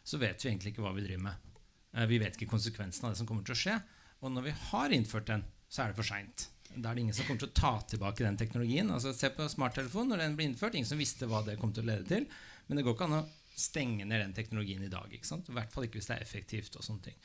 så 0.00 0.16
vet 0.24 0.40
vi 0.40 0.54
egentlig 0.54 0.72
ikke 0.72 0.86
hva 0.86 0.94
vi 0.96 1.04
driver 1.04 1.26
med. 1.28 1.52
Eh, 1.92 2.08
vi 2.08 2.22
vet 2.24 2.40
ikke 2.40 2.48
konsekvensen 2.56 3.04
av 3.04 3.12
det 3.12 3.20
som 3.20 3.28
kommer 3.28 3.44
til 3.44 3.52
å 3.52 3.60
skje. 3.60 3.76
Og 4.24 4.32
når 4.32 4.48
vi 4.48 4.56
har 4.70 4.96
innført 4.96 5.28
den, 5.28 5.44
så 5.68 5.84
er 5.84 5.92
det 5.92 5.98
for 6.00 6.08
seint. 6.08 6.48
Da 6.74 6.90
er 6.90 6.96
det 6.96 7.04
ingen 7.04 7.16
som 7.16 7.26
kommer 7.28 7.44
til 7.44 7.52
å 7.52 7.56
ta 7.60 7.72
tilbake 7.92 8.24
den 8.24 8.38
teknologien. 8.40 8.90
Altså 8.90 9.12
Se 9.14 9.30
på 9.30 9.46
smarttelefon 9.52 10.08
når 10.10 10.24
den 10.24 10.38
ble 10.38 10.48
innført. 10.48 10.74
Ingen 10.78 10.90
som 10.90 11.00
visste 11.00 11.28
hva 11.30 11.44
det 11.46 11.58
kom 11.60 11.74
til 11.74 11.84
å 11.84 11.90
lede 11.92 12.08
til. 12.08 12.28
Men 12.66 12.80
det 12.80 12.86
går 12.86 12.96
ikke 12.96 13.10
an 13.10 13.18
å 13.20 13.26
stenge 13.54 14.06
ned 14.08 14.22
den 14.24 14.32
teknologien 14.34 14.82
i 14.82 14.90
dag. 14.90 15.12
ikke 15.12 15.28
sant? 15.28 15.50
I 15.50 15.58
hvert 15.58 15.70
fall 15.70 15.86
ikke 15.86 16.00
hvis 16.00 16.10
det 16.10 16.16
er 16.16 16.24
effektivt. 16.24 16.80
og 16.80 16.86
sånne 16.86 17.10
ting. 17.10 17.20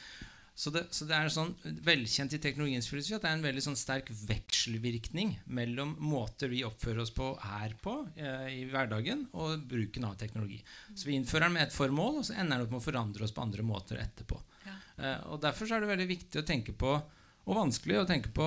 Så 0.59 0.73
det, 0.75 0.81
så 0.91 1.05
det, 1.07 1.15
er 1.15 1.29
sånn 1.31 1.53
velkjent 1.87 2.33
i 2.35 2.39
teknologiens 2.43 2.89
filosofi 2.91 3.15
at 3.15 3.23
det 3.23 3.29
er 3.29 3.37
en 3.37 3.45
veldig 3.45 3.61
sånn 3.63 3.77
sterk 3.79 4.09
vekselvirkning 4.11 5.37
mellom 5.55 5.93
måter 6.03 6.51
vi 6.51 6.65
oppfører 6.67 7.05
oss 7.05 7.13
på 7.15 7.29
her 7.45 7.77
på 7.79 7.93
eh, 8.19 8.49
i 8.57 8.65
hverdagen, 8.67 9.23
og 9.39 9.63
bruken 9.71 10.09
av 10.09 10.17
teknologi. 10.19 10.59
Så 10.91 11.07
vi 11.07 11.15
innfører 11.15 11.47
den 11.47 11.55
med 11.55 11.63
ett 11.63 11.77
formål, 11.77 12.19
og 12.19 12.27
så 12.27 12.35
ender 12.35 12.59
den 12.59 12.67
opp 12.67 12.75
med 12.75 12.81
å 12.81 12.87
forandre 12.89 13.23
oss 13.23 13.35
på 13.37 13.45
andre 13.45 13.63
måter 13.63 14.03
etterpå. 14.03 14.41
Eh, 14.99 15.23
og 15.31 15.41
Derfor 15.43 15.71
er 15.71 15.81
det 15.81 15.93
veldig 15.93 16.09
viktig 16.09 16.41
å 16.41 16.47
tenke 16.47 16.75
på 16.75 16.97
og 17.49 17.57
vanskelig 17.57 17.95
å 17.97 18.05
tenke 18.05 18.29
på 18.35 18.45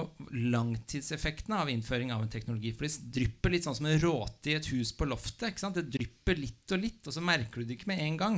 langtidseffektene 0.53 1.59
av 1.59 1.71
innføring 1.73 2.13
av 2.15 2.23
en 2.23 2.31
teknologi. 2.31 2.71
For 2.77 2.87
det 2.87 3.11
drypper 3.17 3.51
litt 3.51 3.65
sånn 3.67 3.75
som 3.75 3.89
en 3.91 3.99
råte 3.99 4.53
i 4.53 4.55
et 4.55 4.69
hus 4.71 4.93
på 4.95 5.09
loftet. 5.11 5.59
Det 5.59 5.89
drypper 5.91 6.39
litt 6.39 6.75
og 6.75 6.85
litt, 6.85 7.01
og 7.09 7.17
så 7.17 7.25
merker 7.25 7.63
du 7.63 7.67
det 7.67 7.81
ikke 7.81 7.91
med 7.91 8.05
en 8.05 8.21
gang. 8.21 8.37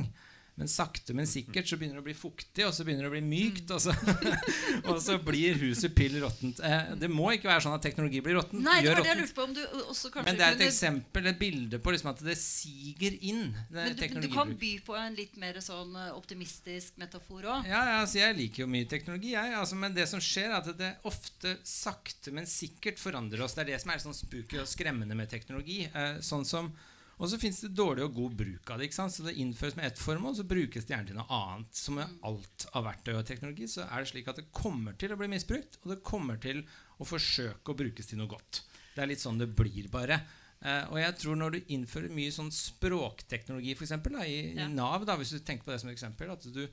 Men 0.55 0.69
sakte, 0.71 1.11
men 1.13 1.27
sikkert 1.27 1.67
så 1.67 1.75
begynner 1.75 1.97
det 1.99 2.03
å 2.05 2.05
bli 2.05 2.13
fuktig, 2.15 2.63
og 2.63 2.71
så 2.71 2.85
begynner 2.87 3.03
det 3.03 3.09
å 3.09 3.13
bli 3.17 3.23
mykt, 3.27 3.71
og 3.75 3.81
så, 3.83 3.91
og 4.89 5.01
så 5.03 5.17
blir 5.19 5.57
huset 5.59 5.91
pill 5.97 6.15
råttent. 6.21 6.61
Eh, 6.63 6.93
det 7.01 7.09
må 7.11 7.27
ikke 7.35 7.49
være 7.49 7.65
sånn 7.65 7.75
at 7.75 7.83
teknologi 7.83 8.21
blir 8.23 8.37
råttent. 8.39 8.63
Nei, 8.63 8.77
det 8.85 8.93
var 8.93 9.01
det 9.03 9.09
jeg 9.11 9.19
lurte 9.19 9.35
på 9.35 9.47
om 9.49 9.55
du 9.57 9.59
også 9.65 10.13
kanskje 10.13 10.29
Men 10.29 10.39
det 10.39 10.47
er 10.47 10.55
et 10.55 10.63
eksempel, 10.69 11.27
et 11.27 11.41
bilde 11.41 11.81
på 11.83 11.95
liksom 11.95 12.13
at 12.13 12.23
det 12.23 12.37
siger 12.39 13.19
inn. 13.19 13.51
Det 13.67 13.83
men 13.83 13.99
du, 13.99 14.29
du, 14.29 14.29
kan 14.31 14.55
by 14.63 14.71
på 14.87 14.95
en 15.01 15.19
litt 15.19 15.35
mer 15.43 15.59
sånn 15.65 15.91
eh, 16.05 16.15
optimistisk 16.15 17.03
metafor 17.03 17.51
òg? 17.57 17.67
Ja, 17.67 17.83
ja 17.91 17.99
altså 18.05 18.23
jeg 18.23 18.39
liker 18.39 18.63
jo 18.63 18.71
mye 18.71 18.87
teknologi, 18.95 19.35
jeg. 19.35 19.53
Altså, 19.59 19.75
men 19.83 19.99
det 19.99 20.07
som 20.07 20.23
skjer, 20.23 20.53
er 20.53 20.61
at 20.61 20.71
det 20.79 20.95
ofte 21.11 21.57
sakte, 21.67 22.31
men 22.31 22.47
sikkert 22.47 23.03
forandrer 23.03 23.43
oss. 23.43 23.59
Det 23.59 23.67
er 23.67 23.73
det 23.73 23.83
som 23.83 23.91
er 23.91 24.07
sånn 24.07 24.15
spooky 24.15 24.63
og 24.63 24.71
skremmende 24.71 25.19
med 25.19 25.27
teknologi. 25.35 25.83
Eh, 25.91 26.21
sånn 26.23 26.47
som 26.47 26.71
og 27.15 27.29
så 27.31 27.39
fins 27.39 27.61
det 27.63 27.71
dårlig 27.77 28.03
og 28.03 28.15
god 28.17 28.33
bruk 28.41 28.71
av 28.71 28.79
det. 28.79 28.89
ikke 28.89 28.97
sant? 28.97 29.13
Så 29.15 29.23
det 29.23 29.37
innføres 29.39 29.77
med 29.77 29.87
ett 29.87 29.99
formål, 30.01 30.35
så 30.35 30.47
brukes 30.47 30.83
det 30.83 30.95
gjerne 30.95 31.07
til 31.07 31.19
noe 31.19 31.37
annet. 31.37 31.77
Som 31.79 31.99
med 31.99 32.17
alt 32.27 32.65
av 32.75 32.87
verktøy 32.89 33.13
og 33.15 33.27
teknologi 33.27 33.69
så 33.71 33.85
er 33.85 34.03
det 34.03 34.11
slik 34.11 34.31
at 34.31 34.41
det 34.41 34.49
kommer 34.55 34.97
til 34.99 35.15
å 35.15 35.19
bli 35.19 35.29
misbrukt, 35.31 35.79
og 35.83 35.93
det 35.93 36.01
kommer 36.07 36.41
til 36.43 36.65
å 36.99 37.07
forsøke 37.07 37.71
å 37.71 37.77
brukes 37.79 38.11
til 38.11 38.19
noe 38.19 38.31
godt. 38.31 38.65
Det 38.95 39.03
er 39.03 39.11
litt 39.11 39.23
sånn 39.23 39.39
det 39.39 39.47
blir, 39.55 39.87
bare. 39.93 40.19
Uh, 40.65 40.83
og 40.91 40.99
jeg 40.99 41.15
tror 41.21 41.39
når 41.39 41.55
du 41.55 41.73
innfører 41.75 42.13
mye 42.15 42.33
sånn 42.33 42.51
språkteknologi 42.51 43.75
for 43.75 43.87
eksempel, 43.87 44.15
da, 44.17 44.27
i, 44.27 44.37
ja. 44.55 44.67
i, 44.67 44.75
Nav, 44.75 45.07
da, 45.07 45.15
hvis 45.19 45.35
du 45.35 45.39
tenker 45.39 45.67
på 45.67 45.75
det 45.75 45.81
som 45.83 45.91
et 45.91 45.95
eksempel, 45.95 46.31
at 46.35 46.47
du 46.51 46.63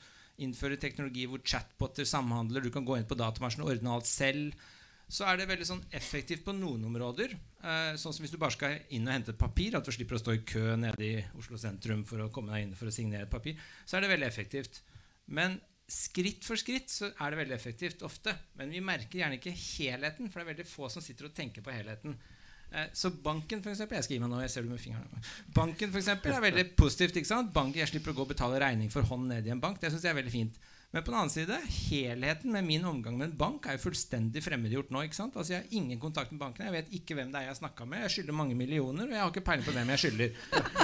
innfører 0.43 0.81
teknologi 0.81 1.27
hvor 1.29 1.43
chatboter 1.45 2.07
samhandler, 2.09 2.65
du 2.65 2.73
kan 2.75 2.87
gå 2.89 2.99
inn 2.99 3.07
på 3.07 3.19
datamaskinen 3.21 3.67
og 3.67 3.75
ordne 3.77 3.95
alt 3.95 4.11
selv 4.11 4.71
så 5.13 5.27
er 5.29 5.41
det 5.41 5.49
veldig 5.51 5.67
sånn 5.69 5.83
effektivt 5.93 6.45
på 6.47 6.55
noen 6.57 6.87
områder. 6.89 7.35
Eh, 7.61 7.91
sånn 8.01 8.15
som 8.17 8.25
Hvis 8.25 8.33
du 8.33 8.39
bare 8.41 8.55
skal 8.55 8.79
inn 8.97 9.09
og 9.09 9.13
hente 9.13 9.35
et 9.35 9.41
papir, 9.41 9.77
at 9.77 9.85
du 9.85 9.93
slipper 9.93 10.17
å 10.17 10.23
stå 10.23 10.37
i 10.39 10.45
kø 10.49 10.77
nede 10.81 11.05
i 11.05 11.19
Oslo 11.39 11.61
sentrum 11.61 12.07
for 12.09 12.25
å 12.25 12.31
komme 12.33 12.55
deg 12.55 12.65
inn 12.65 12.79
for 12.79 12.89
å 12.89 12.95
signere 12.95 13.29
et 13.29 13.33
papir, 13.33 13.61
så 13.85 13.99
er 13.99 14.07
det 14.07 14.15
veldig 14.15 14.29
effektivt. 14.31 14.81
Men 15.37 15.59
skritt 15.93 16.47
for 16.47 16.57
skritt 16.57 16.89
så 16.89 17.11
er 17.13 17.33
det 17.35 17.43
veldig 17.43 17.57
effektivt 17.59 18.07
ofte. 18.09 18.33
Men 18.57 18.73
vi 18.73 18.81
merker 18.85 19.21
gjerne 19.21 19.37
ikke 19.37 19.53
helheten, 19.53 20.33
for 20.33 20.41
det 20.41 20.47
er 20.47 20.55
veldig 20.55 20.71
få 20.71 20.89
som 20.93 21.05
sitter 21.05 21.29
og 21.29 21.37
tenker 21.37 21.65
på 21.67 21.75
helheten. 21.75 22.17
Eh, 22.73 22.89
så 22.97 23.13
banken 23.13 23.61
for 23.61 23.75
eksempel, 23.75 24.01
jeg 24.01 24.09
skal 24.09 24.17
gi 24.17 24.23
meg 24.25 24.33
nå, 24.33 24.41
jeg 24.47 24.55
ser 24.55 24.65
du 24.65 24.71
med 24.73 24.81
fingrene 24.81 25.21
Banken 25.53 25.91
for 25.93 26.01
eksempel, 26.01 26.33
er 26.33 26.47
veldig 26.47 26.71
positivt. 26.79 27.21
ikke 27.21 27.35
sant? 27.35 27.53
Banken, 27.53 27.83
jeg 27.85 27.93
slipper 27.93 28.15
å 28.15 28.23
gå 28.23 28.25
og 28.25 28.33
betale 28.33 28.65
regning 28.65 28.89
for 28.95 29.05
hånd 29.13 29.29
ned 29.29 29.45
i 29.45 29.53
en 29.53 29.61
bank. 29.61 29.77
Det 29.83 29.93
syns 29.93 30.09
jeg 30.09 30.15
er 30.15 30.23
veldig 30.23 30.33
fint. 30.33 30.57
Men 30.93 31.01
på 31.01 31.09
den 31.09 31.17
annen 31.23 31.33
side, 31.33 31.57
helheten 31.89 32.53
med 32.53 32.67
min 32.69 32.85
omgang 32.85 33.15
med 33.17 33.31
en 33.31 33.37
bank 33.41 33.65
er 33.65 33.79
jo 33.79 33.87
fullstendig 33.87 34.43
fremmedgjort 34.45 34.91
nå. 34.93 35.07
ikke 35.07 35.17
sant? 35.17 35.39
Altså 35.41 35.55
Jeg 35.55 35.63
har 35.63 35.77
ingen 35.79 36.01
kontakt 36.01 36.35
med 36.35 36.43
bankene. 36.43 36.67
Jeg 36.69 36.75
vet 36.75 36.91
ikke 36.99 37.17
hvem 37.17 37.31
det 37.33 37.41
er 37.41 37.47
jeg 37.47 37.53
har 37.55 37.59
snakka 37.63 37.87
med. 37.89 38.03
Jeg 38.05 38.15
skylder 38.17 38.37
mange 38.37 38.57
millioner, 38.59 39.07
og 39.07 39.15
jeg 39.17 39.23
har 39.23 39.33
ikke 39.33 39.45
peiling 39.47 39.65
på 39.65 39.73
hvem 39.79 39.93
jeg 39.95 40.03
skylder. 40.03 40.37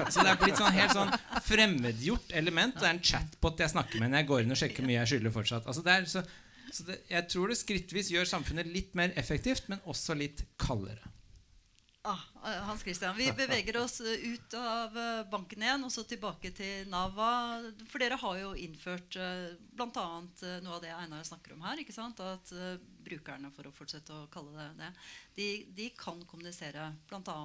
Så 0.08 0.24
det 0.24 0.32
er 0.32 0.40
blitt 0.40 0.62
sånn 0.62 0.78
helt 0.78 0.96
sånn 0.96 1.12
fremmedgjort 1.50 2.32
element. 2.40 2.80
Det 2.80 2.88
er 2.88 2.96
en 2.96 3.04
chatbot 3.10 3.60
jeg 3.60 3.74
snakker 3.74 4.00
med 4.00 4.14
når 4.14 4.22
jeg 4.22 4.30
går 4.32 4.46
inn 4.46 4.56
og 4.56 4.60
sjekker 4.62 4.80
hvor 4.80 4.88
mye 4.88 4.98
jeg 5.02 5.12
skylder 5.12 5.36
fortsatt. 5.36 5.68
Altså 5.68 5.84
det 5.84 5.92
er 5.98 6.08
så, 6.14 6.24
så 6.72 6.88
det, 6.88 6.98
Jeg 7.12 7.28
tror 7.34 7.52
det 7.52 7.60
skrittvis 7.60 8.12
gjør 8.16 8.32
samfunnet 8.32 8.72
litt 8.72 8.96
mer 8.96 9.12
effektivt, 9.20 9.68
men 9.68 9.84
også 9.84 10.16
litt 10.16 10.46
kaldere. 10.56 11.04
Ah, 12.02 12.20
eh, 12.44 12.62
Hans 12.62 12.82
Christian, 12.82 13.16
Vi 13.16 13.32
beveger 13.32 13.76
oss 13.76 14.00
eh, 14.00 14.06
ut 14.06 14.54
av 14.54 14.98
eh, 14.98 15.30
banken 15.30 15.62
igjen 15.62 15.84
og 15.84 15.90
så 15.92 16.04
tilbake 16.06 16.52
til 16.54 16.86
Nava. 16.88 17.58
For 17.90 17.98
dere 17.98 18.18
har 18.20 18.38
jo 18.38 18.52
innført 18.54 19.18
bl.a. 19.74 20.06
noe 20.62 20.76
av 20.76 20.84
det 20.84 20.94
Einar 20.94 21.26
snakker 21.26 21.56
om 21.56 21.66
her. 21.66 21.82
At 21.82 22.52
brukerne, 23.04 23.50
for 23.56 23.66
å 23.66 23.74
fortsette 23.74 24.14
å 24.14 24.28
kalle 24.30 24.54
det 24.54 24.68
det, 24.78 24.92
de, 25.34 25.48
de 25.74 25.90
kan 25.98 26.22
kommunisere 26.30 26.92
bl.a. 27.10 27.38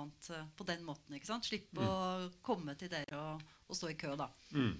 på 0.55 0.69
den 0.69 0.85
måten. 0.85 1.17
Slippe 1.43 1.81
mm. 1.81 1.89
å 1.89 2.31
komme 2.45 2.77
til 2.77 2.93
dere 2.93 3.19
og, 3.19 3.43
og 3.67 3.79
stå 3.79 3.89
i 3.89 3.97
kø. 3.97 4.13
da. 4.19 4.29
Mm. 4.53 4.75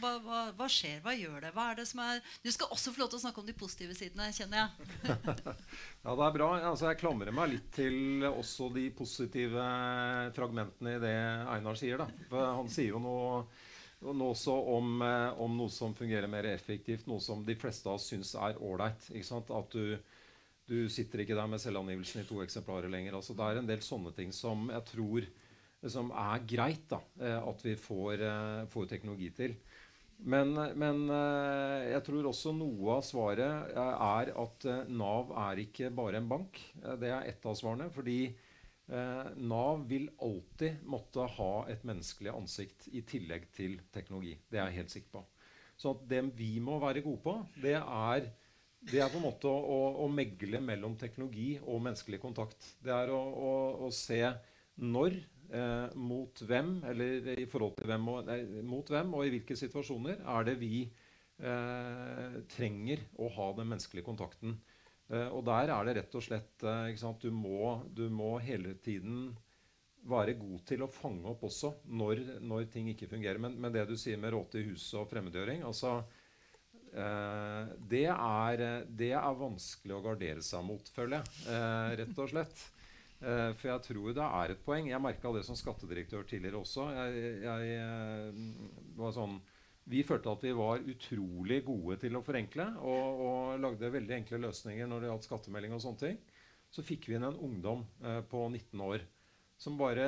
Hva, 0.00 0.12
hva, 0.24 0.40
hva, 0.56 0.66
skjer? 0.70 0.98
Hva 1.04 1.14
gjør 1.16 1.44
det? 1.44 1.52
Hva 1.56 1.68
er 1.70 1.78
det 1.80 1.86
som 1.88 2.02
er 2.04 2.20
Du 2.44 2.50
skal 2.54 2.72
også 2.74 2.92
få 2.94 3.02
lov 3.02 3.12
til 3.12 3.20
å 3.20 3.22
snakke 3.24 3.42
om 3.42 3.46
de 3.48 3.54
positive 3.56 3.96
sidene, 3.96 4.28
kjenner 4.34 4.62
jeg. 4.62 4.88
ja, 6.04 6.10
det 6.10 6.26
er 6.26 6.34
bra. 6.36 6.50
Altså, 6.72 6.88
jeg 6.90 7.00
klamrer 7.00 7.34
meg 7.36 7.54
litt 7.54 7.70
til 7.76 8.26
også 8.28 8.70
de 8.74 8.88
positive 8.96 9.70
fragmentene 10.36 10.96
i 10.96 11.00
det 11.02 11.16
Einar 11.54 11.78
sier. 11.78 12.02
Da. 12.02 12.26
For 12.30 12.52
han 12.60 12.70
sier 12.72 12.92
jo 12.94 13.00
noe, 13.02 13.40
noe 14.06 14.34
også 14.34 14.58
om, 14.76 15.00
eh, 15.06 15.40
om, 15.42 15.56
noe 15.60 15.72
som 15.72 15.96
fungerer 15.96 16.30
mer 16.30 16.50
effektivt, 16.52 17.08
noe 17.10 17.22
som 17.24 17.44
de 17.46 17.56
fleste 17.58 17.90
av 17.90 18.00
oss 18.00 18.10
syns 18.12 18.34
er 18.36 18.60
ålreit. 18.60 19.08
At 19.10 19.74
du, 19.74 19.96
du, 20.68 20.78
sitter 20.92 21.24
ikke 21.24 21.38
der 21.38 21.50
med 21.50 21.62
selvangivelsen 21.62 22.22
i 22.22 22.28
to 22.28 22.42
eksemplarer 22.44 22.92
lenger. 22.92 23.18
Altså, 23.18 23.36
det 23.38 23.48
er 23.48 23.62
en 23.62 23.74
del 23.74 23.84
sånne 23.84 24.14
ting 24.16 24.32
som 24.36 24.70
jeg 24.72 24.88
tror 24.92 25.34
som 25.92 26.10
er 26.10 26.44
greit 26.48 26.86
da, 26.90 27.00
eh, 27.20 27.36
at 27.36 27.64
vi 27.64 27.74
får, 27.78 28.22
eh, 28.22 28.66
får 28.72 28.86
teknologi 28.90 29.30
til. 29.30 29.56
Men, 30.24 30.54
men, 30.80 31.02
eh, 31.12 31.92
jeg 31.92 32.02
tror 32.06 32.30
også 32.30 32.54
noe 32.56 32.96
av 32.96 33.04
svaret 33.04 33.74
eh, 33.76 33.92
er 34.08 34.32
at 34.40 34.66
eh, 34.66 34.88
Nav 34.88 35.32
er 35.46 35.60
ikke 35.66 35.90
bare 35.94 36.20
en 36.22 36.28
bank. 36.30 36.60
Det 37.02 37.10
er 37.12 37.28
ett 37.28 37.44
av 37.46 37.56
svarene. 37.58 37.90
Fordi 37.94 38.20
Nav 38.86 39.80
vil 39.90 40.04
alltid 40.22 40.84
måtte 40.86 41.24
ha 41.34 41.52
et 41.66 41.80
menneskelig 41.82 42.30
ansikt 42.30 42.84
i 42.94 43.00
tillegg 43.02 43.48
til 43.50 43.80
teknologi. 43.90 44.36
Det 44.46 44.60
er 44.60 44.68
jeg 44.70 44.76
helt 44.76 44.92
sikker 44.94 45.10
på. 45.16 45.22
Så 45.74 45.96
det 46.06 46.20
vi 46.38 46.52
må 46.62 46.76
være 46.78 47.02
gode 47.02 47.18
på, 47.24 47.34
det 47.64 47.74
er, 47.80 48.28
det 48.86 49.00
er 49.02 49.10
på 49.10 49.18
en 49.18 49.26
måte 49.26 49.50
å, 49.50 49.80
å, 50.04 50.06
megle 50.06 50.60
mellom 50.62 50.94
teknologi 51.00 51.56
og 51.64 51.82
menneskelig 51.82 52.20
kontakt. 52.22 52.70
Det 52.78 52.94
er 52.94 53.10
å, 53.10 53.18
å, 53.18 53.56
å 53.88 53.90
se 53.90 54.22
når 54.78 55.18
eh, 55.50 55.96
mot 55.98 56.42
hvem, 56.48 56.78
eller 56.90 57.32
i 57.36 57.48
forhold 57.50 57.76
til 57.78 57.90
hvem 57.90 58.08
og, 58.12 58.22
nei, 58.28 58.40
mot 58.66 58.88
hvem, 58.92 59.14
og 59.16 59.26
i 59.26 59.34
hvilke 59.34 59.58
situasjoner 59.58 60.22
er 60.22 60.48
det 60.48 60.56
vi 60.60 60.86
eh, 60.86 62.40
trenger 62.52 63.04
å 63.20 63.30
ha 63.36 63.50
den 63.58 63.70
menneskelige 63.72 64.06
kontakten. 64.06 64.56
Eh, 65.08 65.28
og 65.30 65.44
der 65.46 65.70
er 65.70 65.86
det 65.86 65.96
rett 66.00 66.18
og 66.18 66.24
slett 66.24 66.66
eh, 66.66 67.10
du 67.22 67.30
må, 67.30 67.82
du, 67.94 68.08
må, 68.10 68.36
hele 68.42 68.74
tiden 68.82 69.34
være 70.06 70.36
god 70.38 70.62
til 70.66 70.84
å 70.84 70.90
fange 70.90 71.26
opp 71.30 71.42
også 71.46 71.72
når, 71.86 72.22
når 72.42 72.68
ting 72.72 72.90
ikke 72.92 73.10
fungerer. 73.10 73.40
Men, 73.42 73.58
men, 73.58 73.72
det 73.74 73.86
du 73.88 73.96
sier 73.98 74.18
med 74.18 74.34
råte 74.34 74.60
i 74.60 74.68
huset 74.70 75.00
og 75.00 75.10
fremmedgjøring 75.10 75.64
altså, 75.66 75.98
eh, 76.92 77.74
det, 77.90 78.06
er, 78.10 78.64
det, 78.86 79.12
er, 79.14 79.40
vanskelig 79.42 79.96
å 79.96 80.02
gardere 80.04 80.44
seg 80.46 80.66
mot, 80.66 80.90
føler 80.94 81.20
jeg. 81.20 81.46
Eh, 81.54 81.92
rett 82.02 82.24
og 82.24 82.32
slett. 82.34 82.66
Uh, 83.26 83.50
for 83.58 83.72
jeg 83.72 83.82
tror 83.88 84.14
det 84.14 84.26
er 84.26 84.52
et 84.52 84.62
poeng. 84.62 84.86
Jeg 84.86 85.02
merka 85.02 85.32
det 85.34 85.42
som 85.48 85.58
skattedirektør 85.58 86.22
tidligere 86.30 86.60
også. 86.60 86.84
Jeg, 86.94 87.32
jeg, 87.42 87.80
uh, 87.82 88.92
var 89.00 89.16
sånn, 89.16 89.40
vi 89.90 90.04
følte 90.06 90.30
at 90.30 90.46
vi 90.46 90.52
var 90.54 90.84
utrolig 90.92 91.58
gode 91.66 91.98
til 92.02 92.18
å 92.18 92.22
forenkle 92.26 92.68
og, 92.86 93.20
og, 93.26 93.58
lagde 93.62 93.90
veldig 93.94 94.16
enkle 94.20 94.42
løsninger 94.46 94.86
når 94.90 95.02
det 95.02 95.10
gjaldt 95.10 95.28
skattemelding 95.28 95.74
og 95.74 95.82
sånne 95.82 96.02
ting. 96.04 96.22
Så 96.70 96.86
fikk 96.86 97.08
vi 97.10 97.18
inn 97.18 97.26
en 97.26 97.42
ungdom 97.48 97.82
uh, 98.06 98.22
på 98.30 98.46
19 98.46 98.86
år 98.86 99.06
som 99.58 99.78
bare 99.80 100.06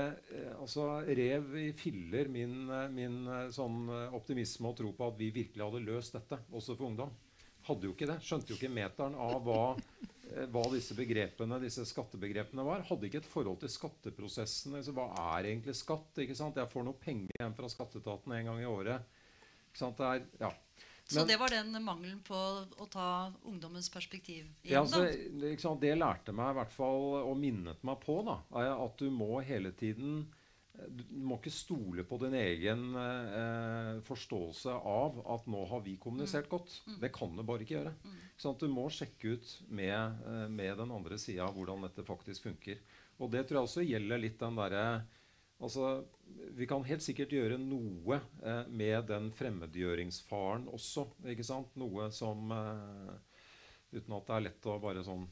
altså, 0.58 0.98
rev 1.08 1.54
i 1.56 1.70
filler 1.72 2.28
min, 2.28 2.66
min 2.92 3.14
sånn 3.48 3.86
optimisme 4.12 4.68
og 4.68 4.74
tro 4.76 4.90
på 4.92 5.06
at 5.08 5.16
vi 5.16 5.30
virkelig 5.32 5.64
hadde 5.64 5.80
løst 5.86 6.18
dette, 6.18 6.36
også 6.52 6.76
for 6.76 6.90
ungdom. 6.90 7.14
Hadde 7.68 7.86
jo 7.88 7.94
ikke 7.94 8.08
det. 8.08 8.18
Skjønte 8.24 8.52
jo 8.52 8.58
ikke 8.58 8.72
meteren 8.72 9.14
av 9.20 9.42
hva 9.44 9.62
Eh, 10.36 10.46
hva 10.52 10.64
disse 10.72 10.96
begrepene, 10.96 11.60
disse 11.62 11.84
skattebegrepene 11.88 12.64
var. 12.66 12.84
Hadde 12.88 13.08
ikke 13.08 13.22
et 13.22 13.30
forhold 13.30 13.60
til 13.62 13.72
skatteprosessen. 13.72 14.76
Altså, 14.78 14.94
hva 14.96 15.08
er 15.38 15.52
egentlig 15.52 15.76
skatt? 15.78 16.22
ikke 16.24 16.36
sant? 16.38 16.58
Jeg 16.60 16.72
får 16.72 16.86
noe 16.86 17.00
penger 17.00 17.40
hjem 17.40 17.56
fra 17.56 17.70
skatteetaten 17.72 18.34
en 18.36 18.50
gang 18.50 18.62
i 18.62 18.68
året. 18.68 19.20
Ikke 19.68 19.82
sant? 19.82 20.00
Det 20.00 20.08
er, 20.08 20.26
ja. 20.44 20.52
Men, 21.08 21.14
så 21.14 21.24
det 21.24 21.38
var 21.40 21.48
den 21.48 21.72
mangelen 21.80 22.18
på 22.20 22.36
å 22.36 22.86
ta 22.92 23.08
ungdommens 23.48 23.88
perspektiv 23.88 24.42
inn? 24.42 24.56
Ja, 24.68 24.82
altså, 24.82 25.06
det 25.80 25.94
lærte 25.96 26.34
meg 26.36 26.50
i 26.52 26.58
hvert 26.58 26.74
fall, 26.74 27.06
og 27.22 27.38
minnet 27.40 27.80
meg 27.88 28.02
på, 28.02 28.18
da, 28.26 28.42
at 28.74 29.00
du 29.00 29.08
må 29.08 29.38
hele 29.40 29.72
tiden 29.72 30.26
du 30.86 31.02
må 31.26 31.38
ikke 31.38 31.52
stole 31.52 32.04
på 32.06 32.18
din 32.22 32.36
egen 32.38 32.84
eh, 32.98 33.98
forståelse 34.06 34.76
av 34.86 35.18
at 35.34 35.48
nå 35.50 35.64
har 35.72 35.82
vi 35.84 35.96
kommunisert 36.00 36.46
mm. 36.46 36.52
godt. 36.52 36.74
Mm. 36.86 36.96
Det 37.02 37.10
kan 37.14 37.34
du 37.34 37.42
bare 37.46 37.64
ikke 37.66 37.76
gjøre. 37.78 37.94
Mm. 38.04 38.16
Sånn 38.38 38.58
du 38.60 38.68
må 38.70 38.86
sjekke 38.94 39.34
ut 39.34 39.54
med, 39.68 40.22
eh, 40.28 40.46
med 40.52 40.78
den 40.78 40.94
andre 40.94 41.18
sida 41.20 41.48
hvordan 41.54 41.86
dette 41.88 42.06
faktisk 42.06 42.46
funker. 42.50 42.82
Og 43.18 43.32
det 43.34 43.46
tror 43.46 43.60
jeg 43.60 43.70
også 43.70 43.86
gjelder 43.88 44.22
litt 44.22 44.38
den 44.42 44.60
derre 44.60 44.88
Altså, 45.58 46.04
vi 46.54 46.68
kan 46.70 46.84
helt 46.86 47.02
sikkert 47.02 47.32
gjøre 47.34 47.56
noe 47.58 48.20
eh, 48.46 48.68
med 48.70 49.08
den 49.10 49.32
fremmedgjøringsfaren 49.34 50.68
også. 50.70 51.08
Noe 51.82 52.12
som 52.14 52.52
eh, 52.54 53.16
Uten 53.88 54.14
at 54.14 54.28
det 54.28 54.36
er 54.36 54.44
lett 54.44 54.66
å 54.68 54.76
bare 54.78 55.02
sånn 55.02 55.24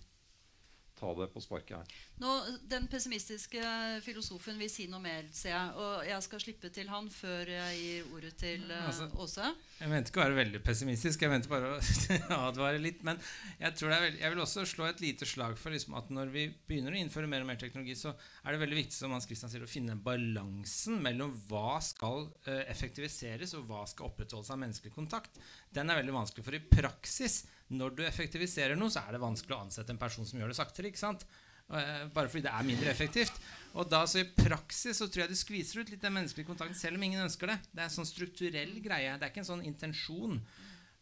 ta 0.97 1.13
det 1.19 1.27
på 1.33 1.43
sparket 1.45 1.77
her. 1.77 1.95
Nå, 2.23 2.33
den 2.71 2.87
pessimistiske 2.89 3.61
filosofen 4.05 4.57
vil 4.61 4.71
si 4.73 4.87
noe 4.89 5.03
mer, 5.05 5.27
ser 5.37 5.53
jeg. 5.53 5.73
Og 5.77 6.07
jeg 6.09 6.25
skal 6.25 6.43
slippe 6.43 6.71
til 6.73 6.89
han 6.89 7.11
før 7.13 7.51
jeg 7.53 7.81
gir 7.81 8.13
ordet 8.17 8.33
til 8.41 8.65
uh, 8.71 8.87
Altså, 8.87 9.09
Åse. 9.21 9.51
Jeg 9.81 9.93
mente 9.93 10.13
ikke 10.13 10.23
å 10.23 10.25
være 10.25 10.39
veldig 10.39 10.63
pessimistisk, 10.65 11.25
jeg 11.27 11.33
mente 11.33 11.51
bare 11.53 11.75
å 11.77 11.81
advare 12.49 12.81
litt. 12.81 13.03
Men 13.07 13.21
jeg, 13.61 13.75
tror 13.77 13.93
det 13.93 13.99
er 13.99 14.07
veldig, 14.07 14.23
jeg 14.23 14.35
vil 14.35 14.45
også 14.47 14.65
slå 14.73 14.89
et 14.89 15.03
lite 15.05 15.29
slag 15.29 15.59
for 15.61 15.77
liksom 15.77 15.99
at 16.01 16.09
når 16.15 16.33
vi 16.33 16.47
begynner 16.69 16.97
å 16.97 17.01
innføre 17.03 17.31
mer 17.31 17.45
og 17.45 17.51
mer 17.51 17.61
teknologi, 17.61 17.99
så 17.99 18.15
er 18.17 18.57
det 18.57 18.63
veldig 18.65 18.81
viktig 18.81 18.97
som 18.97 19.13
Hans 19.13 19.29
Christian 19.29 19.53
sier, 19.53 19.67
å 19.67 19.71
finne 19.71 19.99
balansen 20.01 21.01
mellom 21.05 21.35
hva 21.51 21.77
skal 21.85 22.31
uh, 22.49 22.63
effektiviseres, 22.65 23.53
og 23.59 23.69
hva 23.69 23.85
skal 23.91 24.09
opprettholdes 24.09 24.55
av 24.55 24.63
menneskelig 24.65 24.97
kontakt. 24.97 25.37
Den 25.77 25.93
er 25.93 26.01
veldig 26.01 26.17
vanskelig, 26.17 26.47
for 26.47 26.57
i 26.57 26.65
praksis, 26.65 27.43
når 27.75 27.97
du 27.99 28.05
effektiviserer 28.07 28.79
noe, 28.79 28.93
så 28.93 29.03
er 29.03 29.17
det 29.17 29.23
vanskelig 29.25 29.57
å 29.57 29.65
ansette 29.65 29.95
en 29.95 30.01
person 30.01 30.27
som 30.29 30.39
gjør 30.39 30.53
det 30.53 30.59
saktere. 30.59 30.91
ikke 30.93 31.03
sant? 31.03 31.27
Uh, 31.67 32.07
bare 32.15 32.31
fordi 32.31 32.45
det 32.47 32.53
er 32.55 32.67
mindre 32.67 32.91
effektivt. 32.93 33.41
Og 33.75 33.89
da 33.91 34.05
så 34.07 34.23
I 34.23 34.29
praksis 34.31 35.01
så 35.01 35.09
tror 35.11 35.25
jeg 35.25 35.33
du 35.33 35.39
skviser 35.39 35.83
ut 35.83 35.91
litt 35.91 36.03
den 36.03 36.15
menneskelige 36.15 36.47
kontakten, 36.47 36.79
selv 36.79 37.01
om 37.01 37.07
ingen 37.07 37.25
ønsker 37.25 37.51
det. 37.51 37.59
Det 37.73 37.83
er 37.83 37.89
en 37.89 37.97
sånn 37.97 38.09
strukturell 38.09 38.77
greie. 38.85 39.17
Det 39.17 39.27
er 39.27 39.33
ikke 39.33 39.43
en 39.43 39.51
sånn 39.51 39.67
intensjon. 39.67 40.39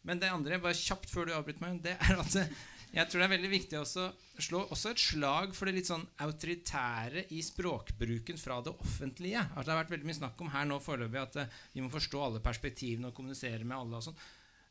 Men 0.05 0.21
det 0.21 0.31
andre, 0.33 0.61
bare 0.61 0.77
kjapt 0.77 1.09
før 1.09 1.29
du 1.29 1.35
avbryter 1.37 1.61
meg, 1.65 1.83
det 1.85 1.95
er 1.97 2.17
at 2.21 2.39
jeg 2.95 3.09
tror 3.11 3.21
det 3.21 3.25
er 3.25 3.33
veldig 3.33 3.49
viktig 3.51 3.79
å 3.81 3.85
slå 4.45 4.61
også 4.71 4.93
et 4.93 5.01
slag 5.01 5.55
for 5.57 5.67
det 5.67 5.73
litt 5.75 5.89
sånn 5.89 6.05
autoritære 6.23 7.25
i 7.35 7.41
språkbruken 7.43 8.39
fra 8.39 8.61
det 8.63 8.71
offentlige. 8.71 9.41
Altså, 9.49 9.65
det 9.67 9.73
har 9.73 9.81
vært 9.81 9.93
veldig 9.97 10.07
mye 10.07 10.19
snakk 10.21 10.43
om 10.45 10.51
her 10.53 10.69
nå 10.69 10.77
foreløpig 10.83 11.19
at 11.19 11.39
vi 11.73 11.83
må 11.83 11.91
forstå 11.91 12.21
alle 12.23 12.43
perspektivene 12.45 13.09
og 13.11 13.17
kommunisere 13.17 13.67
med 13.67 13.75
alle. 13.77 13.99
og 13.99 14.07
sånn. 14.07 14.21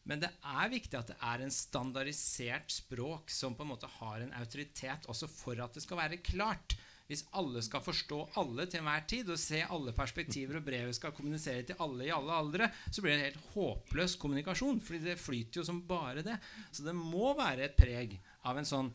Men 0.09 0.21
det 0.21 0.31
er 0.45 0.73
viktig 0.73 0.99
at 0.99 1.13
det 1.13 1.17
er 1.25 1.45
en 1.45 1.53
standardisert 1.55 2.73
språk 2.73 3.33
som 3.33 3.57
på 3.57 3.65
en 3.65 3.73
måte 3.73 3.89
har 4.01 4.21
en 4.21 4.35
autoritet 4.37 5.09
også 5.11 5.29
for 5.33 5.61
at 5.65 5.77
det 5.77 5.85
skal 5.85 6.01
være 6.03 6.21
klart. 6.25 6.77
Hvis 7.09 7.25
alle 7.37 7.61
skal 7.65 7.85
forstå 7.85 8.19
alle 8.41 8.65
til 8.69 8.81
enhver 8.81 9.03
tid 9.09 9.29
og 9.33 9.41
se 9.41 9.61
alle 9.61 9.93
perspektiver, 9.97 10.57
og 10.61 10.65
brevet 10.65 10.97
skal 10.97 11.13
kommunisere 11.13 11.67
til 11.69 11.81
alle 11.85 12.07
i 12.07 12.13
alle 12.15 12.37
aldre, 12.37 12.71
så 12.89 13.05
blir 13.05 13.17
det 13.17 13.27
helt 13.27 13.51
håpløs 13.53 14.17
kommunikasjon. 14.21 14.81
fordi 14.81 15.03
det 15.05 15.21
flyter 15.21 15.61
jo 15.61 15.65
som 15.69 15.83
bare 15.89 16.25
det. 16.25 16.39
Så 16.73 16.85
det 16.85 16.97
må 16.97 17.35
være 17.37 17.69
et 17.69 17.77
preg 17.77 18.17
av 18.45 18.61
en 18.61 18.69
sånn 18.69 18.93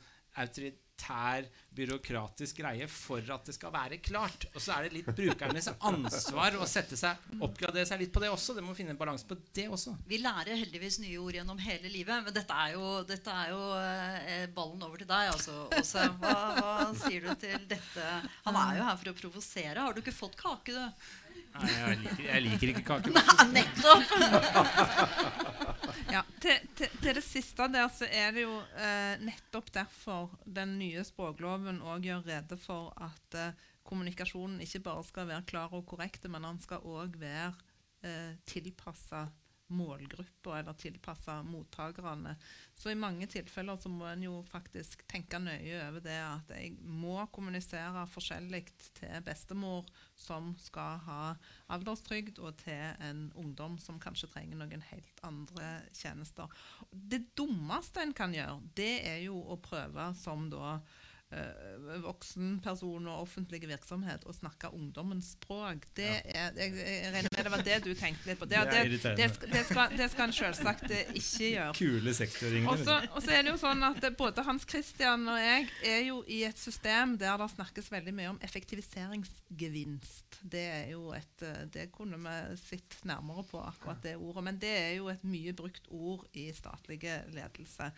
autoritær, 0.99 1.47
byråkratisk 1.75 2.57
greie 2.59 2.87
for 2.91 3.21
at 3.31 3.45
det 3.45 3.53
skal 3.55 3.71
være 3.71 3.97
klart. 4.03 4.47
Og 4.53 4.61
så 4.61 4.73
er 4.75 4.87
det 4.87 4.97
litt 4.97 5.05
brukernes 5.15 5.69
ansvar 5.79 6.57
å 6.59 6.67
sette 6.67 6.97
seg, 6.99 7.15
oppgradere 7.39 7.85
seg 7.87 8.01
litt 8.01 8.11
på 8.13 8.19
det 8.19 8.29
også. 8.29 8.53
Det 8.57 8.63
må 8.63 8.75
finne 8.75 8.91
en 8.91 8.99
balanse 8.99 9.25
på 9.27 9.37
det 9.55 9.67
også. 9.69 9.95
Vi 10.07 10.19
lærer 10.19 10.59
heldigvis 10.59 10.99
nye 11.03 11.19
ord 11.21 11.35
gjennom 11.37 11.59
hele 11.61 11.89
livet. 11.89 12.23
Men 12.25 12.33
dette 12.35 12.53
er 12.65 12.75
jo, 12.75 13.03
dette 13.07 13.31
er 13.31 13.53
jo 13.53 13.61
eh, 13.79 14.45
ballen 14.55 14.83
over 14.83 14.99
til 14.99 15.09
deg, 15.09 15.31
altså. 15.31 15.69
Åse, 15.79 16.05
hva, 16.19 16.35
hva 16.59 16.91
sier 16.99 17.25
du 17.25 17.33
til 17.39 17.65
dette? 17.69 18.11
Han 18.47 18.59
er 18.59 18.79
jo 18.81 18.85
her 18.89 18.99
for 18.99 19.13
å 19.13 19.17
provosere. 19.23 19.79
Har 19.79 19.95
du 19.95 20.03
ikke 20.03 20.15
fått 20.15 20.37
kake, 20.39 20.75
du? 20.75 20.83
Nei, 21.49 21.69
jeg 21.73 21.97
liker, 22.03 22.23
jeg 22.27 22.41
liker 22.45 22.71
ikke 22.73 22.85
kake. 22.85 23.09
Nei, 23.15 23.45
nettopp! 23.55 24.05
Ja, 26.13 26.23
til, 26.41 26.67
til, 26.77 26.91
til, 27.01 27.15
det 27.17 27.23
siste 27.25 27.67
der 27.71 27.89
så 27.93 28.07
er 28.09 28.33
det 28.35 28.45
jo 28.45 28.55
eh, 28.77 29.15
nettopp 29.21 29.71
derfor 29.75 30.33
den 30.45 30.77
nye 30.81 31.03
språkloven 31.07 31.81
òg 31.85 32.07
gjør 32.07 32.25
rede 32.27 32.57
for 32.61 32.93
at 33.01 33.37
eh, 33.37 33.67
kommunikasjonen 33.87 34.61
ikke 34.65 34.83
bare 34.85 35.03
skal 35.07 35.29
være 35.29 35.47
klar 35.49 35.73
og 35.73 35.85
korrekt, 35.89 36.27
men 36.29 36.45
den 36.45 36.61
skal 36.61 36.85
òg 36.85 37.17
være 37.21 37.53
eh, 38.05 38.33
tilpassa 38.49 39.27
målgrupper 39.69 40.59
eller 40.59 40.73
tilpassa 40.73 41.39
mottakerne. 41.43 42.35
Så 42.75 42.91
i 42.91 42.97
mange 42.97 43.27
tilfeller 43.29 43.77
så 43.77 43.89
må 43.91 44.07
en 44.09 44.23
jo 44.23 44.39
faktisk 44.49 45.05
tenke 45.09 45.39
nøye 45.41 45.81
over 45.87 46.03
det 46.03 46.17
at 46.23 46.53
jeg 46.55 46.75
må 46.81 47.17
kommunisere 47.33 48.05
forskjellig 48.09 48.63
til 48.99 49.19
bestemor 49.25 49.87
som 50.19 50.53
skal 50.59 50.99
ha 51.05 51.21
alderstrygd, 51.73 52.39
og 52.39 52.57
til 52.63 53.03
en 53.05 53.27
ungdom 53.39 53.77
som 53.81 53.99
kanskje 54.01 54.31
trenger 54.33 54.59
noen 54.59 54.83
helt 54.89 55.23
andre 55.27 55.75
tjenester. 55.95 56.49
Det 56.91 57.21
dummeste 57.37 58.03
en 58.03 58.15
kan 58.15 58.35
gjøre, 58.35 58.59
det 58.75 58.93
er 59.07 59.21
jo 59.27 59.39
å 59.39 59.59
prøve 59.63 60.11
som 60.19 60.49
da 60.51 60.79
uh, 61.33 61.99
voksenperson 62.03 63.07
og 63.09 63.23
offentlig 63.25 63.61
virksomhet 63.69 64.25
å 64.29 64.35
snakke 64.35 64.71
ungdommens 64.75 65.33
språk. 65.35 65.87
Det 65.97 66.09
er, 66.23 66.53
jeg, 66.57 66.75
jeg 66.77 67.13
regner 67.13 67.29
med 67.35 67.45
det 67.45 67.53
var 67.53 67.65
det 67.65 67.77
du 67.85 67.91
tenkte 67.97 68.31
litt 68.31 68.39
på. 68.41 68.47
Det, 68.49 68.61
det, 68.71 68.83
det, 68.95 69.09
det 69.19 69.63
skal, 69.67 69.95
det, 69.95 70.09
skal, 70.13 70.25
en 70.27 70.35
selvsagt 70.35 70.93
ikke 70.93 71.51
gjøre. 71.53 71.75
Kule 71.79 72.15
60-åringer. 72.17 72.85
Og 73.13 73.21
så 73.25 73.35
er 73.35 73.45
det 73.45 73.53
jo 73.53 73.59
sånn 73.61 73.85
at 73.89 74.09
både 74.19 74.45
Hans 74.47 74.67
Christian 74.69 75.27
og 75.29 75.39
jeg 75.41 75.67
er 75.87 76.01
jo 76.07 76.21
i 76.27 76.41
et 76.47 76.59
system 76.59 77.17
der 77.19 77.37
det 77.39 77.49
snakkes 77.53 77.91
veldig 77.93 78.15
mye 78.15 78.33
om 78.33 78.41
effektiviseringsgevinst. 78.45 80.39
Det 80.41 80.65
er 80.69 80.87
jo 80.93 81.11
et, 81.15 81.45
det 81.73 81.89
kunne 81.95 82.19
vi 82.23 82.37
sett 82.61 82.99
nærmere 83.07 83.45
på, 83.49 83.61
akkurat 83.61 84.01
det 84.03 84.15
ordet. 84.17 84.45
Men 84.49 84.59
det 84.61 84.71
er 84.71 84.93
jo 84.99 85.09
et 85.11 85.23
mye 85.27 85.53
brukt 85.57 85.89
ord 85.91 86.25
i 86.37 86.49
statlige 86.55 87.21
ledelse. 87.33 87.91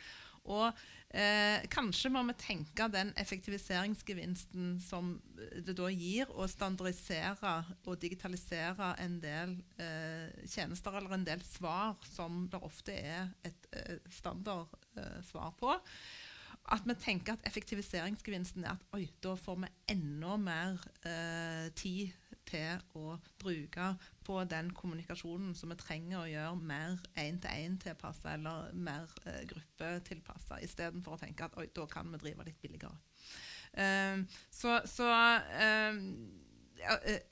Og 0.50 0.72
eh, 1.14 1.62
kanskje 1.70 2.10
må 2.14 2.24
vi 2.30 2.36
tenke 2.42 2.88
den 2.90 3.12
effektiviseringsgevinsten 3.22 4.80
som 4.82 5.14
det 5.36 5.76
da 5.78 5.90
gir 5.94 6.32
å 6.34 6.48
standardisere 6.50 7.54
og 7.86 8.00
digitalisere 8.02 8.94
en 9.04 9.20
del 9.22 9.54
eh, 9.78 10.34
tjenester 10.50 10.98
eller 10.98 11.18
en 11.18 11.28
del 11.28 11.44
svar 11.46 12.00
som 12.10 12.48
det 12.52 12.62
ofte 12.66 12.98
er 12.98 13.30
et 13.46 13.70
eh, 13.78 13.98
standardsvar 14.22 15.54
på. 15.62 15.78
At 16.72 16.86
vi 16.86 16.96
tenker 17.02 17.36
at 17.36 17.46
effektiviseringsgevinsten 17.50 18.66
er 18.66 18.76
at 18.76 18.98
oi, 18.98 19.06
da 19.22 19.36
får 19.38 19.64
vi 19.64 19.72
enda 19.94 20.36
mer 20.42 20.82
eh, 21.06 21.70
tid 21.78 22.14
til 22.48 22.82
å 22.98 23.18
bruke 23.42 23.94
på 24.32 24.44
den 24.48 24.72
kommunikasjonen 24.76 25.56
som 25.58 25.74
vi 25.74 25.80
trenger 25.80 26.22
å 26.22 26.30
gjøre 26.30 26.68
mer 26.72 27.02
én-til-én-tilpassa 27.20 28.36
eller 28.38 28.72
mer 28.74 29.12
eh, 29.28 29.42
gruppetilpassa, 29.50 30.62
istedenfor 30.64 31.18
å 31.18 31.22
tenke 31.26 31.48
at 31.48 31.58
oi, 31.60 31.68
da 31.76 31.88
kan 31.92 32.12
vi 32.14 32.22
drive 32.22 32.48
litt 32.48 32.62
billigere. 32.64 32.96
Um, 33.72 34.26
så, 34.52 34.80
så 34.88 35.08
um, 35.08 36.00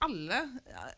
alle, 0.06 0.38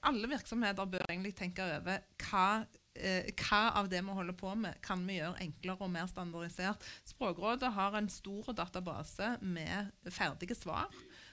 alle, 0.06 0.30
virksomheter 0.30 0.90
bør 0.90 1.08
egentlig 1.08 1.34
tenke 1.40 1.66
over 1.66 2.04
hva 2.28 2.46
Eh, 2.92 3.30
hva 3.40 3.70
av 3.80 3.88
det 3.88 4.02
vi 4.04 4.14
holder 4.18 4.36
på 4.36 4.52
med, 4.60 4.76
kan 4.84 5.00
vi 5.08 5.16
gjøre 5.16 5.40
enklere 5.46 5.86
og 5.86 5.94
mer 5.94 6.10
standardisert. 6.12 6.84
Språkrådet 7.08 7.70
har 7.72 7.96
en 7.96 8.10
stor 8.12 8.52
database 8.52 9.38
med 9.40 9.94
ferdige 10.12 10.58
svar 10.60 10.92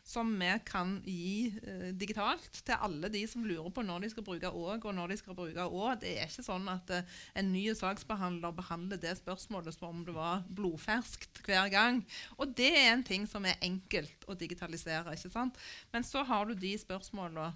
som 0.08 0.30
vi 0.40 0.48
kan 0.64 0.94
gi 1.04 1.50
eh, 1.68 1.88
digitalt 1.92 2.62
til 2.64 2.80
alle 2.80 3.10
de 3.12 3.20
som 3.28 3.44
lurer 3.44 3.68
på 3.74 3.82
når 3.84 4.06
de 4.06 4.08
skal 4.14 4.24
bruke 4.24 4.48
òg 4.48 4.86
og 4.88 4.94
når 4.96 5.12
de 5.12 5.18
skal 5.20 5.36
bruke 5.36 5.66
å. 5.68 5.90
Det 6.00 6.14
er 6.16 6.30
ikke 6.30 6.46
sånn 6.46 6.64
at 6.72 6.88
eh, 6.96 7.18
en 7.36 7.50
ny 7.52 7.66
saksbehandler 7.76 8.54
behandler 8.56 9.02
det 9.02 9.18
spørsmålet 9.20 9.76
som 9.76 9.90
om 9.90 10.00
det 10.06 10.16
var 10.16 10.46
blodferskt 10.48 11.42
hver 11.44 11.68
gang. 11.74 12.00
Og 12.40 12.56
det 12.56 12.70
er 12.72 12.94
en 12.94 13.04
ting 13.04 13.28
som 13.28 13.44
er 13.44 13.60
enkelt 13.60 14.24
å 14.24 14.38
digitalisere. 14.38 15.12
ikke 15.12 15.34
sant? 15.34 15.60
Men 15.92 16.08
så 16.08 16.24
har 16.24 16.48
du 16.48 16.56
de 16.56 16.72
spørsmålene 16.80 17.52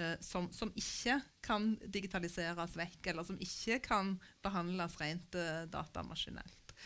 eh, 0.00 0.16
som, 0.24 0.48
som, 0.56 0.72
ikke 0.72 1.20
kan 1.44 1.74
digitaliseres 1.84 2.80
vekk, 2.80 3.12
eller 3.12 3.28
som 3.28 3.36
ikke 3.44 3.82
kan 3.90 4.16
behandles 4.40 4.96
rent 5.04 5.36
eh, 5.36 5.66
datamaskinelt. 5.68 6.76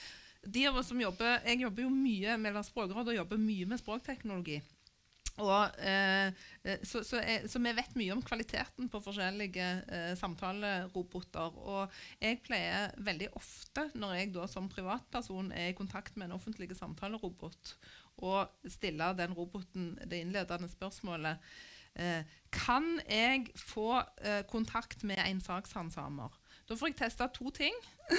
De 0.44 0.66
av 0.68 0.76
oss 0.76 0.90
som 0.90 0.98
jobber, 1.00 1.38
Jeg 1.46 1.62
jobber 1.62 1.86
jo 1.86 1.90
mye 1.94 2.34
med 2.36 2.64
Språkrådet 2.66 3.14
og 3.14 3.22
jobber 3.22 3.38
mye 3.40 3.70
med 3.70 3.78
språkteknologi. 3.80 4.58
Og, 5.43 5.70
eh, 5.82 6.30
eh, 6.62 6.82
så, 6.87 7.03
så, 7.03 7.18
jeg, 7.18 7.49
så, 7.51 7.59
vi 7.59 7.72
vet 7.74 7.97
mye 7.99 8.14
om 8.14 8.22
kvaliteten 8.22 8.87
på 8.91 9.01
forskjellige 9.03 9.66
eh, 9.82 10.12
samtaleroboter. 10.18 11.59
Og 11.59 11.97
jeg 12.22 12.39
pleier 12.47 12.95
veldig 13.03 13.32
ofte, 13.35 13.89
når 13.99 14.14
jeg 14.20 14.32
da 14.37 14.47
som 14.51 14.70
privatperson 14.70 15.51
er 15.53 15.72
i 15.72 15.78
kontakt 15.78 16.16
med 16.16 16.28
en 16.28 16.37
offentlig 16.39 16.70
samtalerobot, 16.78 17.74
å 18.22 18.45
stille 18.70 19.11
den 19.18 19.35
roboten 19.35 19.97
det 20.07 20.20
innledende 20.22 20.68
spørsmålet 20.70 21.43
eh, 21.99 22.22
Kan 22.55 23.01
jeg 23.11 23.51
få 23.59 24.05
eh, 24.22 24.45
kontakt 24.47 25.03
med 25.03 25.18
en 25.18 25.43
sakshandsamer? 25.43 26.39
Da 26.68 26.78
får 26.78 26.93
jeg 26.93 27.01
testa 27.03 27.26
to 27.35 27.51
ting. 27.51 27.74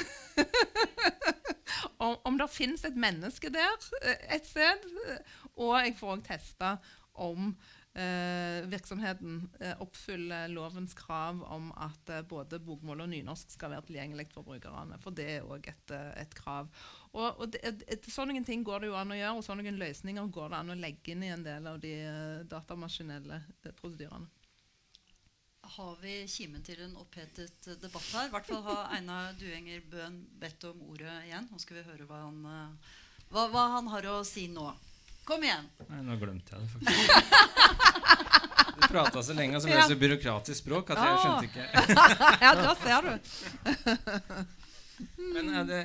om, 2.04 2.18
om 2.24 2.38
det 2.38 2.50
finnes 2.52 2.84
et 2.86 2.98
menneske 3.00 3.50
der 3.54 3.88
eh, 4.04 4.36
et 4.36 4.48
sted. 4.48 4.86
Og 5.56 5.74
jeg 5.80 5.96
får 5.98 6.18
òg 6.18 6.24
testa 6.28 6.76
om 7.16 7.56
eh, 7.96 8.68
virksomheten 8.68 9.50
eh, 9.60 9.82
oppfyller 9.82 10.48
lovens 10.48 10.94
krav 10.94 11.44
om 11.44 11.72
at 11.72 12.10
eh, 12.10 12.22
både 12.28 12.60
bokmål 12.60 13.06
og 13.06 13.12
nynorsk 13.12 13.56
skal 13.56 13.72
være 13.74 13.88
tilgjengelig 13.90 14.28
for 14.34 14.48
brukerne. 14.48 15.00
For 15.04 15.16
det 15.16 15.28
er 15.38 15.50
òg 15.50 15.68
et, 15.72 15.96
et, 16.22 16.38
krav. 16.38 16.70
Og, 17.14 17.28
og 17.40 17.52
det, 17.56 17.62
et, 17.88 18.10
Sånne 18.12 18.44
ting 18.46 18.64
går 18.68 18.84
det 18.84 18.92
jo 18.92 18.98
an 19.00 19.14
å 19.16 19.20
gjøre, 19.20 19.36
og 19.40 19.46
sånne 19.48 19.76
løsninger 19.76 20.32
går 20.34 20.52
det 20.52 20.62
an 20.62 20.74
å 20.74 20.80
legge 20.80 21.14
inn 21.14 21.24
i 21.24 21.34
en 21.34 21.46
del 21.46 21.70
av 21.72 21.80
de 21.84 21.94
datamaskinelle 22.52 23.42
prosedyrene. 23.80 24.28
har 25.76 25.96
vi 26.02 26.28
kimen 26.30 26.62
til 26.64 26.82
en 26.86 26.98
opphetet 27.02 27.70
debatt 27.82 28.12
her. 28.14 28.28
I 28.28 28.34
hvert 28.34 28.50
fall 28.52 28.62
har 28.68 28.92
Einar 28.94 29.34
Duenger 29.40 29.82
Bøhn 29.90 30.20
bedt 30.40 30.64
om 30.70 30.84
ordet 30.92 31.16
igjen. 31.26 31.48
Nå 31.52 31.58
skal 31.60 31.80
vi 31.80 31.88
høre 31.88 32.06
hva 32.06 32.20
han, 32.28 32.44
hva, 33.32 33.48
hva 33.50 33.64
han 33.80 33.90
har 33.90 34.12
å 34.12 34.20
si 34.28 34.46
nå. 34.52 34.68
Kom 35.26 35.44
igjen. 35.44 35.70
Nei, 35.90 36.02
nå 36.06 36.18
glemte 36.22 36.56
jeg 36.56 36.66
det 36.66 36.70
faktisk. 36.76 37.10
Du 38.76 38.88
prata 38.92 39.22
så 39.24 39.32
lenge, 39.32 39.56
og 39.56 39.64
så 39.64 39.70
ble 39.70 39.78
det 39.80 39.88
så 39.88 39.96
byråkratisk 39.96 40.60
språk 40.60 40.90
at 40.92 41.00
jeg 41.00 41.20
skjønte 41.22 41.46
ikke. 41.48 41.66
ja, 42.44 42.50
da 42.60 42.74
ser 42.82 43.06
du. 43.08 43.14
Men 45.36 45.50
eh, 45.54 45.64
det, 45.66 45.80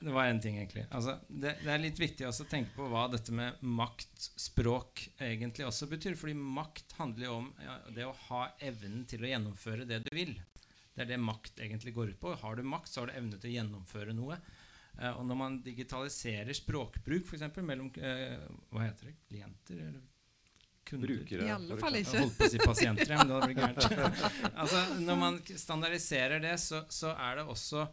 det, 0.00 0.12
var 0.12 0.28
én 0.28 0.40
ting, 0.40 0.58
egentlig. 0.60 0.84
Altså, 0.90 1.16
det, 1.28 1.54
det, 1.62 1.72
er 1.72 1.82
litt 1.82 2.00
viktig 2.00 2.28
å 2.28 2.32
tenke 2.48 2.74
på 2.76 2.88
hva 2.92 3.06
dette 3.12 3.32
med 3.34 3.60
maktspråk 3.64 5.06
egentlig 5.24 5.66
også 5.68 5.88
betyr. 5.90 6.16
Fordi 6.20 6.36
makt 6.36 6.94
handler 7.00 7.28
jo 7.28 7.38
om 7.42 7.50
ja, 7.64 7.78
det 7.96 8.06
å 8.08 8.14
ha 8.28 8.44
evnen 8.60 9.04
til 9.08 9.24
å 9.24 9.32
gjennomføre 9.32 9.88
det 9.88 10.02
du 10.06 10.12
vil. 10.16 10.36
Det 10.94 11.04
er 11.04 11.12
det 11.12 11.20
makt 11.22 11.60
egentlig 11.64 11.96
går 11.96 12.14
ut 12.14 12.20
på. 12.22 12.36
Har 12.40 12.56
du 12.58 12.64
makt, 12.66 12.92
så 12.92 13.02
har 13.02 13.10
du 13.10 13.18
evne 13.18 13.40
til 13.40 13.52
å 13.52 13.56
gjennomføre 13.58 14.16
noe. 14.16 14.40
Uh, 14.98 15.12
og 15.14 15.24
når 15.28 15.38
man 15.38 15.58
digitaliserer 15.64 16.54
språkbruk, 16.56 17.28
f.eks. 17.28 17.46
mellom 17.62 17.90
uh, 18.02 18.48
hva 18.72 18.88
heter 18.88 19.10
det, 19.10 19.18
klienter 19.28 19.82
eller 19.88 20.06
kunder 20.88 21.10
Brukere. 21.10 21.46
I 21.46 21.52
alle 21.52 21.76
fall 21.78 22.00
ikke. 22.00 22.22
Holdt 22.24 22.36
på 22.38 22.46
å 22.48 22.52
si 22.52 22.60
pasienter, 22.62 23.12
ja, 23.12 23.22
men 23.22 23.30
da 23.30 23.40
blir 23.44 23.56
det 23.56 23.62
gærent. 23.62 24.20
altså, 24.62 24.84
når 25.04 25.18
man 25.20 25.40
standardiserer 25.46 26.42
det, 26.42 26.54
så, 26.62 26.84
så 26.92 27.12
er 27.14 27.40
det 27.40 27.48
også 27.52 27.86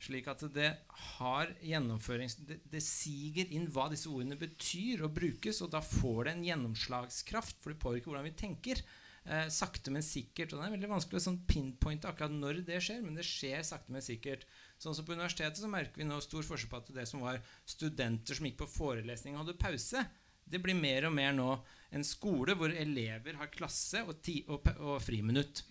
slik 0.00 0.30
at 0.32 0.42
det 0.54 0.70
har 1.18 1.52
gjennomførings... 1.64 2.38
Det, 2.48 2.60
det, 2.72 2.80
siger 2.84 3.52
inn 3.52 3.68
hva 3.72 3.90
disse 3.92 4.08
ordene 4.08 4.38
betyr 4.40 5.04
og 5.04 5.14
brukes, 5.16 5.60
og 5.64 5.72
da 5.74 5.82
får 5.84 6.26
det 6.26 6.34
en 6.34 6.46
gjennomslagskraft, 6.48 7.60
for 7.60 7.74
det 7.74 7.82
påvirker 7.82 8.10
hvordan 8.10 8.28
vi 8.30 8.36
tenker. 8.40 8.80
Eh, 9.28 9.46
sakte, 9.52 9.92
men 9.92 10.04
sikkert. 10.04 10.54
Og 10.54 10.60
det 10.60 10.68
er 10.70 10.76
veldig 10.78 10.92
vanskelig 10.94 11.20
å 11.20 11.26
sånn 11.28 11.42
pinpointe 11.48 12.08
akkurat 12.08 12.32
når 12.32 12.62
det 12.68 12.80
skjer, 12.84 13.04
men 13.04 13.18
det 13.20 13.28
skjer 13.28 13.60
sakte, 13.66 13.92
men 13.92 14.04
sikkert. 14.04 14.48
Sånn 14.80 14.96
som 14.96 15.04
På 15.04 15.12
universitetet 15.12 15.60
så 15.60 15.68
merker 15.68 16.00
vi 16.00 16.08
nå 16.08 16.16
stor 16.24 16.46
forskjell 16.46 16.70
på 16.72 16.78
at 16.80 16.92
det 16.96 17.04
som 17.08 17.24
var 17.24 17.40
studenter 17.68 18.36
som 18.36 18.46
gikk 18.48 18.62
på 18.62 18.70
forelesning 18.78 19.36
hadde 19.36 19.58
pause, 19.60 20.06
det 20.50 20.60
blir 20.64 20.78
mer 20.78 21.06
og 21.06 21.12
mer 21.14 21.34
nå 21.36 21.50
en 21.94 22.06
skole 22.06 22.56
hvor 22.58 22.72
elever 22.72 23.36
har 23.38 23.52
klasse 23.52 24.00
og, 24.06 24.16
ti, 24.24 24.40
og, 24.48 24.64
og 24.80 24.96
friminutt. 25.04 25.62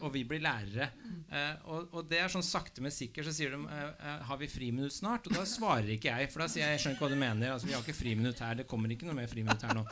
Og 0.00 0.14
vi 0.14 0.22
blir 0.24 0.40
lærere. 0.40 0.88
Eh, 1.28 1.56
og, 1.68 1.90
og, 1.92 2.06
det 2.08 2.22
er 2.22 2.30
sånn 2.32 2.44
sakte, 2.44 2.80
men 2.84 2.92
sikkert 2.94 3.28
så 3.28 3.34
sier 3.36 3.52
de 3.52 3.58
eh, 3.68 3.88
eh, 3.92 4.22
Har 4.28 4.38
vi 4.40 4.48
friminutt 4.48 4.94
snart? 4.96 5.28
Og 5.28 5.36
da 5.36 5.44
svarer 5.48 5.90
ikke 5.92 6.08
jeg, 6.08 6.30
for 6.32 6.44
da 6.44 6.48
sier 6.48 6.64
jeg 6.64 6.78
jeg 6.78 6.82
skjønner 6.84 6.96
ikke 6.96 7.04
hva 7.04 7.12
du 7.12 7.20
mener. 7.20 7.52
Altså, 7.52 7.68
vi 7.68 7.74
har 7.76 7.84
ikke 7.84 7.96
friminutt 7.98 8.40
her. 8.40 8.56
Det 8.62 8.68
kommer 8.70 8.94
ikke 8.94 9.08
noe 9.08 9.18
mer 9.18 9.28
friminutt 9.28 9.66
her 9.66 9.76
nå. 9.76 9.84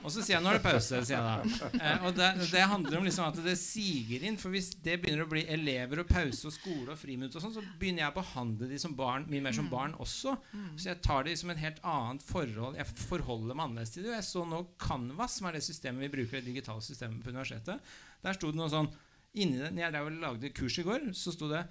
Og 0.00 0.12
så 0.12 0.22
sier 0.22 0.36
jeg 0.36 0.44
nå 0.44 0.52
er 0.52 0.58
det 0.58 0.64
pause. 0.64 1.00
sier 1.08 1.16
jeg 1.16 1.24
da. 1.24 1.70
Eh, 1.80 2.04
og 2.04 2.14
det, 2.16 2.28
det, 2.52 2.62
handler 2.68 2.98
om 3.00 3.08
liksom 3.08 3.26
at 3.26 3.40
det 3.44 3.56
siger 3.60 4.28
inn. 4.28 4.38
For 4.40 4.52
hvis 4.52 4.70
det 4.84 4.98
begynner 5.00 5.24
å 5.24 5.32
bli 5.32 5.46
elever 5.56 6.04
og 6.04 6.08
pause 6.10 6.48
og 6.50 6.56
skole 6.56 6.92
og 6.92 7.00
friminutt, 7.00 7.36
og 7.36 7.44
sånn, 7.44 7.56
så 7.56 7.64
begynner 7.80 8.04
jeg 8.04 8.12
å 8.12 8.18
behandle 8.20 8.68
de 8.70 8.80
som 8.82 8.96
barn, 8.96 9.28
mye 9.32 9.44
mer 9.48 9.56
som 9.56 9.68
barn 9.72 9.96
også. 10.00 10.36
Så 10.76 10.90
jeg 10.92 11.00
tar 11.04 11.24
de 11.28 11.36
som 11.40 11.52
en 11.52 11.64
helt 11.64 11.80
annet 11.96 12.24
forhold. 12.28 12.76
Jeg 12.80 13.04
forholder 13.06 13.56
meg 13.56 13.70
annerledes 13.70 13.96
til 13.96 14.04
det. 14.04 14.12
Og 14.12 14.18
jeg 14.20 14.28
så 14.28 14.44
nå 14.48 14.64
Canvas, 14.80 15.40
som 15.40 15.48
er 15.48 15.56
det 15.56 15.64
systemet 15.64 16.08
vi 16.08 16.14
bruker, 16.18 16.40
det 16.40 16.52
digitale 16.52 16.84
systemet 16.84 17.24
på 17.24 17.32
universitetet. 17.32 17.94
Der 18.20 18.36
sto 18.36 18.52
det 18.52 18.60
noe 18.60 18.72
sånn 18.72 18.92
inni 19.34 19.60
det, 19.60 19.70
når 19.74 19.84
jeg 19.86 20.16
lagde 20.22 20.54
kurs 20.56 20.78
i 20.80 20.86
går, 20.86 21.10
så 21.14 21.34
sto 21.34 21.50
det 21.50 21.66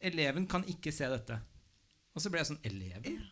'Eleven 0.00 0.46
kan 0.46 0.64
ikke 0.68 0.92
se 0.92 1.04
dette'. 1.08 1.40
Og 2.14 2.22
så 2.22 2.30
ble 2.30 2.38
jeg 2.38 2.50
sånn 2.52 2.66
Eleven? 2.68 3.22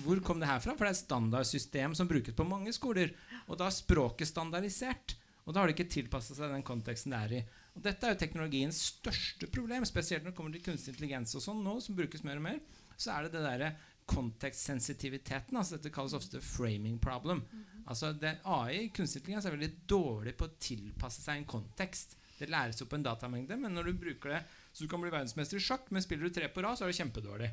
Hvor 0.00 0.20
kom 0.24 0.40
det 0.40 0.48
her 0.48 0.60
fra? 0.64 0.72
For 0.72 0.86
det 0.86 0.92
er 0.94 0.96
et 0.96 1.04
standardsystem 1.04 1.94
som 1.94 2.08
brukes 2.08 2.36
på 2.36 2.46
mange 2.48 2.72
skoler. 2.72 3.12
Og 3.48 3.58
da 3.60 3.66
er 3.68 3.76
språket 3.76 4.30
standardisert. 4.30 5.16
Og 5.44 5.52
da 5.52 5.60
har 5.60 5.68
det 5.68 5.76
ikke 5.76 5.92
tilpassa 5.92 6.36
seg 6.36 6.52
den 6.52 6.64
konteksten 6.64 7.12
det 7.12 7.20
er 7.20 7.34
i. 7.36 7.42
Og 7.76 7.84
dette 7.84 8.06
er 8.06 8.14
jo 8.14 8.20
teknologiens 8.22 8.80
største 8.94 9.48
problem, 9.52 9.84
spesielt 9.88 10.24
når 10.24 10.32
det 10.32 10.38
kommer 10.38 10.54
til 10.56 10.64
kunstig 10.64 10.94
intelligens 10.94 11.36
og 11.36 11.44
sånn 11.44 11.60
nå, 11.64 11.76
som 11.84 11.98
brukes 11.98 12.24
mer 12.24 12.40
og 12.40 12.46
mer. 12.46 12.60
Så 12.96 13.12
er 13.12 13.26
det 13.26 13.34
det 13.36 13.44
derre 13.44 13.70
kontekstsensitiviteten. 14.10 15.56
altså 15.56 15.76
Dette 15.76 15.92
kalles 15.94 16.16
ofte 16.16 16.40
framing 16.42 16.96
problem. 17.02 17.44
Altså 17.86 18.12
det, 18.16 18.38
AI, 18.44 18.88
kunstig 18.94 19.20
intelligens, 19.20 19.46
er 19.46 19.56
veldig 19.56 19.72
dårlig 19.90 20.34
på 20.38 20.48
å 20.48 20.56
tilpasse 20.60 21.22
seg 21.22 21.40
en 21.40 21.50
kontekst. 21.50 22.16
Det 22.40 22.50
læres 22.50 22.80
jo 22.80 22.88
på 22.88 22.98
en 22.98 23.06
datamengde, 23.06 23.58
men 23.60 23.74
når 23.76 23.90
du 23.90 24.04
bruker 24.04 24.34
det 24.34 24.44
så 24.72 24.84
du 24.84 24.90
kan 24.90 25.02
bli 25.02 25.12
verdensmester 25.12 25.58
i 25.58 25.64
sjakk, 25.64 25.90
men 25.90 26.02
spiller 26.04 26.28
du 26.28 26.34
tre 26.34 26.48
på 26.52 26.62
rad, 26.64 26.78
så 26.78 26.86
er 26.86 26.92
det 26.92 27.00
kjempedårlig. 27.00 27.50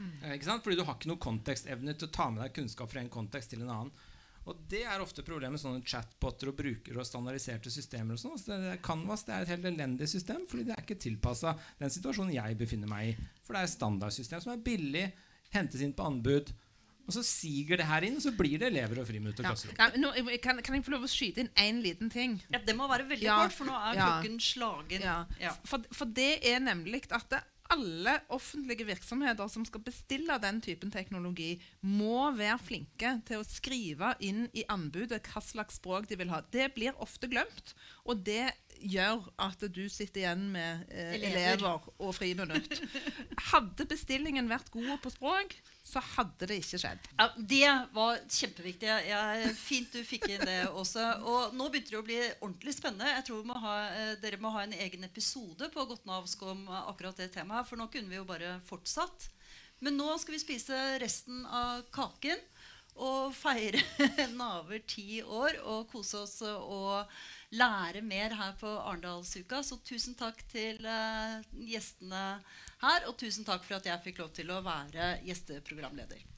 Eh, 0.00 0.32
ikke 0.36 0.48
sant? 0.48 0.64
Fordi 0.64 0.78
du 0.78 0.86
har 0.86 0.96
ikke 0.96 1.10
noe 1.10 1.20
kontekstevne 1.20 1.94
til 1.96 2.08
å 2.08 2.14
ta 2.14 2.30
med 2.32 2.42
deg 2.44 2.54
kunnskap 2.56 2.90
fra 2.92 3.02
en 3.02 3.12
kontekst 3.12 3.52
til 3.52 3.64
en 3.64 3.74
annen. 3.74 3.92
Og 4.48 4.62
det 4.72 4.80
er 4.88 5.02
ofte 5.04 5.22
problemet 5.22 5.58
med 5.58 5.62
sånne 5.62 5.84
chatboter 5.84 6.48
og 6.50 6.56
brukere 6.56 7.02
og 7.02 7.06
standardiserte 7.06 7.70
systemer. 7.72 8.16
og 8.16 8.22
sånt. 8.22 8.40
Så 8.40 8.56
det, 8.56 8.78
Canvas 8.82 9.26
det 9.28 9.34
er 9.34 9.44
et 9.44 9.52
helt 9.52 9.68
elendig 9.68 10.08
system, 10.08 10.46
fordi 10.48 10.64
det 10.68 10.74
er 10.74 10.82
ikke 10.84 10.96
tilpassa 11.04 11.52
den 11.78 11.92
situasjonen 11.92 12.32
jeg 12.34 12.56
befinner 12.58 12.88
meg 12.90 13.12
i. 13.12 13.28
For 13.44 13.52
det 13.52 13.60
er 13.60 13.68
et 13.68 13.76
standardsystem 13.76 14.40
som 14.40 14.54
er 14.54 14.64
billig, 14.64 15.04
hentes 15.52 15.84
inn 15.84 15.92
på 15.92 16.08
anbud. 16.08 16.54
Og 17.10 17.16
så 17.18 17.24
siger 17.26 17.80
det 17.80 17.88
her 17.90 18.06
inn, 18.06 18.18
og 18.20 18.22
så 18.22 18.30
blir 18.36 18.60
det 18.62 18.70
elever 18.70 19.02
og 19.02 19.08
friminutt 19.08 19.40
og 19.42 19.48
ja. 19.48 19.52
klasserom. 19.52 19.78
Ja, 19.80 19.88
nå, 19.98 20.12
kan, 20.42 20.60
kan, 20.62 20.76
jeg 20.78 20.86
få 20.86 20.94
lov 20.94 21.08
å 21.08 21.10
skyte 21.10 21.42
inn 21.42 21.50
én 21.58 21.80
liten 21.82 22.12
ting? 22.12 22.38
Ja, 22.54 22.62
Det 22.62 22.76
må 22.78 22.86
være 22.90 23.08
veldig 23.10 23.26
ja, 23.26 23.40
kort, 23.42 23.56
for 23.56 23.66
nå 23.66 23.74
er 23.74 23.98
klokken 23.98 24.36
slagen. 24.44 25.08
For, 25.66 25.90
for, 25.90 26.12
det 26.14 26.36
er 26.46 26.62
nemlig 26.62 27.02
at 27.10 27.26
det, 27.34 27.42
alle 27.70 28.16
offentlige 28.34 28.86
virksomheter 28.88 29.50
som 29.50 29.64
skal 29.66 29.82
bestille 29.86 30.38
den 30.42 30.58
typen 30.62 30.90
teknologi, 30.90 31.52
må 31.82 32.30
være 32.34 32.58
flinke 32.62 33.12
til 33.26 33.42
å 33.42 33.46
skrive 33.46 34.14
inn 34.26 34.48
i 34.58 34.64
anbudet 34.70 35.22
hva 35.30 35.42
slags 35.44 35.78
språk 35.78 36.08
de 36.10 36.18
vil 36.18 36.32
ha. 36.34 36.42
Det 36.50 36.70
blir 36.74 36.98
ofte 37.02 37.30
glemt, 37.30 37.74
og 38.04 38.24
det 38.26 38.50
gjør 38.80 39.26
at 39.44 39.62
du 39.68 39.84
sitter 39.92 40.24
igjen 40.24 40.46
med 40.54 40.86
eh, 40.88 41.14
elever. 41.18 41.58
elever 41.60 41.90
og 42.00 42.14
friminutt. 42.16 42.80
Hadde 43.52 43.86
bestillingen 43.90 44.50
vært 44.50 44.72
god 44.74 44.96
på 45.04 45.12
språk, 45.14 45.54
så 45.90 46.02
hadde 46.14 46.48
det 46.50 46.60
ikke 46.62 46.80
skjedd. 46.82 47.08
Ja, 47.18 47.26
Det 47.36 47.72
var 47.96 48.20
kjempeviktig. 48.26 48.90
Jeg, 49.08 49.50
fint 49.58 49.92
du 49.92 50.00
fikk 50.06 50.28
inn 50.30 50.46
det 50.46 50.60
også. 50.68 51.06
Og 51.26 51.56
nå 51.58 51.68
begynte 51.72 51.94
det 51.96 52.00
å 52.00 52.06
bli 52.06 52.20
ordentlig 52.38 52.76
spennende. 52.76 53.10
Jeg 53.16 53.26
tror 53.28 53.48
må 53.48 53.58
ha, 53.64 53.74
eh, 53.90 54.14
Dere 54.22 54.40
må 54.42 54.52
ha 54.54 54.64
en 54.64 54.76
egen 54.76 55.04
episode 55.08 55.70
på 55.74 55.86
Godt 55.90 56.06
Navsk 56.08 56.46
om 56.46 56.64
akkurat 56.84 57.18
det 57.18 57.32
temaet. 57.34 57.68
For 57.68 57.80
nå 57.80 57.90
kunne 57.90 58.12
vi 58.12 58.20
jo 58.20 58.28
bare 58.28 58.58
fortsatt. 58.70 59.28
Men 59.80 59.96
nå 59.96 60.12
skal 60.20 60.36
vi 60.36 60.42
spise 60.42 60.78
resten 61.00 61.44
av 61.46 61.86
kaken 61.94 62.40
og 63.00 63.34
feire 63.36 63.80
Naver 64.40 64.82
ti 64.88 65.22
år 65.22 65.60
og 65.64 65.86
kose 65.92 66.24
oss 66.24 66.40
og 66.44 67.06
lære 67.56 68.02
mer 68.04 68.34
her 68.36 68.56
på 68.60 68.68
Arendalsuka. 68.68 69.62
Så 69.64 69.80
tusen 69.86 70.16
takk 70.18 70.42
til 70.52 70.80
uh, 70.84 71.40
gjestene 71.66 72.40
her, 72.80 73.06
og 73.08 73.16
tusen 73.20 73.46
takk 73.46 73.64
for 73.66 73.78
at 73.78 73.88
jeg 73.90 74.04
fikk 74.06 74.22
lov 74.22 74.34
til 74.36 74.52
å 74.52 74.60
være 74.64 75.14
gjesteprogramleder. 75.26 76.29